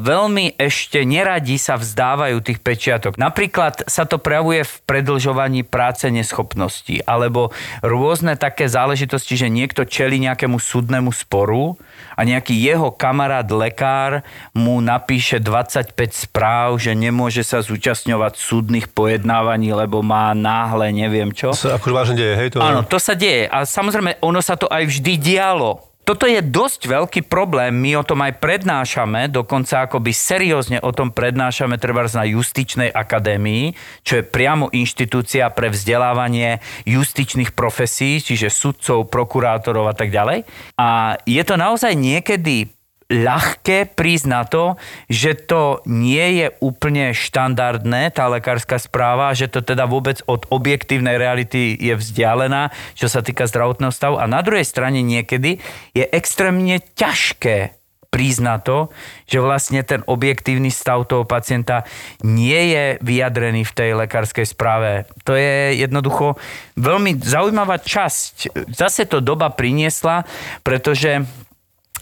veľmi 0.00 0.56
ešte 0.56 1.04
neradi 1.04 1.60
sa 1.60 1.76
vzdávajú 1.76 2.40
tých 2.40 2.64
pečiatok. 2.64 3.20
Napríklad 3.20 3.84
sa 3.84 4.08
to 4.08 4.16
prejavuje 4.16 4.64
v 4.64 4.74
predlžovaní 4.88 5.60
práce 5.60 6.08
neschopnosti, 6.08 7.04
alebo 7.04 7.52
rôzne 7.84 8.40
také 8.40 8.64
záležitosti, 8.64 9.36
že 9.36 9.52
niekto 9.52 9.84
čeli 9.84 10.16
nejakému 10.24 10.56
súdnemu 10.56 11.12
sporu 11.12 11.76
a 12.16 12.24
nejaký 12.24 12.56
jeho 12.56 12.88
kamarát 12.96 13.44
lekár 13.52 14.24
mu 14.56 14.80
napíše 14.80 15.36
25 15.36 15.92
správ, 16.12 16.80
že 16.80 16.96
nemôže 16.96 17.44
sa 17.44 17.60
zúčastňovať 17.60 18.40
súdnych 18.40 18.88
pojednávaní, 18.88 19.76
lebo 19.76 20.00
má 20.00 20.32
náhle 20.32 20.88
neviem 20.96 21.28
čo. 21.28 21.52
To 21.52 21.68
sa 21.68 21.76
akože 21.76 21.92
vážne 21.92 22.16
deje, 22.16 22.34
hej? 22.40 22.48
To... 22.56 22.64
Áno, 22.64 22.80
to 22.88 22.96
sa 22.96 23.12
deje. 23.12 23.52
A 23.52 23.68
samozrejme, 23.68 24.16
ono 24.24 24.40
sa 24.40 24.56
to 24.56 24.64
aj 24.72 24.88
vždy 24.88 25.20
dialo. 25.20 25.91
Toto 26.02 26.26
je 26.26 26.42
dosť 26.42 26.90
veľký 26.90 27.20
problém, 27.30 27.70
my 27.70 28.02
o 28.02 28.06
tom 28.06 28.26
aj 28.26 28.42
prednášame, 28.42 29.30
dokonca 29.30 29.86
akoby 29.86 30.10
seriózne 30.10 30.82
o 30.82 30.90
tom 30.90 31.14
prednášame 31.14 31.78
treba 31.78 32.02
na 32.10 32.26
Justičnej 32.26 32.90
akadémii, 32.90 33.78
čo 34.02 34.18
je 34.18 34.26
priamo 34.26 34.66
inštitúcia 34.74 35.46
pre 35.54 35.70
vzdelávanie 35.70 36.58
justičných 36.90 37.54
profesí, 37.54 38.18
čiže 38.18 38.50
sudcov, 38.50 39.06
prokurátorov 39.06 39.86
a 39.86 39.94
tak 39.94 40.10
ďalej. 40.10 40.42
A 40.74 41.14
je 41.22 41.42
to 41.46 41.54
naozaj 41.54 41.94
niekedy 41.94 42.74
ľahké 43.12 43.92
prísť 43.92 44.26
na 44.26 44.42
to, 44.48 44.80
že 45.12 45.36
to 45.36 45.84
nie 45.84 46.40
je 46.40 46.46
úplne 46.64 47.12
štandardné, 47.12 48.08
tá 48.16 48.32
lekárska 48.32 48.80
správa, 48.80 49.36
že 49.36 49.52
to 49.52 49.60
teda 49.60 49.84
vôbec 49.84 50.24
od 50.24 50.48
objektívnej 50.48 51.20
reality 51.20 51.76
je 51.76 51.92
vzdialená, 51.92 52.72
čo 52.96 53.12
sa 53.12 53.20
týka 53.20 53.44
zdravotného 53.44 53.92
stavu. 53.92 54.16
A 54.16 54.24
na 54.24 54.40
druhej 54.40 54.64
strane 54.64 55.04
niekedy 55.04 55.60
je 55.92 56.08
extrémne 56.08 56.80
ťažké 56.96 57.76
prísť 58.12 58.44
to, 58.68 58.92
že 59.24 59.40
vlastne 59.40 59.80
ten 59.80 60.04
objektívny 60.04 60.68
stav 60.68 61.08
toho 61.08 61.24
pacienta 61.24 61.88
nie 62.20 62.76
je 62.76 62.84
vyjadrený 63.00 63.64
v 63.64 63.72
tej 63.72 63.90
lekárskej 63.96 64.44
správe. 64.44 65.08
To 65.24 65.32
je 65.32 65.80
jednoducho 65.80 66.36
veľmi 66.76 67.16
zaujímavá 67.16 67.80
časť. 67.80 68.52
Zase 68.68 69.08
to 69.08 69.24
doba 69.24 69.48
priniesla, 69.48 70.28
pretože 70.60 71.24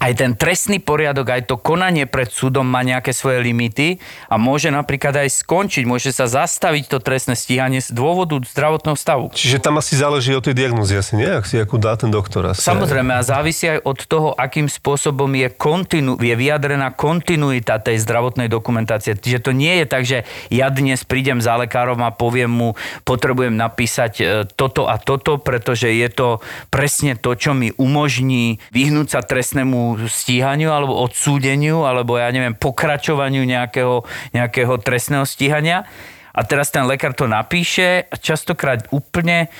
aj 0.00 0.12
ten 0.16 0.32
trestný 0.32 0.80
poriadok, 0.80 1.28
aj 1.28 1.42
to 1.52 1.60
konanie 1.60 2.08
pred 2.08 2.32
súdom 2.32 2.64
má 2.64 2.80
nejaké 2.80 3.12
svoje 3.12 3.44
limity 3.44 4.00
a 4.32 4.40
môže 4.40 4.72
napríklad 4.72 5.28
aj 5.28 5.44
skončiť, 5.44 5.84
môže 5.84 6.08
sa 6.16 6.24
zastaviť 6.24 6.88
to 6.88 6.98
trestné 7.04 7.36
stíhanie 7.36 7.84
z 7.84 7.92
dôvodu 7.92 8.40
zdravotného 8.40 8.96
stavu. 8.96 9.28
Čiže 9.36 9.60
tam 9.60 9.76
asi 9.76 10.00
záleží 10.00 10.32
od 10.32 10.40
tej 10.40 10.56
diagnózy, 10.56 10.96
asi 10.96 11.20
nie? 11.20 11.28
Ak 11.28 11.44
si 11.44 11.60
akú 11.60 11.76
dá 11.76 12.00
ten 12.00 12.08
doktor. 12.08 12.56
Asi. 12.56 12.64
Samozrejme 12.64 13.12
a 13.12 13.20
závisí 13.20 13.68
aj 13.68 13.84
od 13.84 13.98
toho, 14.08 14.28
akým 14.32 14.72
spôsobom 14.72 15.28
je, 15.36 15.52
kontinu, 15.52 16.16
je 16.16 16.32
vyjadrená 16.32 16.96
kontinuita 16.96 17.76
tej 17.84 18.00
zdravotnej 18.00 18.48
dokumentácie. 18.48 19.12
Čiže 19.20 19.44
to 19.44 19.52
nie 19.52 19.84
je 19.84 19.86
tak, 19.86 20.08
že 20.08 20.24
ja 20.48 20.72
dnes 20.72 21.04
prídem 21.04 21.44
za 21.44 21.60
lekárom 21.60 22.00
a 22.00 22.08
poviem 22.08 22.48
mu, 22.48 22.68
potrebujem 23.04 23.52
napísať 23.52 24.12
e, 24.16 24.24
toto 24.48 24.88
a 24.88 24.96
toto, 24.96 25.36
pretože 25.36 25.92
je 25.92 26.08
to 26.08 26.40
presne 26.72 27.20
to, 27.20 27.36
čo 27.36 27.52
mi 27.52 27.68
umožní 27.76 28.64
vyhnúť 28.72 29.08
sa 29.12 29.20
trestnému 29.20 29.89
stíhaniu 29.96 30.70
alebo 30.70 31.00
odsúdeniu 31.00 31.82
alebo 31.88 32.20
ja 32.20 32.28
neviem, 32.30 32.54
pokračovaniu 32.54 33.42
nejakého, 33.42 34.04
nejakého 34.36 34.74
trestného 34.82 35.24
stíhania. 35.24 35.88
A 36.30 36.40
teraz 36.46 36.70
ten 36.70 36.86
lekár 36.86 37.16
to 37.16 37.26
napíše 37.26 38.06
a 38.06 38.14
častokrát 38.14 38.86
úplne 38.94 39.50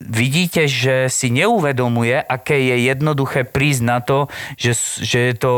vidíte, 0.00 0.64
že 0.64 1.12
si 1.12 1.28
neuvedomuje, 1.28 2.16
aké 2.16 2.56
je 2.56 2.88
jednoduché 2.88 3.44
prísť 3.44 3.82
na 3.84 3.98
to, 4.00 4.32
že, 4.56 4.72
že 5.04 5.18
je 5.32 5.34
to 5.36 5.52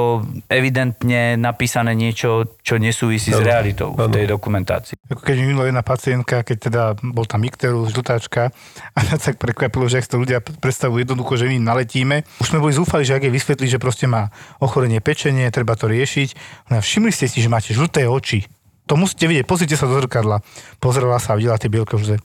evidentne 0.51 1.39
napísané 1.39 1.95
niečo, 1.95 2.59
čo 2.63 2.79
nesúvisí 2.79 3.31
s 3.31 3.39
Áno, 3.39 3.47
realitou 3.47 3.89
v 3.95 4.07
áno. 4.07 4.15
tej 4.15 4.27
dokumentácii. 4.27 4.99
Ako 5.11 5.23
keď 5.23 5.37
mi 5.39 5.55
minula 5.55 5.71
jedna 5.71 5.87
pacientka, 5.87 6.43
keď 6.43 6.57
teda 6.59 6.83
bol 7.03 7.27
tam 7.27 7.47
Ikterus, 7.47 7.95
žltáčka 7.95 8.51
a 8.95 8.99
mňa 8.99 9.17
tak 9.23 9.39
prekvapilo, 9.39 9.87
že 9.87 10.03
ak 10.03 10.11
to 10.11 10.19
ľudia 10.19 10.43
predstavujú 10.43 11.07
jednoducho, 11.07 11.39
že 11.39 11.47
my 11.47 11.55
im 11.63 11.67
naletíme. 11.67 12.17
Už 12.43 12.51
sme 12.51 12.63
boli 12.63 12.75
zúfali, 12.75 13.07
že 13.07 13.19
ak 13.19 13.27
jej 13.27 13.35
vysvetli, 13.35 13.67
že 13.71 13.79
proste 13.79 14.11
má 14.11 14.35
ochorenie 14.59 14.99
pečenie, 14.99 15.47
treba 15.55 15.79
to 15.79 15.87
riešiť. 15.87 16.29
No 16.71 16.79
a 16.79 16.81
všimli 16.83 17.15
ste 17.15 17.31
si, 17.31 17.39
že 17.39 17.51
máte 17.51 17.71
žlté 17.71 18.11
oči. 18.11 18.47
To 18.87 18.95
musíte 18.95 19.27
vidieť, 19.27 19.51
pozrite 19.51 19.75
sa 19.75 19.91
do 19.91 19.99
zrkadla. 19.99 20.47
Pozrela 20.79 21.19
sa 21.19 21.35
a 21.35 21.39
videla 21.39 21.59
tie 21.59 21.67
bielke 21.67 21.99
že 21.99 22.23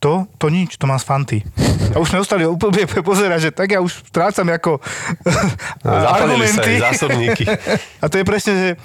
to, 0.00 0.24
to 0.40 0.48
nič, 0.48 0.80
to 0.80 0.88
mám 0.88 0.96
z 0.96 1.04
fanty. 1.04 1.38
A 1.92 2.00
už 2.00 2.08
sme 2.08 2.24
ostali 2.24 2.48
úplne 2.48 2.88
pozerať, 3.12 3.38
že 3.46 3.50
tak 3.52 3.68
ja 3.68 3.84
už 3.84 4.08
strácam 4.08 4.48
ako 4.48 4.80
sa 5.84 6.08
argumenty. 6.16 6.80
zásobníky. 6.80 7.44
A 8.00 8.08
to 8.08 8.16
je 8.16 8.24
presne, 8.24 8.52
že 8.56 8.68
e, 8.72 8.76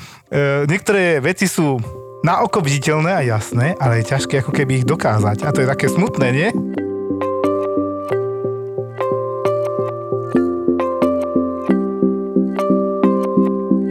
niektoré 0.67 1.23
veci 1.23 1.47
sú 1.47 1.79
na 2.19 2.43
oko 2.43 2.59
viditeľné 2.59 3.15
a 3.15 3.21
jasné, 3.23 3.79
ale 3.79 4.03
je 4.03 4.11
ťažké 4.11 4.43
ako 4.43 4.51
keby 4.51 4.83
ich 4.83 4.85
dokázať. 4.85 5.47
A 5.47 5.53
to 5.55 5.63
je 5.63 5.71
také 5.71 5.87
smutné, 5.87 6.27
nie? 6.35 6.49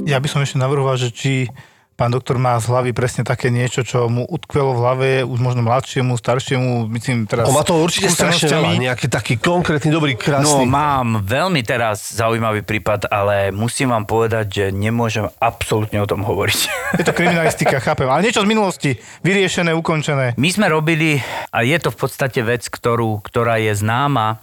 Ja 0.04 0.20
by 0.20 0.28
som 0.28 0.44
ešte 0.44 0.60
navrhoval, 0.60 1.00
že 1.00 1.08
či 1.08 1.48
pán 1.94 2.10
doktor 2.10 2.36
má 2.36 2.58
z 2.58 2.66
hlavy 2.66 2.90
presne 2.90 3.22
také 3.22 3.48
niečo, 3.48 3.80
čo 3.80 4.10
mu 4.10 4.26
utkvelo 4.26 4.74
v 4.74 4.80
hlave, 4.82 5.08
už 5.22 5.38
možno 5.38 5.62
mladšiemu, 5.62 6.14
staršiemu, 6.14 6.90
myslím 6.90 7.24
teraz... 7.24 7.46
O, 7.46 7.54
má 7.54 7.62
to 7.62 7.78
určite 7.78 8.10
strašne 8.10 8.50
veľa. 8.50 8.74
Nejaký 8.76 9.06
taký 9.06 9.38
konkrétny, 9.38 9.94
dobrý, 9.94 10.12
No, 10.14 10.20
krásny. 10.20 10.66
mám 10.66 11.22
veľmi 11.22 11.62
teraz 11.62 12.10
zaujímavý 12.12 12.66
prípad, 12.66 13.06
ale 13.06 13.48
musím 13.48 13.94
vám 13.94 14.04
povedať, 14.04 14.46
že 14.50 14.64
nemôžem 14.68 15.30
absolútne 15.38 16.02
o 16.02 16.06
tom 16.06 16.20
hovoriť. 16.20 16.58
Je 16.98 17.06
to 17.06 17.14
kriminalistika, 17.14 17.78
chápem. 17.78 18.06
Ale 18.06 18.22
niečo 18.22 18.42
z 18.42 18.50
minulosti. 18.50 18.90
Vyriešené, 19.22 19.70
ukončené. 19.70 20.34
My 20.34 20.48
sme 20.50 20.66
robili, 20.66 21.22
a 21.50 21.62
je 21.62 21.78
to 21.78 21.90
v 21.90 21.98
podstate 21.98 22.42
vec, 22.42 22.66
ktorú, 22.66 23.22
ktorá 23.22 23.58
je 23.58 23.70
známa, 23.70 24.42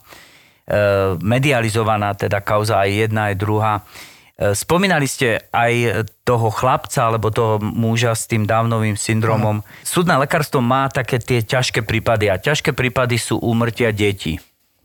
e, 0.63 0.83
medializovaná, 1.19 2.15
teda 2.15 2.39
kauza 2.39 2.79
aj 2.79 2.89
jedna, 3.07 3.31
aj 3.31 3.35
druhá. 3.35 3.73
E, 4.41 4.57
spomínali 4.57 5.05
ste 5.05 5.45
aj 5.53 6.01
toho 6.25 6.49
chlapca, 6.49 7.13
alebo 7.13 7.29
toho 7.29 7.61
muža 7.61 8.17
s 8.17 8.25
tým 8.25 8.49
dávnovým 8.49 8.97
syndromom. 8.97 9.61
Súdne 9.85 10.17
lekárstvo 10.17 10.65
má 10.65 10.89
také 10.89 11.21
tie 11.21 11.45
ťažké 11.45 11.85
prípady 11.85 12.33
a 12.33 12.41
ťažké 12.41 12.73
prípady 12.73 13.21
sú 13.21 13.37
úmrtia 13.37 13.93
detí 13.93 14.41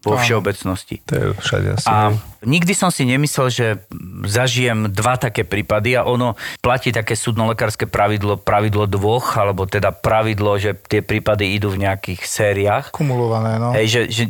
vo 0.07 0.15
všeobecnosti. 0.15 1.03
To 1.11 1.15
je 1.19 1.27
všade 1.35 1.69
asi. 1.75 1.87
A 1.91 2.15
nikdy 2.47 2.73
som 2.79 2.95
si 2.95 3.03
nemyslel, 3.03 3.51
že 3.51 3.67
zažijem 4.23 4.87
dva 4.95 5.19
také 5.19 5.43
prípady 5.43 5.99
a 5.99 6.07
ono 6.07 6.39
platí 6.63 6.95
také 6.95 7.19
súdnolekárske 7.19 7.91
pravidlo, 7.91 8.39
pravidlo 8.39 8.87
dvoch, 8.87 9.35
alebo 9.35 9.67
teda 9.67 9.91
pravidlo, 9.91 10.63
že 10.63 10.79
tie 10.79 11.03
prípady 11.03 11.59
idú 11.59 11.75
v 11.75 11.91
nejakých 11.91 12.23
sériách. 12.23 12.85
Kumulované, 12.95 13.59
no. 13.59 13.75
Hej, 13.75 13.87
že, 13.91 14.01
že 14.07 14.25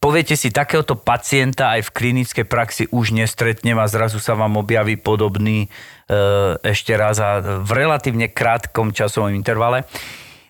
poviete 0.00 0.34
si, 0.34 0.48
takéhoto 0.48 0.96
pacienta 0.96 1.76
aj 1.76 1.86
v 1.86 1.94
klinickej 1.94 2.46
praxi 2.48 2.84
už 2.88 3.12
nestretnem 3.12 3.76
a 3.76 3.86
zrazu 3.86 4.16
sa 4.16 4.32
vám 4.32 4.56
objaví 4.56 4.96
podobný 4.96 5.68
e, 5.68 5.68
ešte 6.64 6.96
raz 6.96 7.20
a 7.20 7.60
v 7.60 7.70
relatívne 7.70 8.32
krátkom 8.32 8.96
časovom 8.96 9.36
intervale. 9.36 9.84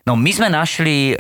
No 0.06 0.14
my 0.14 0.30
sme 0.30 0.48
našli 0.48 1.12
e, 1.12 1.14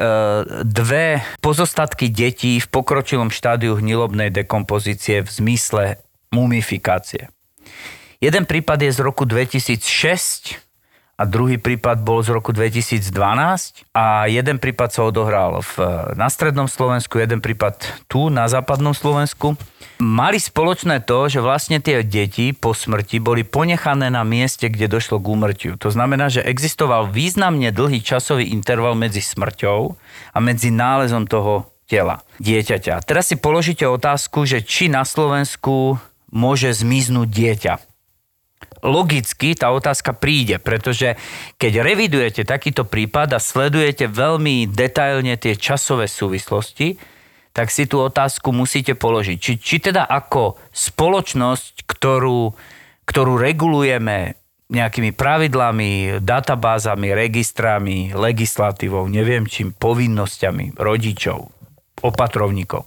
dve 0.62 1.20
pozostatky 1.42 2.08
detí 2.08 2.62
v 2.62 2.70
pokročilom 2.70 3.28
štádiu 3.34 3.76
hnilobnej 3.76 4.30
dekompozície 4.30 5.26
v 5.26 5.28
zmysle 5.28 5.84
mumifikácie. 6.30 7.28
Jeden 8.22 8.46
prípad 8.46 8.78
je 8.86 8.90
z 8.94 9.00
roku 9.02 9.26
2006 9.26 10.69
a 11.20 11.28
druhý 11.28 11.60
prípad 11.60 12.00
bol 12.00 12.24
z 12.24 12.32
roku 12.32 12.56
2012 12.56 13.04
a 13.92 14.24
jeden 14.24 14.56
prípad 14.56 14.88
sa 14.88 15.04
odohral 15.04 15.60
v, 15.60 15.72
na 16.16 16.32
strednom 16.32 16.64
Slovensku, 16.64 17.20
jeden 17.20 17.44
prípad 17.44 18.08
tu 18.08 18.32
na 18.32 18.48
západnom 18.48 18.96
Slovensku. 18.96 19.60
Mali 20.00 20.40
spoločné 20.40 21.04
to, 21.04 21.28
že 21.28 21.44
vlastne 21.44 21.76
tie 21.76 22.00
deti 22.00 22.56
po 22.56 22.72
smrti 22.72 23.20
boli 23.20 23.44
ponechané 23.44 24.08
na 24.08 24.24
mieste, 24.24 24.72
kde 24.72 24.88
došlo 24.88 25.20
k 25.20 25.28
úmrtiu. 25.28 25.72
To 25.76 25.92
znamená, 25.92 26.32
že 26.32 26.40
existoval 26.40 27.12
významne 27.12 27.68
dlhý 27.68 28.00
časový 28.00 28.48
interval 28.48 28.96
medzi 28.96 29.20
smrťou 29.20 29.92
a 30.32 30.38
medzi 30.40 30.72
nálezom 30.72 31.28
toho 31.28 31.68
tela 31.84 32.24
dieťaťa. 32.40 33.04
Teraz 33.04 33.28
si 33.28 33.36
položíte 33.36 33.84
otázku, 33.84 34.48
že 34.48 34.64
či 34.64 34.88
na 34.88 35.04
Slovensku 35.04 36.00
môže 36.32 36.72
zmiznúť 36.72 37.28
dieťa 37.28 37.89
logicky 38.82 39.56
tá 39.56 39.72
otázka 39.72 40.16
príde, 40.16 40.60
pretože 40.60 41.16
keď 41.56 41.84
revidujete 41.84 42.42
takýto 42.44 42.88
prípad 42.88 43.36
a 43.36 43.40
sledujete 43.40 44.08
veľmi 44.08 44.68
detailne 44.68 45.36
tie 45.36 45.56
časové 45.56 46.08
súvislosti, 46.08 46.96
tak 47.50 47.68
si 47.68 47.86
tú 47.90 48.00
otázku 48.00 48.54
musíte 48.54 48.94
položiť. 48.94 49.36
Či, 49.36 49.52
či 49.58 49.76
teda 49.82 50.06
ako 50.06 50.58
spoločnosť, 50.70 51.82
ktorú, 51.82 52.54
ktorú 53.04 53.32
regulujeme 53.36 54.38
nejakými 54.70 55.10
pravidlami, 55.10 56.22
databázami, 56.22 57.10
registrami, 57.10 58.14
legislatívou, 58.14 59.10
neviem 59.10 59.42
čím, 59.50 59.74
povinnosťami 59.74 60.78
rodičov, 60.78 61.50
opatrovníkov. 62.06 62.86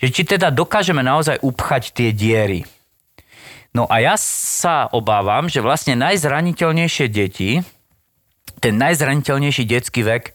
Že 0.00 0.08
či 0.08 0.22
teda 0.24 0.48
dokážeme 0.48 1.04
naozaj 1.04 1.44
upchať 1.44 1.92
tie 1.92 2.10
diery. 2.16 2.64
No 3.76 3.84
a 3.92 4.00
ja 4.00 4.16
sa 4.16 4.88
obávam, 4.88 5.52
že 5.52 5.60
vlastne 5.60 6.00
najzraniteľnejšie 6.00 7.06
deti, 7.12 7.60
ten 8.56 8.80
najzraniteľnejší 8.80 9.68
detský 9.68 10.00
vek 10.00 10.32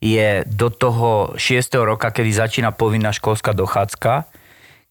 je 0.00 0.40
do 0.48 0.72
toho 0.72 1.36
6. 1.36 1.68
roka, 1.84 2.08
kedy 2.08 2.32
začína 2.32 2.72
povinná 2.72 3.12
školská 3.12 3.52
dochádzka, 3.52 4.24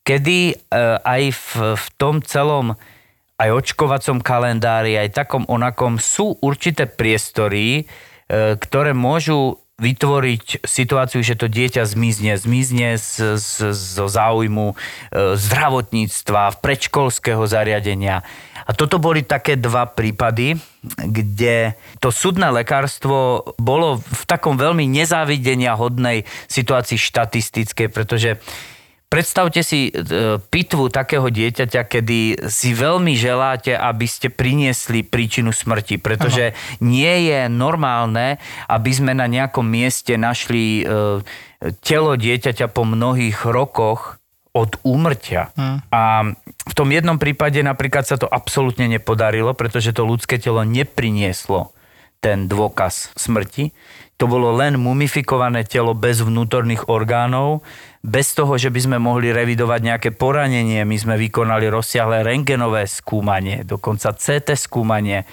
kedy 0.06 0.54
e, 0.54 0.56
aj 1.02 1.24
v, 1.34 1.50
v 1.74 1.86
tom 1.98 2.22
celom 2.22 2.78
aj 3.42 3.50
očkovacom 3.66 4.22
kalendári, 4.22 4.94
aj 4.94 5.18
takom 5.18 5.50
onakom 5.50 5.98
sú 5.98 6.38
určité 6.46 6.86
priestory, 6.86 7.82
e, 7.82 7.84
ktoré 8.62 8.94
môžu 8.94 9.58
vytvoriť 9.78 10.66
situáciu, 10.66 11.22
že 11.22 11.38
to 11.38 11.46
dieťa 11.46 11.86
zmizne, 11.86 12.34
zmizne 12.34 12.98
z, 12.98 13.38
z, 13.38 13.78
záujmu 14.10 14.74
e, 14.74 14.76
zdravotníctva, 15.38 16.58
predškolského 16.66 17.46
zariadenia. 17.46 18.26
A 18.66 18.74
toto 18.74 18.98
boli 18.98 19.22
také 19.22 19.54
dva 19.54 19.86
prípady, 19.86 20.58
kde 20.82 21.78
to 22.02 22.10
súdne 22.10 22.50
lekárstvo 22.50 23.46
bolo 23.62 24.02
v 24.02 24.24
takom 24.26 24.58
veľmi 24.58 24.90
nezávidenia 24.90 25.78
hodnej 25.78 26.26
situácii 26.50 26.98
štatistickej, 26.98 27.88
pretože 27.94 28.42
Predstavte 29.08 29.64
si 29.64 29.88
e, 29.88 29.92
pitvu 30.52 30.92
takého 30.92 31.32
dieťaťa, 31.32 31.82
kedy 31.88 32.52
si 32.52 32.76
veľmi 32.76 33.16
želáte, 33.16 33.72
aby 33.72 34.04
ste 34.04 34.28
priniesli 34.28 35.00
príčinu 35.00 35.56
smrti, 35.56 35.96
pretože 35.96 36.52
nie 36.84 37.32
je 37.32 37.48
normálne, 37.48 38.36
aby 38.68 38.92
sme 38.92 39.16
na 39.16 39.32
nejakom 39.32 39.64
mieste 39.64 40.20
našli 40.20 40.84
e, 40.84 41.24
telo 41.80 42.20
dieťaťa 42.20 42.68
po 42.68 42.84
mnohých 42.84 43.48
rokoch 43.48 44.20
od 44.52 44.76
úmrtia. 44.84 45.56
A 45.94 46.34
v 46.68 46.74
tom 46.74 46.90
jednom 46.90 47.22
prípade 47.22 47.62
napríklad 47.62 48.10
sa 48.10 48.18
to 48.20 48.28
absolútne 48.28 48.90
nepodarilo, 48.90 49.54
pretože 49.54 49.94
to 49.94 50.04
ľudské 50.04 50.42
telo 50.42 50.66
neprinieslo 50.66 51.72
ten 52.18 52.50
dôkaz 52.50 53.14
smrti. 53.14 53.72
To 54.18 54.26
bolo 54.26 54.50
len 54.58 54.82
mumifikované 54.82 55.62
telo 55.62 55.94
bez 55.94 56.26
vnútorných 56.26 56.90
orgánov, 56.90 57.62
bez 58.08 58.32
toho, 58.32 58.56
že 58.56 58.72
by 58.72 58.80
sme 58.80 58.98
mohli 59.04 59.36
revidovať 59.36 59.80
nejaké 59.84 60.10
poranenie. 60.16 60.88
My 60.88 60.96
sme 60.96 61.20
vykonali 61.20 61.68
rozsiahle 61.68 62.24
rengenové 62.24 62.88
skúmanie, 62.88 63.68
dokonca 63.68 64.16
CT 64.16 64.56
skúmanie, 64.56 65.28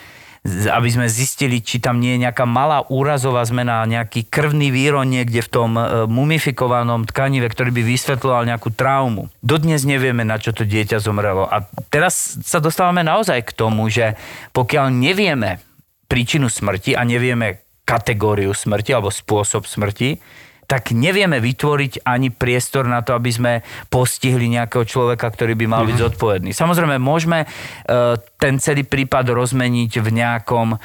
aby 0.45 0.89
sme 0.93 1.09
zistili, 1.09 1.63
či 1.65 1.81
tam 1.81 2.03
nie 2.03 2.19
je 2.19 2.29
nejaká 2.29 2.45
malá 2.45 2.85
úrazová 2.93 3.47
zmena, 3.49 3.87
nejaký 3.89 4.29
krvný 4.29 4.69
výron 4.69 5.09
niekde 5.09 5.41
v 5.41 5.49
tom 5.49 5.71
e, 5.79 6.05
mumifikovanom 6.05 7.09
tkanive, 7.09 7.49
ktorý 7.49 7.73
by 7.73 7.81
vysvetloval 7.81 8.45
nejakú 8.45 8.69
traumu. 8.75 9.33
Dodnes 9.41 9.89
nevieme, 9.89 10.21
na 10.21 10.37
čo 10.37 10.53
to 10.53 10.69
dieťa 10.69 11.01
zomrelo. 11.01 11.49
A 11.49 11.65
teraz 11.89 12.37
sa 12.45 12.61
dostávame 12.61 13.01
naozaj 13.01 13.41
k 13.49 13.57
tomu, 13.57 13.89
že 13.89 14.21
pokiaľ 14.53 14.93
nevieme 14.93 15.65
príčinu 16.13 16.53
smrti 16.53 16.93
a 16.93 17.09
nevieme 17.09 17.65
kategóriu 17.89 18.53
smrti 18.53 18.93
alebo 18.93 19.09
spôsob 19.09 19.65
smrti, 19.65 20.21
tak 20.75 20.91
nevieme 20.91 21.39
vytvoriť 21.39 22.03
ani 22.03 22.35
priestor 22.35 22.91
na 22.91 23.07
to, 23.07 23.15
aby 23.15 23.31
sme 23.31 23.53
postihli 23.87 24.51
nejakého 24.51 24.83
človeka, 24.83 25.31
ktorý 25.31 25.55
by 25.55 25.67
mal 25.71 25.87
byť 25.87 26.03
zodpovedný. 26.03 26.51
Samozrejme, 26.51 26.99
môžeme 26.99 27.47
e, 27.47 28.19
ten 28.45 28.61
celý 28.61 28.85
prípad 28.85 29.33
rozmeniť 29.33 30.05
v 30.05 30.09
nejakom 30.21 30.77
e, 30.77 30.79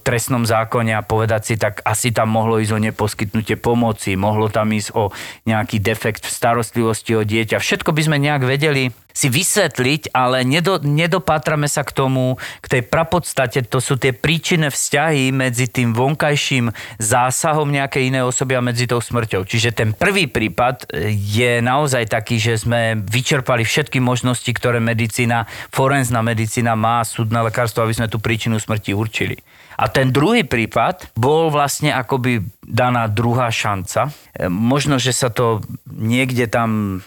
trestnom 0.00 0.48
zákone 0.48 0.96
a 0.96 1.04
povedať 1.04 1.42
si, 1.44 1.54
tak 1.60 1.84
asi 1.84 2.08
tam 2.08 2.32
mohlo 2.32 2.56
ísť 2.56 2.72
o 2.72 2.80
neposkytnutie 2.80 3.60
pomoci, 3.60 4.16
mohlo 4.16 4.48
tam 4.48 4.72
ísť 4.72 4.96
o 4.96 5.12
nejaký 5.44 5.76
defekt 5.76 6.24
v 6.24 6.32
starostlivosti 6.32 7.12
o 7.12 7.20
dieťa. 7.20 7.60
Všetko 7.60 7.92
by 7.92 8.00
sme 8.00 8.16
nejak 8.16 8.48
vedeli 8.48 8.96
si 9.16 9.32
vysvetliť, 9.32 10.12
ale 10.12 10.44
nedo, 10.44 10.76
nedopátrame 10.84 11.64
sa 11.72 11.80
k 11.88 11.96
tomu, 11.96 12.36
k 12.60 12.66
tej 12.68 12.82
prapodstate, 12.84 13.64
to 13.64 13.80
sú 13.80 13.96
tie 13.96 14.12
príčinné 14.12 14.68
vzťahy 14.68 15.32
medzi 15.32 15.72
tým 15.72 15.96
vonkajším 15.96 16.68
zásahom 17.00 17.72
nejakej 17.72 18.12
inej 18.12 18.28
osoby 18.28 18.60
a 18.60 18.60
medzi 18.60 18.84
tou 18.84 19.00
smrťou. 19.00 19.48
Čiže 19.48 19.72
ten 19.72 19.96
prvý 19.96 20.28
prípad 20.28 20.92
e, 20.92 21.16
je 21.16 21.64
naozaj 21.64 22.12
taký, 22.12 22.36
že 22.36 22.60
sme 22.60 23.00
vyčerpali 23.08 23.64
všetky 23.64 24.04
možnosti, 24.04 24.52
ktoré 24.52 24.84
medicína, 24.84 25.48
forenzná 25.72 26.20
medicína 26.20 26.76
má, 26.76 26.85
súdne 27.02 27.40
lekárstvo, 27.42 27.82
aby 27.82 27.96
sme 27.96 28.10
tú 28.10 28.20
príčinu 28.20 28.60
smrti 28.60 28.92
určili. 28.92 29.36
A 29.76 29.92
ten 29.92 30.08
druhý 30.08 30.44
prípad 30.46 31.12
bol 31.16 31.52
vlastne 31.52 31.92
akoby 31.92 32.40
daná 32.64 33.08
druhá 33.12 33.52
šanca. 33.52 34.08
E, 34.32 34.48
Možno, 34.48 34.96
že 34.96 35.12
sa 35.12 35.28
to 35.28 35.60
niekde 35.88 36.48
tam 36.48 37.02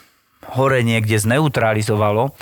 hore 0.54 0.82
niekde 0.86 1.18
zneutralizovalo, 1.18 2.34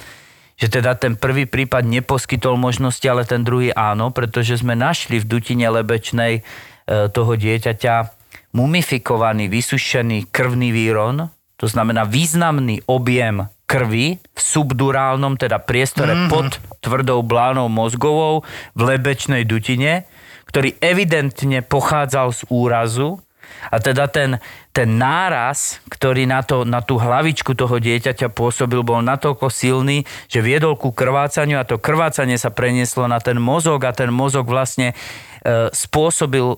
že 0.57 0.67
teda 0.67 0.97
ten 0.97 1.15
prvý 1.15 1.45
prípad 1.45 1.85
neposkytol 1.85 2.57
možnosti, 2.57 3.03
ale 3.05 3.23
ten 3.23 3.45
druhý 3.45 3.71
áno, 3.71 4.09
pretože 4.09 4.59
sme 4.59 4.73
našli 4.73 5.21
v 5.21 5.29
dutine 5.29 5.69
lebečnej 5.69 6.33
e, 6.39 6.41
toho 7.13 7.33
dieťaťa 7.37 7.95
mumifikovaný, 8.57 9.47
vysušený 9.51 10.33
krvný 10.33 10.73
výron, 10.73 11.29
to 11.57 11.65
znamená 11.69 12.05
významný 12.05 12.85
objem 12.85 13.49
krvi 13.67 14.17
v 14.17 14.39
subdurálnom, 14.39 15.35
teda 15.35 15.59
priestore 15.59 16.15
mm-hmm. 16.15 16.31
pod 16.31 16.47
tvrdou 16.79 17.19
blánou 17.21 17.67
mozgovou 17.67 18.47
v 18.73 18.81
lebečnej 18.95 19.43
dutine, 19.43 20.07
ktorý 20.47 20.79
evidentne 20.79 21.59
pochádzal 21.59 22.31
z 22.31 22.41
úrazu 22.47 23.19
a 23.67 23.83
teda 23.83 24.07
ten, 24.07 24.39
ten 24.71 24.95
náraz, 24.95 25.83
ktorý 25.91 26.23
na, 26.23 26.43
to, 26.43 26.63
na 26.63 26.79
tú 26.79 26.95
hlavičku 26.95 27.51
toho 27.55 27.79
dieťaťa 27.79 28.31
pôsobil, 28.31 28.79
bol 28.83 29.03
natoľko 29.03 29.51
silný, 29.51 30.07
že 30.31 30.39
viedol 30.39 30.79
ku 30.79 30.95
krvácaniu 30.95 31.59
a 31.59 31.67
to 31.67 31.81
krvácanie 31.81 32.39
sa 32.39 32.53
prenieslo 32.53 33.07
na 33.11 33.19
ten 33.19 33.35
mozog 33.39 33.83
a 33.83 33.91
ten 33.91 34.07
mozog 34.07 34.47
vlastne 34.47 34.95
e, 35.43 35.67
spôsobil 35.75 36.55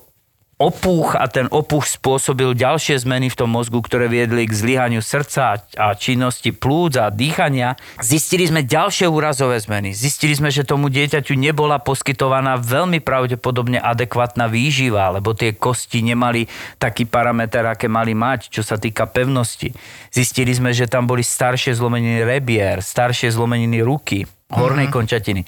opúch 0.60 1.16
a 1.16 1.24
ten 1.32 1.47
opúch 1.55 1.88
spôsobil 1.88 2.51
ďalšie 2.51 2.99
zmeny 2.99 3.32
v 3.32 3.39
tom 3.39 3.55
mozgu, 3.55 3.80
ktoré 3.80 4.12
viedli 4.12 4.43
k 4.43 4.51
zlyhaniu 4.51 4.99
srdca 4.99 5.64
a 5.80 5.88
činnosti 5.95 6.51
plúc 6.51 6.99
a 6.99 7.07
dýchania. 7.07 7.80
Zistili 8.03 8.43
sme 8.43 8.68
ďalšie 8.68 9.07
úrazové 9.07 9.55
zmeny. 9.64 9.95
Zistili 9.95 10.36
sme, 10.36 10.51
že 10.51 10.68
tomu 10.68 10.91
dieťaťu 10.91 11.32
nebola 11.39 11.80
poskytovaná 11.80 12.60
veľmi 12.60 12.99
pravdepodobne 12.99 13.80
adekvátna 13.80 14.51
výživa, 14.51 15.16
lebo 15.16 15.32
tie 15.32 15.55
kosti 15.55 16.03
nemali 16.03 16.43
taký 16.76 17.07
parameter, 17.07 17.64
aké 17.64 17.88
mali 17.88 18.12
mať, 18.12 18.51
čo 18.51 18.60
sa 18.60 18.76
týka 18.76 19.07
pevnosti. 19.07 19.72
Zistili 20.12 20.51
sme, 20.51 20.76
že 20.76 20.91
tam 20.91 21.07
boli 21.07 21.24
staršie 21.24 21.72
zlomeniny 21.72 22.28
rebier, 22.28 22.84
staršie 22.84 23.32
zlomeniny 23.32 23.80
ruky, 23.80 24.28
hornej 24.51 24.91
mm-hmm. 24.91 24.97
končatiny. 24.99 25.41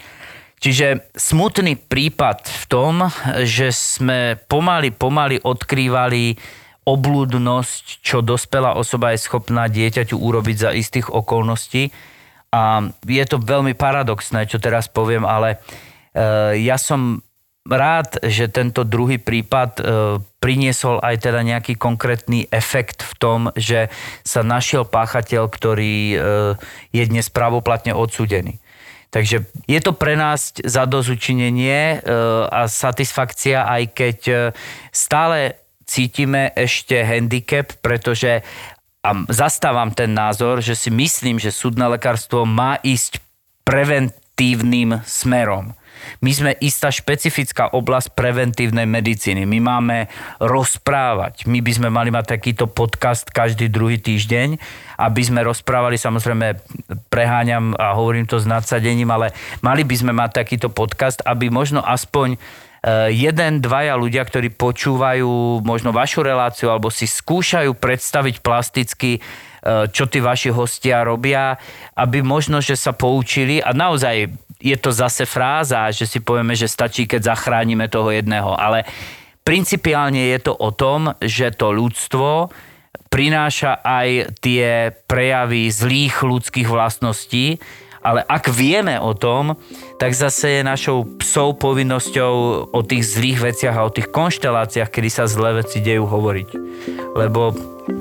Čiže 0.62 1.10
smutný 1.18 1.74
prípad 1.74 2.46
v 2.46 2.64
tom, 2.70 3.10
že 3.42 3.74
sme 3.74 4.38
pomaly, 4.46 4.94
pomaly 4.94 5.42
odkrývali 5.42 6.38
oblúdnosť, 6.86 8.06
čo 8.06 8.22
dospelá 8.22 8.78
osoba 8.78 9.10
je 9.14 9.26
schopná 9.26 9.66
dieťaťu 9.66 10.14
urobiť 10.22 10.58
za 10.62 10.72
istých 10.78 11.10
okolností. 11.10 11.90
A 12.54 12.94
je 13.10 13.26
to 13.26 13.42
veľmi 13.42 13.74
paradoxné, 13.74 14.46
čo 14.46 14.62
teraz 14.62 14.86
poviem, 14.86 15.26
ale 15.26 15.58
e, 16.14 16.62
ja 16.62 16.78
som 16.78 17.26
rád, 17.66 18.22
že 18.22 18.46
tento 18.46 18.86
druhý 18.86 19.18
prípad 19.18 19.72
e, 19.78 19.84
priniesol 20.38 21.02
aj 21.02 21.26
teda 21.26 21.42
nejaký 21.42 21.74
konkrétny 21.74 22.46
efekt 22.54 23.02
v 23.02 23.14
tom, 23.18 23.40
že 23.58 23.90
sa 24.22 24.46
našiel 24.46 24.86
páchateľ, 24.86 25.50
ktorý 25.50 25.98
e, 26.14 26.18
je 26.94 27.04
dnes 27.10 27.26
pravoplatne 27.34 27.98
odsudený. 27.98 28.61
Takže 29.12 29.44
je 29.68 29.80
to 29.84 29.92
pre 29.92 30.16
nás 30.16 30.56
zadozučinenie 30.56 32.00
e, 32.00 32.18
a 32.48 32.72
satisfakcia, 32.72 33.68
aj 33.68 33.84
keď 33.92 34.18
e, 34.28 34.36
stále 34.96 35.60
cítime 35.84 36.56
ešte 36.56 37.04
handicap, 37.04 37.76
pretože 37.84 38.40
a 39.02 39.12
zastávam 39.34 39.90
ten 39.90 40.14
názor, 40.14 40.62
že 40.62 40.78
si 40.78 40.94
myslím, 40.94 41.42
že 41.42 41.50
súdne 41.50 41.90
lekárstvo 41.90 42.46
má 42.46 42.78
ísť 42.86 43.18
preventívnym 43.66 45.02
smerom. 45.10 45.74
My 46.22 46.32
sme 46.32 46.52
istá 46.60 46.94
špecifická 46.94 47.72
oblasť 47.72 48.14
preventívnej 48.14 48.86
medicíny. 48.86 49.48
My 49.48 49.60
máme 49.62 49.98
rozprávať. 50.42 51.46
My 51.48 51.60
by 51.64 51.72
sme 51.72 51.90
mali 51.90 52.10
mať 52.14 52.38
takýto 52.38 52.70
podcast 52.70 53.30
každý 53.32 53.72
druhý 53.72 53.98
týždeň, 53.98 54.60
aby 55.02 55.22
sme 55.22 55.42
rozprávali, 55.42 55.98
samozrejme 55.98 56.62
preháňam 57.10 57.74
a 57.78 57.98
hovorím 57.98 58.30
to 58.30 58.38
s 58.38 58.46
nadsadením, 58.46 59.10
ale 59.10 59.34
mali 59.66 59.82
by 59.82 59.96
sme 59.98 60.14
mať 60.14 60.44
takýto 60.44 60.70
podcast, 60.70 61.24
aby 61.26 61.50
možno 61.50 61.82
aspoň 61.82 62.38
eh, 62.38 63.10
jeden, 63.10 63.62
dvaja 63.62 63.98
ľudia, 63.98 64.22
ktorí 64.22 64.54
počúvajú 64.54 65.64
možno 65.66 65.90
vašu 65.90 66.22
reláciu 66.22 66.70
alebo 66.70 66.94
si 66.94 67.10
skúšajú 67.10 67.74
predstaviť 67.78 68.46
plasticky, 68.46 69.22
čo 69.66 70.10
tí 70.10 70.18
vaši 70.18 70.50
hostia 70.50 71.06
robia, 71.06 71.58
aby 71.94 72.26
možno, 72.26 72.58
že 72.62 72.74
sa 72.74 72.98
poučili. 72.98 73.62
A 73.62 73.74
naozaj 73.78 74.30
je 74.62 74.78
to 74.78 74.90
zase 74.94 75.26
fráza, 75.26 75.90
že 75.94 76.06
si 76.06 76.22
povieme, 76.22 76.54
že 76.54 76.70
stačí, 76.70 77.10
keď 77.10 77.34
zachránime 77.34 77.90
toho 77.90 78.14
jedného, 78.14 78.54
ale 78.54 78.86
principiálne 79.42 80.34
je 80.38 80.40
to 80.42 80.54
o 80.54 80.70
tom, 80.70 81.14
že 81.22 81.54
to 81.54 81.74
ľudstvo 81.74 82.54
prináša 83.12 83.84
aj 83.84 84.40
tie 84.40 84.96
prejavy 85.06 85.68
zlých 85.68 86.24
ľudských 86.24 86.70
vlastností, 86.70 87.60
ale 88.02 88.26
ak 88.26 88.50
vieme 88.50 88.98
o 88.98 89.14
tom, 89.14 89.60
tak 90.02 90.18
zase 90.18 90.58
je 90.58 90.62
našou 90.66 91.06
psou 91.22 91.54
povinnosťou 91.54 92.34
o 92.74 92.80
tých 92.82 93.06
zlých 93.06 93.54
veciach 93.54 93.76
a 93.78 93.86
o 93.86 93.94
tých 93.94 94.10
konšteláciách, 94.10 94.90
kedy 94.90 95.10
sa 95.14 95.30
zlé 95.30 95.62
veci 95.62 95.86
dejú 95.86 96.10
hovoriť. 96.10 96.50
Lebo 97.14 97.54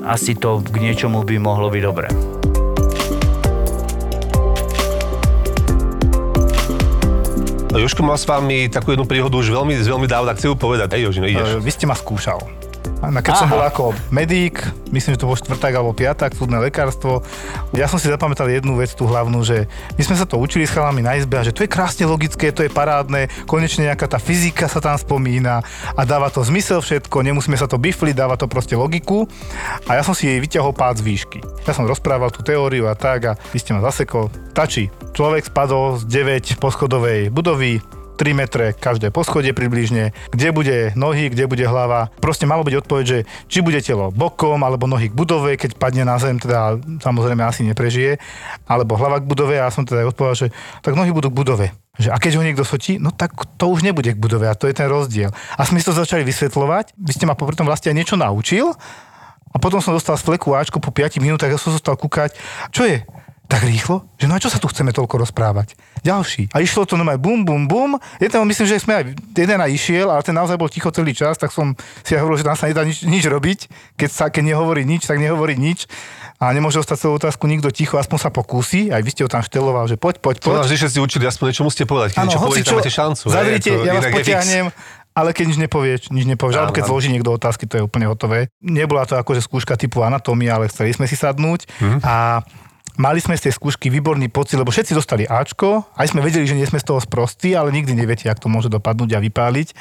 asi 0.05 0.33
to 0.37 0.63
k 0.63 0.75
niečomu 0.79 1.21
by 1.23 1.35
mohlo 1.37 1.67
byť 1.67 1.83
dobré. 1.83 2.09
Jožko 7.71 8.03
mal 8.03 8.19
s 8.19 8.27
vami 8.27 8.67
takú 8.67 8.93
jednu 8.93 9.07
príhodu 9.07 9.33
už 9.39 9.49
veľmi, 9.49 9.73
veľmi 9.79 10.05
dávno, 10.05 10.29
tak 10.29 10.43
chcem 10.43 10.51
ju 10.53 10.57
povedať. 10.59 10.91
Hej, 10.99 11.09
Jožino, 11.09 11.25
ideš. 11.25 11.57
E, 11.57 11.63
Vy 11.63 11.71
ste 11.71 11.85
ma 11.87 11.95
skúšal. 11.95 12.37
A 13.01 13.09
Keď 13.09 13.33
som 13.33 13.49
Aha. 13.49 13.53
bol 13.57 13.63
ako 13.65 13.85
medík, 14.13 14.61
myslím, 14.93 15.17
že 15.17 15.25
to 15.25 15.29
bol 15.29 15.33
štvrták 15.33 15.73
alebo 15.73 15.89
piatak, 15.97 16.37
súdne 16.37 16.61
lekárstvo, 16.61 17.25
ja 17.73 17.89
som 17.89 17.97
si 17.97 18.05
zapamätal 18.05 18.45
jednu 18.45 18.77
vec, 18.77 18.93
tú 18.93 19.09
hlavnú, 19.09 19.41
že 19.41 19.65
my 19.97 20.03
sme 20.05 20.15
sa 20.21 20.29
to 20.29 20.37
učili 20.37 20.69
s 20.69 20.73
chalami 20.77 21.01
na 21.01 21.17
izbe 21.17 21.33
a 21.33 21.41
že 21.41 21.49
to 21.49 21.65
je 21.65 21.73
krásne 21.73 22.05
logické, 22.05 22.53
to 22.53 22.61
je 22.61 22.69
parádne, 22.69 23.25
konečne 23.49 23.89
nejaká 23.89 24.05
tá 24.05 24.21
fyzika 24.21 24.69
sa 24.69 24.77
tam 24.77 25.01
spomína 25.01 25.65
a 25.97 26.01
dáva 26.05 26.29
to 26.29 26.45
zmysel 26.45 26.77
všetko, 26.85 27.25
nemusíme 27.25 27.57
sa 27.57 27.65
to 27.65 27.81
bifliť, 27.81 28.13
dáva 28.13 28.37
to 28.37 28.45
proste 28.45 28.77
logiku. 28.77 29.25
A 29.89 29.97
ja 29.97 30.05
som 30.05 30.13
si 30.13 30.29
jej 30.29 30.37
vyťahol 30.37 30.77
pád 30.77 31.01
z 31.01 31.05
výšky. 31.09 31.39
Ja 31.65 31.73
som 31.73 31.89
rozprával 31.89 32.29
tú 32.29 32.45
teóriu 32.45 32.85
a 32.85 32.93
tak 32.93 33.19
a 33.25 33.37
vy 33.49 33.57
ste 33.57 33.73
ma 33.73 33.81
zasekol. 33.81 34.29
Tačí, 34.53 34.93
človek 35.17 35.49
spadol 35.49 35.97
z 35.97 36.05
9 36.05 36.61
poschodovej 36.61 37.33
budovy, 37.33 37.81
3 38.21 38.37
metre 38.37 38.77
každé 38.77 39.09
poschodie 39.09 39.49
približne, 39.49 40.13
kde 40.29 40.53
bude 40.53 40.93
nohy, 40.93 41.33
kde 41.33 41.49
bude 41.49 41.65
hlava. 41.65 42.13
Proste 42.21 42.45
malo 42.45 42.61
byť 42.61 42.85
odpoveď, 42.85 43.05
že 43.09 43.19
či 43.49 43.65
bude 43.65 43.81
telo 43.81 44.13
bokom, 44.13 44.61
alebo 44.61 44.85
nohy 44.85 45.09
k 45.09 45.17
budove, 45.17 45.57
keď 45.57 45.73
padne 45.73 46.05
na 46.05 46.21
zem, 46.21 46.37
teda 46.37 46.77
samozrejme 47.01 47.41
asi 47.41 47.65
neprežije, 47.65 48.21
alebo 48.69 48.93
hlava 48.93 49.17
k 49.17 49.25
budove 49.25 49.57
a 49.57 49.65
ja 49.65 49.73
som 49.73 49.89
teda 49.89 50.05
odpovedal, 50.05 50.37
že 50.37 50.47
tak 50.85 50.93
nohy 50.93 51.09
budú 51.09 51.33
k 51.33 51.39
budove. 51.41 51.67
Že, 51.97 52.13
a 52.13 52.21
keď 52.21 52.31
ho 52.37 52.45
niekto 52.45 52.61
sotí, 52.61 53.01
no 53.01 53.09
tak 53.09 53.33
to 53.57 53.65
už 53.73 53.81
nebude 53.81 54.13
k 54.13 54.21
budove 54.21 54.45
a 54.45 54.53
to 54.53 54.69
je 54.69 54.77
ten 54.77 54.85
rozdiel. 54.85 55.33
A 55.57 55.65
sme 55.65 55.81
to 55.81 55.89
začali 55.89 56.21
vysvetľovať, 56.21 56.93
vy 56.93 57.11
ste 57.17 57.25
ma 57.25 57.33
popri 57.33 57.57
tom 57.57 57.65
vlastne 57.65 57.89
aj 57.89 57.97
niečo 57.97 58.21
naučil 58.21 58.69
a 59.49 59.57
potom 59.57 59.81
som 59.81 59.97
dostal 59.97 60.13
z 60.13 60.29
fleku 60.29 60.53
Ačko 60.53 60.77
po 60.77 60.93
5 60.93 61.17
minútach, 61.17 61.49
ja 61.49 61.57
som 61.57 61.73
zostal 61.73 61.97
kúkať, 61.97 62.37
čo 62.69 62.85
je? 62.85 63.01
Tak 63.51 63.61
rýchlo? 63.61 64.07
Že 64.15 64.25
no 64.25 64.33
a 64.33 64.39
čo 64.39 64.47
sa 64.47 64.55
tu 64.55 64.65
chceme 64.65 64.89
toľko 64.89 65.27
rozprávať? 65.27 65.75
Ďalší. 65.99 66.47
A 66.49 66.63
išlo 66.63 66.87
to 66.87 66.95
nomaj 66.95 67.19
bum, 67.19 67.43
bum, 67.43 67.67
bum. 67.67 67.91
Jeden, 68.15 68.47
myslím, 68.47 68.63
že 68.65 68.79
sme 68.79 68.93
aj 68.95 69.03
jeden 69.29 69.59
aj 69.59 69.67
išiel, 69.69 70.07
ale 70.07 70.23
ten 70.23 70.31
naozaj 70.31 70.55
bol 70.55 70.65
ticho 70.65 70.87
celý 70.87 71.11
čas, 71.11 71.35
tak 71.35 71.51
som 71.51 71.75
si 71.99 72.15
aj 72.15 72.23
hovoril, 72.23 72.39
že 72.39 72.47
tam 72.47 72.55
sa 72.55 72.65
nedá 72.65 72.81
nič, 72.81 73.03
nič 73.03 73.21
robiť. 73.21 73.59
Keď 73.93 74.09
sa 74.09 74.25
keď 74.25 74.55
nehovorí 74.55 74.81
nič, 74.81 75.03
tak 75.03 75.19
nehovorí 75.19 75.59
nič. 75.59 75.83
A 76.37 76.49
nemôže 76.49 76.79
ostať 76.79 76.97
celú 76.97 77.19
otázku 77.19 77.43
nikto 77.45 77.69
ticho, 77.69 77.99
aspoň 77.99 78.17
sa 78.17 78.29
pokúsi. 78.29 78.87
Aj 78.87 78.97
vy 78.97 79.09
ste 79.09 79.21
ho 79.21 79.29
tam 79.29 79.43
šteloval, 79.43 79.85
že 79.85 79.93
poď, 79.93 80.17
poď, 80.17 80.35
To 80.39 80.47
poď. 80.53 80.65
vždy 80.65 80.75
všetci 80.79 80.97
učili, 81.01 81.23
aspoň 81.25 81.45
niečo 81.51 81.61
musíte 81.61 81.85
povedať. 81.85 82.09
Keď 82.13 82.23
niečo 82.23 82.39
poviete, 82.39 82.65
tam 82.65 82.79
máte 82.79 82.89
šancu. 82.89 83.23
Zavrite, 83.27 83.69
ja 83.75 83.91
vás 83.91 84.07
potiahnem, 84.07 84.65
ale 85.11 85.29
keď 85.29 85.45
nič 85.45 85.59
nepovieš, 85.59 85.99
nič 86.09 86.23
nepovieš. 86.25 86.55
Alebo 86.55 86.71
keď 86.71 86.83
zloží 86.87 87.11
niekto 87.11 87.29
otázky, 87.29 87.67
to 87.67 87.75
je 87.75 87.83
úplne 87.83 88.07
hotové. 88.07 88.47
Nebola 88.57 89.03
to 89.03 89.19
akože 89.19 89.43
skúška 89.43 89.75
typu 89.75 90.01
anatómia, 90.01 90.55
ale 90.55 90.65
chceli 90.65 90.95
sme 90.95 91.03
si 91.03 91.13
sadnúť 91.13 91.67
Mhm. 91.77 91.99
a 92.01 92.41
Mali 92.99 93.23
sme 93.23 93.39
z 93.39 93.47
tej 93.47 93.53
skúšky 93.55 93.87
výborný 93.87 94.27
pocit, 94.27 94.59
lebo 94.59 94.73
všetci 94.73 94.91
dostali 94.91 95.23
Ačko, 95.23 95.87
aj 95.95 96.11
sme 96.11 96.25
vedeli, 96.25 96.43
že 96.43 96.57
nie 96.57 96.67
sme 96.67 96.81
z 96.81 96.91
toho 96.91 96.99
sprostí, 96.99 97.55
ale 97.55 97.71
nikdy 97.71 97.95
neviete, 97.95 98.27
ako 98.27 98.47
to 98.47 98.49
môže 98.51 98.69
dopadnúť 98.71 99.15
a 99.15 99.23
vypáliť. 99.23 99.71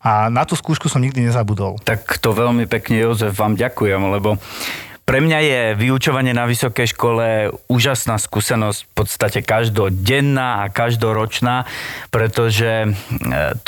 A 0.00 0.32
na 0.32 0.48
tú 0.48 0.56
skúšku 0.56 0.88
som 0.88 1.04
nikdy 1.04 1.28
nezabudol. 1.28 1.76
Tak 1.84 2.22
to 2.22 2.32
veľmi 2.32 2.64
pekne, 2.64 3.04
Jozef, 3.04 3.36
vám 3.36 3.60
ďakujem, 3.60 4.00
lebo 4.16 4.40
pre 5.04 5.20
mňa 5.20 5.38
je 5.44 5.60
vyučovanie 5.76 6.32
na 6.32 6.48
vysokej 6.48 6.96
škole 6.96 7.52
úžasná 7.68 8.16
skúsenosť, 8.16 8.88
v 8.88 8.92
podstate 8.96 9.44
každodenná 9.44 10.64
a 10.64 10.72
každoročná, 10.72 11.68
pretože 12.08 12.88
e, 12.88 12.90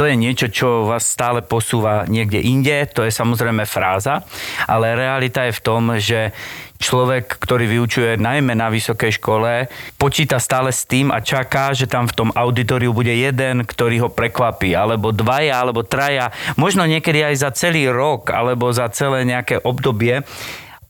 to 0.01 0.09
je 0.09 0.15
niečo, 0.17 0.49
čo 0.49 0.89
vás 0.89 1.05
stále 1.05 1.45
posúva 1.45 2.09
niekde 2.09 2.41
inde, 2.41 2.89
to 2.89 3.05
je 3.05 3.13
samozrejme 3.13 3.69
fráza, 3.69 4.25
ale 4.65 4.97
realita 4.97 5.45
je 5.45 5.53
v 5.53 5.61
tom, 5.61 5.83
že 6.01 6.33
človek, 6.79 7.41
ktorý 7.41 7.67
vyučuje 7.67 8.21
najmä 8.21 8.53
na 8.57 8.69
vysokej 8.69 9.19
škole, 9.21 9.69
počíta 9.97 10.37
stále 10.41 10.71
s 10.71 10.85
tým 10.85 11.09
a 11.11 11.25
čaká, 11.25 11.73
že 11.73 11.89
tam 11.89 12.07
v 12.09 12.17
tom 12.17 12.31
auditoriu 12.33 12.93
bude 12.93 13.13
jeden, 13.13 13.65
ktorý 13.65 14.07
ho 14.07 14.11
prekvapí, 14.13 14.73
alebo 14.77 15.11
dvaja, 15.13 15.63
alebo 15.63 15.83
traja, 15.83 16.31
možno 16.61 16.85
niekedy 16.85 17.23
aj 17.23 17.35
za 17.41 17.51
celý 17.53 17.89
rok, 17.89 18.31
alebo 18.33 18.71
za 18.73 18.89
celé 18.93 19.25
nejaké 19.25 19.61
obdobie. 19.61 20.23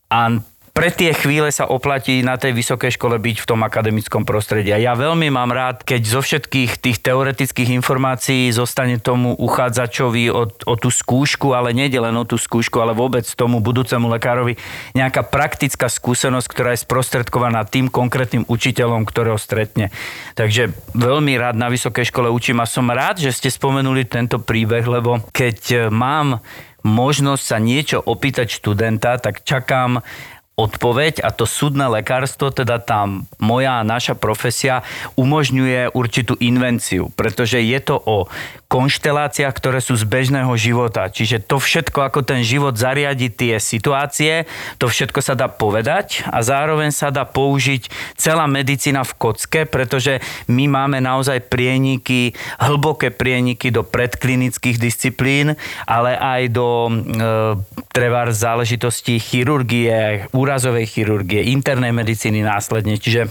A 0.07 0.39
pre 0.77 0.93
tie 0.93 1.17
chvíle 1.17 1.49
sa 1.49 1.65
oplatí 1.65 2.21
na 2.21 2.37
tej 2.37 2.53
vysokej 2.53 3.01
škole 3.01 3.17
byť 3.17 3.37
v 3.41 3.49
tom 3.49 3.65
akademickom 3.65 4.29
prostredí. 4.29 4.77
A 4.77 4.79
ja 4.79 4.93
veľmi 4.93 5.33
mám 5.33 5.49
rád, 5.49 5.81
keď 5.81 6.05
zo 6.05 6.21
všetkých 6.21 6.77
tých 6.77 7.01
teoretických 7.01 7.73
informácií 7.81 8.53
zostane 8.53 9.01
tomu 9.01 9.33
uchádzačovi 9.41 10.29
o, 10.29 10.53
o 10.53 10.75
tú 10.77 10.93
skúšku, 10.93 11.57
ale 11.57 11.73
nie 11.73 11.89
len 11.89 12.13
o 12.13 12.29
tú 12.29 12.37
skúšku, 12.37 12.77
ale 12.77 12.93
vôbec 12.93 13.25
tomu 13.25 13.65
budúcemu 13.65 14.05
lekárovi 14.21 14.61
nejaká 14.93 15.25
praktická 15.25 15.89
skúsenosť, 15.89 16.45
ktorá 16.45 16.77
je 16.77 16.85
sprostredkovaná 16.85 17.65
tým 17.65 17.89
konkrétnym 17.89 18.45
učiteľom, 18.45 19.09
ktorého 19.09 19.41
stretne. 19.41 19.89
Takže 20.37 20.77
veľmi 20.93 21.41
rád 21.41 21.57
na 21.57 21.73
vysokej 21.73 22.13
škole 22.13 22.29
učím 22.29 22.61
a 22.61 22.69
som 22.69 22.85
rád, 22.93 23.17
že 23.25 23.33
ste 23.33 23.49
spomenuli 23.49 24.05
tento 24.05 24.37
príbeh, 24.45 24.85
lebo 24.85 25.25
keď 25.33 25.59
e, 25.73 25.77
mám 25.89 26.45
možnosť 26.87 27.43
sa 27.43 27.59
niečo 27.59 27.99
opýtať 27.99 28.47
študenta, 28.63 29.19
tak 29.19 29.43
čakám 29.43 30.07
odpoveď 30.57 31.21
a 31.21 31.29
to 31.37 31.45
súdne 31.45 31.85
lekárstvo, 31.93 32.49
teda 32.49 32.81
tá 32.81 33.05
moja 33.37 33.85
naša 33.85 34.17
profesia 34.17 34.81
umožňuje 35.13 35.93
určitú 35.93 36.33
invenciu, 36.41 37.13
pretože 37.13 37.61
je 37.61 37.77
to 37.85 38.01
o 38.01 38.25
konšteláciách, 38.67 39.55
ktoré 39.55 39.79
sú 39.79 39.95
z 39.95 40.09
bežného 40.09 40.51
života. 40.59 41.07
Čiže 41.07 41.45
to 41.45 41.63
všetko, 41.63 42.09
ako 42.09 42.27
ten 42.27 42.43
život 42.43 42.75
zariadi 42.75 43.31
tie 43.31 43.63
situácie, 43.63 44.49
to 44.83 44.91
všetko 44.91 45.23
sa 45.23 45.39
dá 45.39 45.47
povedať 45.47 46.27
a 46.27 46.43
zároveň 46.43 46.91
sa 46.91 47.15
dá 47.15 47.23
použiť 47.23 47.93
celá 48.19 48.51
medicína 48.51 49.07
v 49.07 49.13
kocke, 49.15 49.61
pretože 49.71 50.19
my 50.51 50.67
máme 50.67 50.99
naozaj 50.99 51.47
prieniky, 51.47 52.35
hlboké 52.59 53.15
prieniky 53.15 53.71
do 53.71 53.87
predklinických 53.87 54.83
disciplín, 54.83 55.55
ale 55.87 56.19
aj 56.19 56.43
do 56.51 56.69
e, 56.89 56.93
treba 57.95 58.27
záležitostí 58.27 59.23
chirurgie, 59.23 60.27
úrazovej 60.47 60.87
chirurgie, 60.87 61.43
internej 61.51 61.91
medicíny 61.91 62.47
následne, 62.47 63.03
čiže 63.03 63.27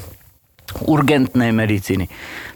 urgentnej 0.85 1.51
medicíny. 1.53 2.09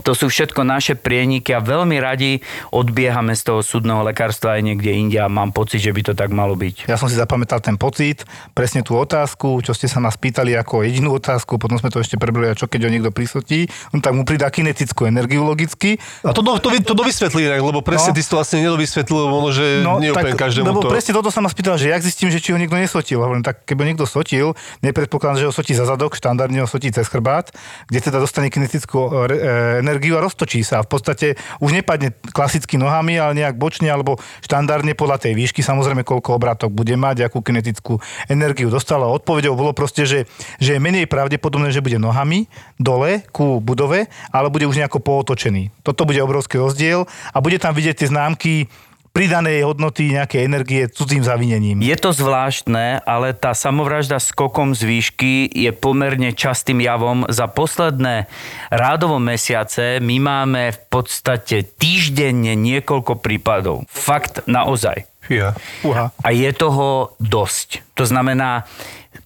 To 0.07 0.15
sú 0.15 0.31
všetko 0.31 0.63
naše 0.63 0.95
prieniky 0.95 1.51
a 1.51 1.59
veľmi 1.59 1.99
radi 1.99 2.39
odbiehame 2.71 3.35
z 3.35 3.41
toho 3.51 3.59
súdneho 3.59 3.99
lekárstva 4.01 4.55
aj 4.57 4.61
niekde 4.63 4.91
inde 4.95 5.17
a 5.19 5.27
mám 5.27 5.51
pocit, 5.51 5.83
že 5.83 5.91
by 5.91 6.01
to 6.01 6.13
tak 6.15 6.31
malo 6.31 6.55
byť. 6.55 6.87
Ja 6.87 6.95
som 6.95 7.11
si 7.11 7.19
zapamätal 7.19 7.59
ten 7.59 7.75
pocit, 7.75 8.23
presne 8.55 8.81
tú 8.81 8.95
otázku, 8.95 9.59
čo 9.59 9.75
ste 9.75 9.91
sa 9.91 9.99
nás 9.99 10.15
pýtali 10.15 10.55
ako 10.55 10.87
jedinú 10.87 11.19
otázku, 11.19 11.59
potom 11.59 11.75
sme 11.75 11.91
to 11.91 11.99
ešte 11.99 12.15
prebrali, 12.15 12.49
a 12.51 12.55
čo 12.55 12.65
keď 12.65 12.87
ho 12.87 12.93
niekto 12.95 13.11
prisotí, 13.11 13.67
on 13.91 13.99
tak 13.99 14.15
mu 14.15 14.23
pridá 14.23 14.47
kinetickú 14.47 15.05
energiu 15.05 15.43
logicky. 15.43 15.99
A 16.23 16.31
to, 16.31 16.41
do, 16.41 16.55
to, 16.57 16.71
to 16.79 16.95
dovysvetlí 16.95 17.51
lebo 17.59 17.83
presne 17.83 18.11
No. 18.11 18.15
ty 18.15 18.23
si 18.23 18.29
to 18.31 18.39
vlastne 18.39 18.63
nedovysvetlil, 18.63 19.27
ono, 19.27 19.51
že 19.51 19.83
no, 19.83 19.99
nie 19.99 20.09
úplne 20.09 20.33
každému 20.33 20.71
lebo 20.71 20.81
to... 20.81 20.89
presne 20.89 21.11
toto 21.13 21.29
sa 21.29 21.43
ma 21.43 21.49
spýtal, 21.51 21.75
že 21.75 21.91
jak 21.91 22.01
zistím, 22.01 22.31
že 22.31 22.39
či 22.39 22.55
ho 22.55 22.57
niekto 22.57 22.79
nesotil. 22.79 23.19
Hovorím, 23.19 23.43
tak 23.43 23.67
keby 23.67 23.83
ho 23.83 23.87
niekto 23.93 24.07
sotil, 24.07 24.55
nepredpokladám, 24.81 25.43
že 25.43 25.45
ho 25.45 25.53
sotí 25.53 25.75
za 25.75 25.85
zadok, 25.85 26.15
štandardne 26.15 26.63
ho 26.63 26.69
sotí 26.69 26.89
cez 26.89 27.05
chrbát, 27.05 27.51
kde 27.91 27.98
teda 28.03 28.19
dostane 28.19 28.47
kinetickú 28.47 28.99
e, 28.99 29.07
e, 29.07 29.35
energiu 29.83 30.15
a 30.15 30.23
roztočí 30.23 30.63
sa. 30.63 30.83
V 30.83 30.89
podstate 30.89 31.35
už 31.59 31.75
nepadne 31.75 32.15
klasicky 32.31 32.79
nohami, 32.79 33.19
ale 33.19 33.35
nejak 33.37 33.59
bočne 33.59 33.91
alebo 33.91 34.17
štandardne 34.43 34.95
podľa 34.95 35.27
tej 35.29 35.33
výšky, 35.35 35.59
samozrejme 35.61 36.07
koľko 36.07 36.39
obratok 36.39 36.71
bude 36.71 36.95
mať, 36.95 37.27
akú 37.27 37.43
kinetickú 37.43 37.99
energiu 38.31 38.71
dostala. 38.71 39.09
Odpovedou 39.11 39.53
bolo 39.53 39.71
proste, 39.75 40.07
že, 40.07 40.29
že 40.57 40.75
je 40.75 40.83
menej 40.83 41.05
pravdepodobné, 41.05 41.69
že 41.69 41.83
bude 41.83 42.01
nohami 42.01 42.49
dole 42.79 43.23
ku 43.29 43.59
budove, 43.61 44.07
ale 44.31 44.47
bude 44.47 44.65
už 44.65 44.79
nejako 44.79 45.03
pootočený. 45.03 45.71
Toto 45.83 46.07
bude 46.07 46.19
obrovský 46.23 46.59
rozdiel 46.59 47.05
a 47.33 47.37
bude 47.39 47.59
tam 47.61 47.75
vidieť 47.75 48.03
tie 48.03 48.11
známky 48.11 48.71
pridanej 49.11 49.65
hodnoty 49.67 50.13
nejakej 50.13 50.45
energie 50.45 50.87
cudzím 50.87 51.25
zavinením. 51.25 51.81
Je 51.83 51.95
to 51.99 52.13
zvláštne, 52.15 53.01
ale 53.03 53.35
tá 53.35 53.57
samovražda 53.57 54.21
skokom 54.21 54.77
z 54.77 54.85
výšky 54.85 55.33
je 55.49 55.71
pomerne 55.73 56.31
častým 56.31 56.79
javom. 56.79 57.25
Za 57.27 57.49
posledné 57.49 58.29
rádovo 58.69 59.17
mesiace 59.17 59.99
my 59.99 60.17
máme 60.21 60.63
v 60.73 60.79
podstate 60.87 61.65
týždenne 61.65 62.53
niekoľko 62.55 63.19
prípadov. 63.19 63.85
Fakt 63.89 64.45
naozaj. 64.45 65.09
Fíha. 65.25 65.53
Uha. 65.85 66.09
A 66.25 66.29
je 66.33 66.49
toho 66.55 67.13
dosť. 67.21 67.85
To 67.93 68.07
znamená, 68.07 68.65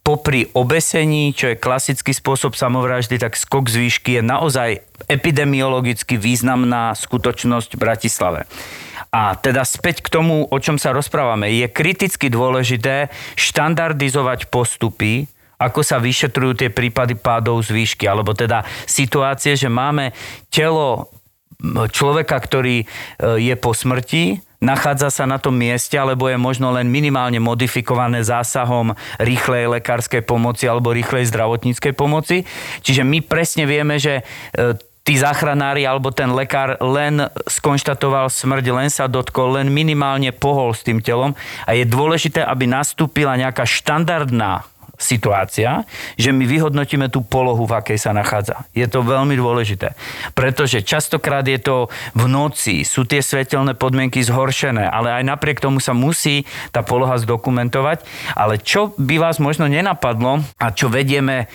popri 0.04 0.52
obesení, 0.52 1.32
čo 1.32 1.56
je 1.56 1.62
klasický 1.62 2.12
spôsob 2.12 2.60
samovraždy, 2.60 3.16
tak 3.16 3.40
skok 3.40 3.72
z 3.72 3.88
výšky 3.88 4.20
je 4.20 4.24
naozaj 4.24 4.70
epidemiologicky 5.08 6.20
významná 6.20 6.92
skutočnosť 6.92 7.76
v 7.76 7.80
Bratislave. 7.80 8.42
A 9.14 9.38
teda 9.38 9.62
späť 9.62 10.02
k 10.02 10.10
tomu, 10.10 10.50
o 10.50 10.58
čom 10.58 10.82
sa 10.82 10.90
rozprávame. 10.90 11.54
Je 11.54 11.70
kriticky 11.70 12.34
dôležité 12.34 13.14
štandardizovať 13.38 14.50
postupy, 14.50 15.30
ako 15.62 15.86
sa 15.86 16.02
vyšetrujú 16.02 16.66
tie 16.66 16.70
prípady 16.74 17.14
pádov 17.14 17.62
z 17.62 17.78
výšky, 17.78 18.10
alebo 18.10 18.34
teda 18.34 18.66
situácie, 18.90 19.54
že 19.54 19.70
máme 19.70 20.12
telo 20.50 21.14
človeka, 21.94 22.36
ktorý 22.36 22.84
e, 22.84 22.86
je 23.40 23.56
po 23.56 23.72
smrti, 23.72 24.44
nachádza 24.60 25.12
sa 25.12 25.24
na 25.24 25.40
tom 25.40 25.56
mieste, 25.56 25.96
alebo 25.96 26.28
je 26.28 26.36
možno 26.36 26.72
len 26.76 26.88
minimálne 26.92 27.40
modifikované 27.40 28.24
zásahom 28.24 28.96
rýchlej 29.20 29.72
lekárskej 29.80 30.24
pomoci 30.24 30.68
alebo 30.68 30.96
rýchlej 30.96 31.28
zdravotníckej 31.32 31.94
pomoci. 31.96 32.48
Čiže 32.84 33.04
my 33.08 33.24
presne 33.24 33.64
vieme, 33.64 33.96
že 34.00 34.24
e, 34.56 34.76
tí 35.04 35.20
záchranári 35.20 35.84
alebo 35.84 36.10
ten 36.16 36.32
lekár 36.32 36.80
len 36.80 37.28
skonštatoval 37.44 38.32
smrť, 38.32 38.66
len 38.72 38.90
sa 38.90 39.12
dotkol, 39.12 39.60
len 39.60 39.68
minimálne 39.68 40.32
pohol 40.32 40.72
s 40.72 40.82
tým 40.82 41.04
telom. 41.04 41.36
A 41.68 41.76
je 41.76 41.84
dôležité, 41.84 42.40
aby 42.40 42.66
nastúpila 42.66 43.36
nejaká 43.36 43.68
štandardná 43.68 44.64
situácia, 45.04 45.84
že 46.16 46.32
my 46.32 46.48
vyhodnotíme 46.48 47.12
tú 47.12 47.20
polohu, 47.20 47.68
v 47.68 47.76
akej 47.84 48.00
sa 48.00 48.16
nachádza. 48.16 48.64
Je 48.72 48.88
to 48.88 49.04
veľmi 49.04 49.36
dôležité, 49.36 50.00
pretože 50.32 50.80
častokrát 50.88 51.44
je 51.44 51.60
to 51.60 51.92
v 52.16 52.26
noci, 52.32 52.88
sú 52.88 53.04
tie 53.04 53.20
svetelné 53.20 53.76
podmienky 53.76 54.24
zhoršené, 54.24 54.88
ale 54.88 55.12
aj 55.20 55.24
napriek 55.28 55.60
tomu 55.60 55.84
sa 55.84 55.92
musí 55.92 56.48
tá 56.72 56.80
poloha 56.80 57.20
zdokumentovať. 57.20 58.08
Ale 58.40 58.64
čo 58.64 58.96
by 58.96 59.20
vás 59.20 59.44
možno 59.44 59.68
nenapadlo 59.68 60.40
a 60.56 60.68
čo 60.72 60.88
vedieme 60.88 61.44
e, 61.44 61.46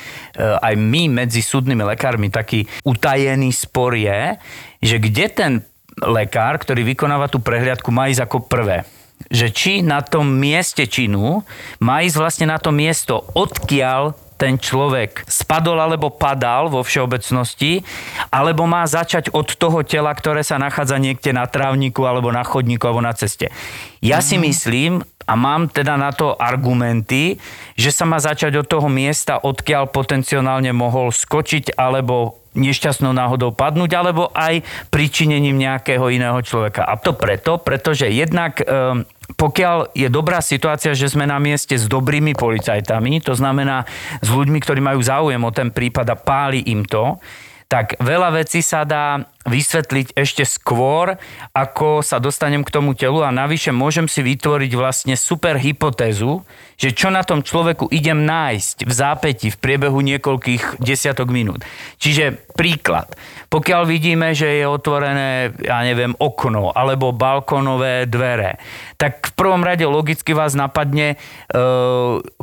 aj 0.44 0.74
my 0.76 1.24
medzi 1.24 1.40
súdnymi 1.40 1.88
lekármi, 1.96 2.28
taký 2.28 2.68
utajený 2.84 3.48
spor 3.56 3.96
je, 3.96 4.36
že 4.84 5.00
kde 5.00 5.26
ten 5.32 5.52
lekár, 5.98 6.60
ktorý 6.60 6.84
vykonáva 6.94 7.26
tú 7.32 7.40
prehliadku, 7.40 7.88
má 7.90 8.12
ísť 8.12 8.28
ako 8.28 8.46
prvé 8.46 8.84
že 9.28 9.52
či 9.52 9.84
na 9.84 10.00
tom 10.00 10.28
mieste 10.28 10.88
činu 10.88 11.44
má 11.80 12.00
ísť 12.04 12.16
vlastne 12.16 12.46
na 12.48 12.58
to 12.60 12.72
miesto, 12.72 13.24
odkiaľ 13.36 14.16
ten 14.38 14.54
človek 14.54 15.26
spadol 15.26 15.82
alebo 15.82 16.14
padal 16.14 16.70
vo 16.70 16.86
všeobecnosti, 16.86 17.82
alebo 18.30 18.70
má 18.70 18.86
začať 18.86 19.34
od 19.34 19.50
toho 19.58 19.82
tela, 19.82 20.14
ktoré 20.14 20.46
sa 20.46 20.62
nachádza 20.62 20.94
niekde 20.96 21.34
na 21.34 21.50
trávniku 21.50 22.06
alebo 22.06 22.30
na 22.30 22.46
chodníku 22.46 22.86
alebo 22.86 23.02
na 23.02 23.12
ceste. 23.12 23.50
Ja 23.98 24.22
si 24.22 24.38
myslím, 24.38 25.02
a 25.28 25.36
mám 25.36 25.68
teda 25.68 26.00
na 26.00 26.08
to 26.14 26.32
argumenty, 26.38 27.36
že 27.76 27.92
sa 27.92 28.08
má 28.08 28.16
začať 28.16 28.64
od 28.64 28.66
toho 28.70 28.88
miesta, 28.88 29.36
odkiaľ 29.36 29.92
potenciálne 29.92 30.72
mohol 30.72 31.12
skočiť 31.12 31.76
alebo 31.76 32.40
nešťastnou 32.56 33.12
náhodou 33.12 33.52
padnúť, 33.52 33.90
alebo 33.92 34.32
aj 34.32 34.64
pričinením 34.88 35.60
nejakého 35.60 36.08
iného 36.10 36.40
človeka. 36.40 36.82
A 36.82 36.96
to 36.96 37.12
preto, 37.14 37.60
pretože 37.60 38.08
jednak 38.08 38.58
um, 38.64 39.04
pokiaľ 39.36 39.92
je 39.92 40.08
dobrá 40.08 40.40
situácia, 40.40 40.96
že 40.96 41.12
sme 41.12 41.28
na 41.28 41.36
mieste 41.36 41.76
s 41.76 41.84
dobrými 41.84 42.32
policajtami, 42.32 43.20
to 43.20 43.36
znamená 43.36 43.84
s 44.24 44.28
ľuďmi, 44.32 44.58
ktorí 44.64 44.80
majú 44.80 45.04
záujem 45.04 45.42
o 45.44 45.52
ten 45.52 45.68
prípad 45.68 46.06
a 46.08 46.16
páli 46.16 46.64
im 46.72 46.88
to, 46.88 47.20
tak 47.68 48.00
veľa 48.00 48.32
vecí 48.40 48.64
sa 48.64 48.88
dá 48.88 49.28
vysvetliť 49.46 50.18
ešte 50.18 50.42
skôr, 50.44 51.16
ako 51.56 52.04
sa 52.04 52.20
dostanem 52.20 52.66
k 52.66 52.74
tomu 52.74 52.92
telu 52.92 53.24
a 53.24 53.30
navyše 53.30 53.70
môžem 53.70 54.10
si 54.10 54.20
vytvoriť 54.20 54.72
vlastne 54.74 55.14
super 55.14 55.56
hypotézu, 55.56 56.44
že 56.78 56.94
čo 56.94 57.10
na 57.10 57.22
tom 57.22 57.42
človeku 57.42 57.90
idem 57.90 58.26
nájsť 58.26 58.86
v 58.86 58.92
zápäti 58.92 59.48
v 59.50 59.58
priebehu 59.58 59.98
niekoľkých 59.98 60.78
desiatok 60.78 61.30
minút. 61.30 61.62
Čiže 61.98 62.38
príklad. 62.54 63.10
Pokiaľ 63.48 63.82
vidíme, 63.88 64.34
že 64.36 64.60
je 64.60 64.66
otvorené, 64.66 65.54
ja 65.62 65.80
neviem, 65.86 66.12
okno 66.18 66.74
alebo 66.74 67.14
balkónové 67.14 68.04
dvere, 68.10 68.60
tak 68.98 69.30
v 69.30 69.32
prvom 69.38 69.62
rade 69.62 69.86
logicky 69.86 70.34
vás 70.34 70.58
napadne 70.58 71.14
e, 71.14 71.16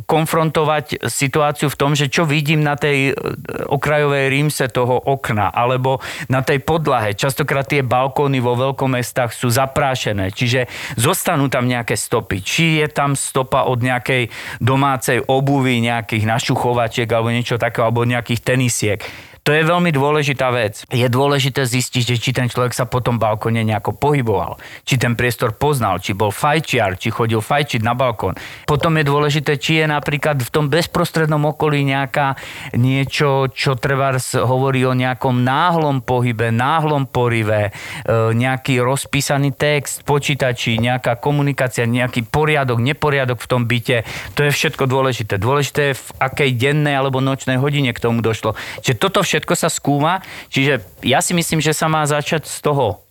konfrontovať 0.08 1.06
situáciu 1.06 1.68
v 1.68 1.78
tom, 1.78 1.92
že 1.92 2.10
čo 2.10 2.24
vidím 2.26 2.64
na 2.64 2.74
tej 2.74 3.12
e, 3.12 3.24
okrajovej 3.68 4.32
rímse 4.32 4.66
toho 4.72 4.98
okna 4.98 5.52
alebo 5.52 6.00
na 6.32 6.40
tej 6.40 6.64
podlahe 6.64 6.85
podlahe. 6.86 7.18
Častokrát 7.18 7.66
tie 7.66 7.82
balkóny 7.82 8.38
vo 8.38 8.54
veľkomestách 8.54 9.34
sú 9.34 9.50
zaprášené, 9.50 10.30
čiže 10.30 10.70
zostanú 10.94 11.50
tam 11.50 11.66
nejaké 11.66 11.98
stopy. 11.98 12.38
Či 12.38 12.78
je 12.78 12.86
tam 12.86 13.18
stopa 13.18 13.66
od 13.66 13.82
nejakej 13.82 14.30
domácej 14.62 15.18
obuvy, 15.26 15.82
nejakých 15.82 16.22
našuchovačiek 16.22 17.10
alebo 17.10 17.34
niečo 17.34 17.58
takého, 17.58 17.90
alebo 17.90 18.06
nejakých 18.06 18.38
tenisiek. 18.38 19.02
To 19.46 19.54
je 19.54 19.62
veľmi 19.62 19.94
dôležitá 19.94 20.50
vec. 20.50 20.82
Je 20.90 21.06
dôležité 21.06 21.62
zistiť, 21.62 22.02
že 22.02 22.16
či 22.18 22.34
ten 22.34 22.50
človek 22.50 22.74
sa 22.74 22.82
po 22.82 22.98
tom 22.98 23.14
balkóne 23.14 23.62
nejako 23.62 23.94
pohyboval, 23.94 24.58
či 24.82 24.98
ten 24.98 25.14
priestor 25.14 25.54
poznal, 25.54 26.02
či 26.02 26.18
bol 26.18 26.34
fajčiar, 26.34 26.98
či 26.98 27.14
chodil 27.14 27.38
fajčiť 27.38 27.78
na 27.78 27.94
balkón. 27.94 28.34
Potom 28.66 28.98
je 28.98 29.06
dôležité, 29.06 29.54
či 29.54 29.78
je 29.78 29.86
napríklad 29.86 30.42
v 30.42 30.50
tom 30.50 30.66
bezprostrednom 30.66 31.38
okolí 31.54 31.86
nejaká 31.86 32.34
niečo, 32.74 33.46
čo 33.54 33.78
treba 33.78 34.18
hovorí 34.42 34.82
o 34.82 34.98
nejakom 34.98 35.38
náhlom 35.46 36.02
pohybe, 36.02 36.50
náhlom 36.50 37.06
porive, 37.06 37.70
e, 37.70 38.34
nejaký 38.34 38.82
rozpísaný 38.82 39.54
text, 39.54 40.02
počítači, 40.02 40.74
nejaká 40.82 41.22
komunikácia, 41.22 41.86
nejaký 41.86 42.26
poriadok, 42.26 42.82
neporiadok 42.82 43.38
v 43.38 43.46
tom 43.46 43.62
byte. 43.70 44.02
To 44.34 44.42
je 44.42 44.50
všetko 44.50 44.90
dôležité. 44.90 45.38
Dôležité 45.38 45.94
je 45.94 45.98
v 46.02 46.06
akej 46.18 46.50
dennej 46.58 46.98
alebo 46.98 47.22
nočnej 47.22 47.62
hodine 47.62 47.94
k 47.94 48.02
tomu 48.02 48.26
došlo. 48.26 48.58
Čiže 48.82 48.98
toto 48.98 49.22
všetko 49.22 49.35
všetko 49.36 49.54
sa 49.54 49.68
skúma, 49.68 50.24
čiže 50.48 50.80
ja 51.04 51.20
si 51.20 51.36
myslím, 51.36 51.60
že 51.60 51.76
sa 51.76 51.92
má 51.92 52.00
začať 52.08 52.48
z 52.48 52.64
toho 52.64 53.04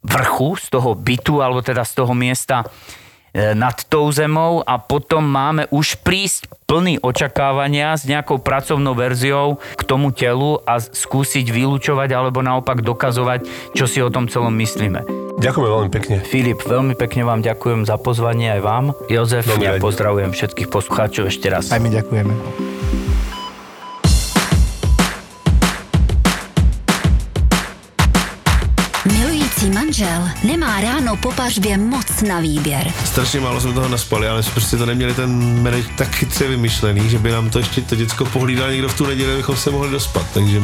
vrchu, 0.00 0.56
z 0.56 0.66
toho 0.72 0.96
bytu, 0.96 1.44
alebo 1.44 1.60
teda 1.60 1.84
z 1.84 1.92
toho 2.00 2.16
miesta 2.16 2.64
e, 3.32 3.52
nad 3.52 3.76
tou 3.86 4.08
zemou 4.08 4.64
a 4.64 4.80
potom 4.80 5.20
máme 5.20 5.68
už 5.68 6.00
prísť 6.00 6.48
plný 6.66 6.98
očakávania 7.04 7.94
s 7.94 8.08
nejakou 8.08 8.42
pracovnou 8.42 8.96
verziou 8.96 9.60
k 9.76 9.82
tomu 9.86 10.10
telu 10.10 10.58
a 10.66 10.80
skúsiť 10.80 11.46
vylúčovať 11.46 12.10
alebo 12.16 12.42
naopak 12.42 12.82
dokazovať, 12.82 13.46
čo 13.76 13.84
si 13.86 14.02
o 14.02 14.10
tom 14.10 14.26
celom 14.26 14.54
myslíme. 14.58 15.04
Ďakujem 15.36 15.68
veľmi 15.68 15.90
pekne. 15.92 16.16
Filip, 16.24 16.64
veľmi 16.64 16.94
pekne 16.96 17.28
vám 17.28 17.44
ďakujem 17.44 17.84
za 17.84 18.00
pozvanie 18.00 18.56
aj 18.56 18.60
vám. 18.64 18.84
Jozef, 19.12 19.44
Veľmi 19.44 19.68
ja 19.68 19.72
pozdravujem 19.76 20.32
všetkých 20.32 20.68
poslucháčov 20.72 21.28
ešte 21.28 21.52
raz. 21.52 21.68
Aj 21.70 21.78
my 21.78 21.92
ďakujeme. 21.92 23.15
Manžel 29.96 30.28
nemá 30.44 30.80
ráno 30.80 31.16
po 31.16 31.32
pařbě 31.32 31.78
moc 31.78 32.22
na 32.28 32.40
výběr. 32.40 32.92
Strašně 33.04 33.40
málo 33.40 33.60
jsme 33.60 33.72
toho 33.72 33.88
naspali, 33.88 34.28
ale 34.28 34.42
jsme 34.42 34.52
prostě 34.52 34.76
to 34.76 34.86
neměli 34.86 35.14
ten 35.14 35.62
manage 35.62 35.88
tak 35.96 36.14
chytře 36.14 36.48
vymyšlený, 36.48 37.10
že 37.10 37.18
by 37.18 37.30
nám 37.30 37.50
to 37.50 37.58
ještě 37.58 37.80
to 37.80 37.96
děcko 37.96 38.24
pohlídal 38.24 38.70
někdo 38.70 38.88
v 38.88 38.96
tu 38.96 39.06
neděli, 39.06 39.32
abychom 39.32 39.56
se 39.56 39.70
mohli 39.70 39.90
dospat, 39.90 40.26
takže 40.34 40.60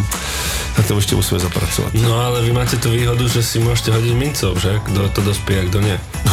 na 0.78 0.84
tom 0.88 0.96
ještě 0.96 1.16
musíme 1.16 1.40
zapracovat. 1.40 1.94
No 1.94 2.20
ale 2.20 2.42
vy 2.42 2.52
máte 2.52 2.76
tú 2.76 2.90
výhodu, 2.90 3.28
že 3.28 3.44
si 3.44 3.60
môžete 3.60 3.92
hodiť 3.92 4.14
mincov, 4.16 4.56
že? 4.56 4.80
Kto 4.88 5.08
to 5.12 5.20
dospie 5.20 5.60
a 5.60 5.64
kto 5.68 5.78
nie. 5.84 5.96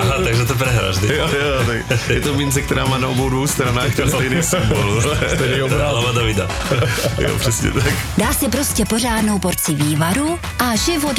Aha, 0.00 0.14
takže 0.24 0.44
to 0.46 0.54
prehráš, 0.54 0.96
ty. 0.98 1.06
jo, 1.06 1.28
jo, 1.28 1.82
tak 1.88 2.08
je 2.08 2.20
to 2.20 2.34
mince, 2.34 2.62
která 2.62 2.86
má 2.86 2.98
na 2.98 3.08
obou 3.08 3.28
dvou 3.28 3.46
stranách 3.46 3.94
ten 3.94 4.10
stejný 4.10 4.42
symbol. 4.42 5.02
Stejný 5.34 5.68
Hlava 5.68 6.12
Davida. 6.12 6.48
Jo, 7.18 7.38
přesně 7.38 7.70
tak. 7.70 7.94
Dá 8.18 8.32
si 8.32 8.48
prostě 8.48 8.84
pořádnou 8.84 9.38
porci 9.38 9.74
vývaru 9.74 10.38
a 10.58 10.76
život 10.76 11.18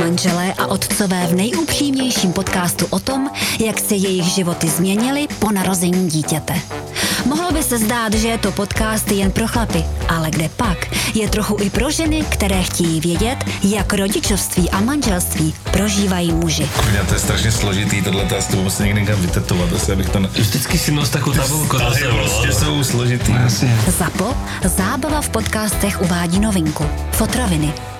Manželé 0.00 0.54
a 0.58 0.66
otcové 0.66 1.26
v 1.26 1.34
nejupřímnějším 1.34 2.32
podcastu 2.32 2.86
o 2.90 2.98
tom, 2.98 3.30
jak 3.66 3.80
se 3.80 3.94
jejich 3.94 4.24
životy 4.24 4.68
změnily 4.68 5.28
po 5.38 5.52
narození 5.52 6.08
dítěte. 6.08 6.54
Mohlo 7.26 7.52
by 7.52 7.62
se 7.62 7.78
zdát, 7.78 8.14
že 8.14 8.28
je 8.28 8.38
to 8.38 8.52
podcast 8.52 9.10
jen 9.12 9.30
pro 9.30 9.48
chlapy, 9.48 9.84
ale 10.08 10.30
kde 10.30 10.48
pak 10.48 10.96
je 11.14 11.28
trochu 11.28 11.56
i 11.60 11.70
pro 11.70 11.90
ženy, 11.90 12.24
které 12.28 12.62
chtějí 12.62 13.00
vědět, 13.00 13.36
jak 13.62 13.92
rodičovství 13.92 14.70
a 14.70 14.80
manželství 14.80 15.54
prožívají 15.70 16.32
muži. 16.32 16.68
Kurňa, 16.76 17.04
to 17.04 17.14
je 17.14 17.20
strašně 17.20 17.52
složitý, 17.52 18.02
tohle 18.02 18.24
to 18.24 18.36
asi 18.36 18.50
to 18.50 18.56
musím 18.56 18.86
někde 18.86 19.00
někam 19.00 19.20
vytetovat, 19.20 19.72
asi 19.72 19.92
abych 19.92 20.08
to... 20.08 20.18
Ne... 20.18 20.28
Vždycky 20.28 20.78
si 20.78 20.92
nos 20.92 21.10
takú 21.10 21.32
tabulku 21.32 21.78
sebou. 21.78 22.16
prostě 22.16 22.52
jsou 22.52 22.84
složitý. 22.84 23.32
Zapo, 23.98 24.34
zábava 24.64 25.20
v 25.20 25.28
podcastech 25.28 26.00
uvádí 26.00 26.40
novinku. 26.40 26.86
Fotroviny. 27.12 27.99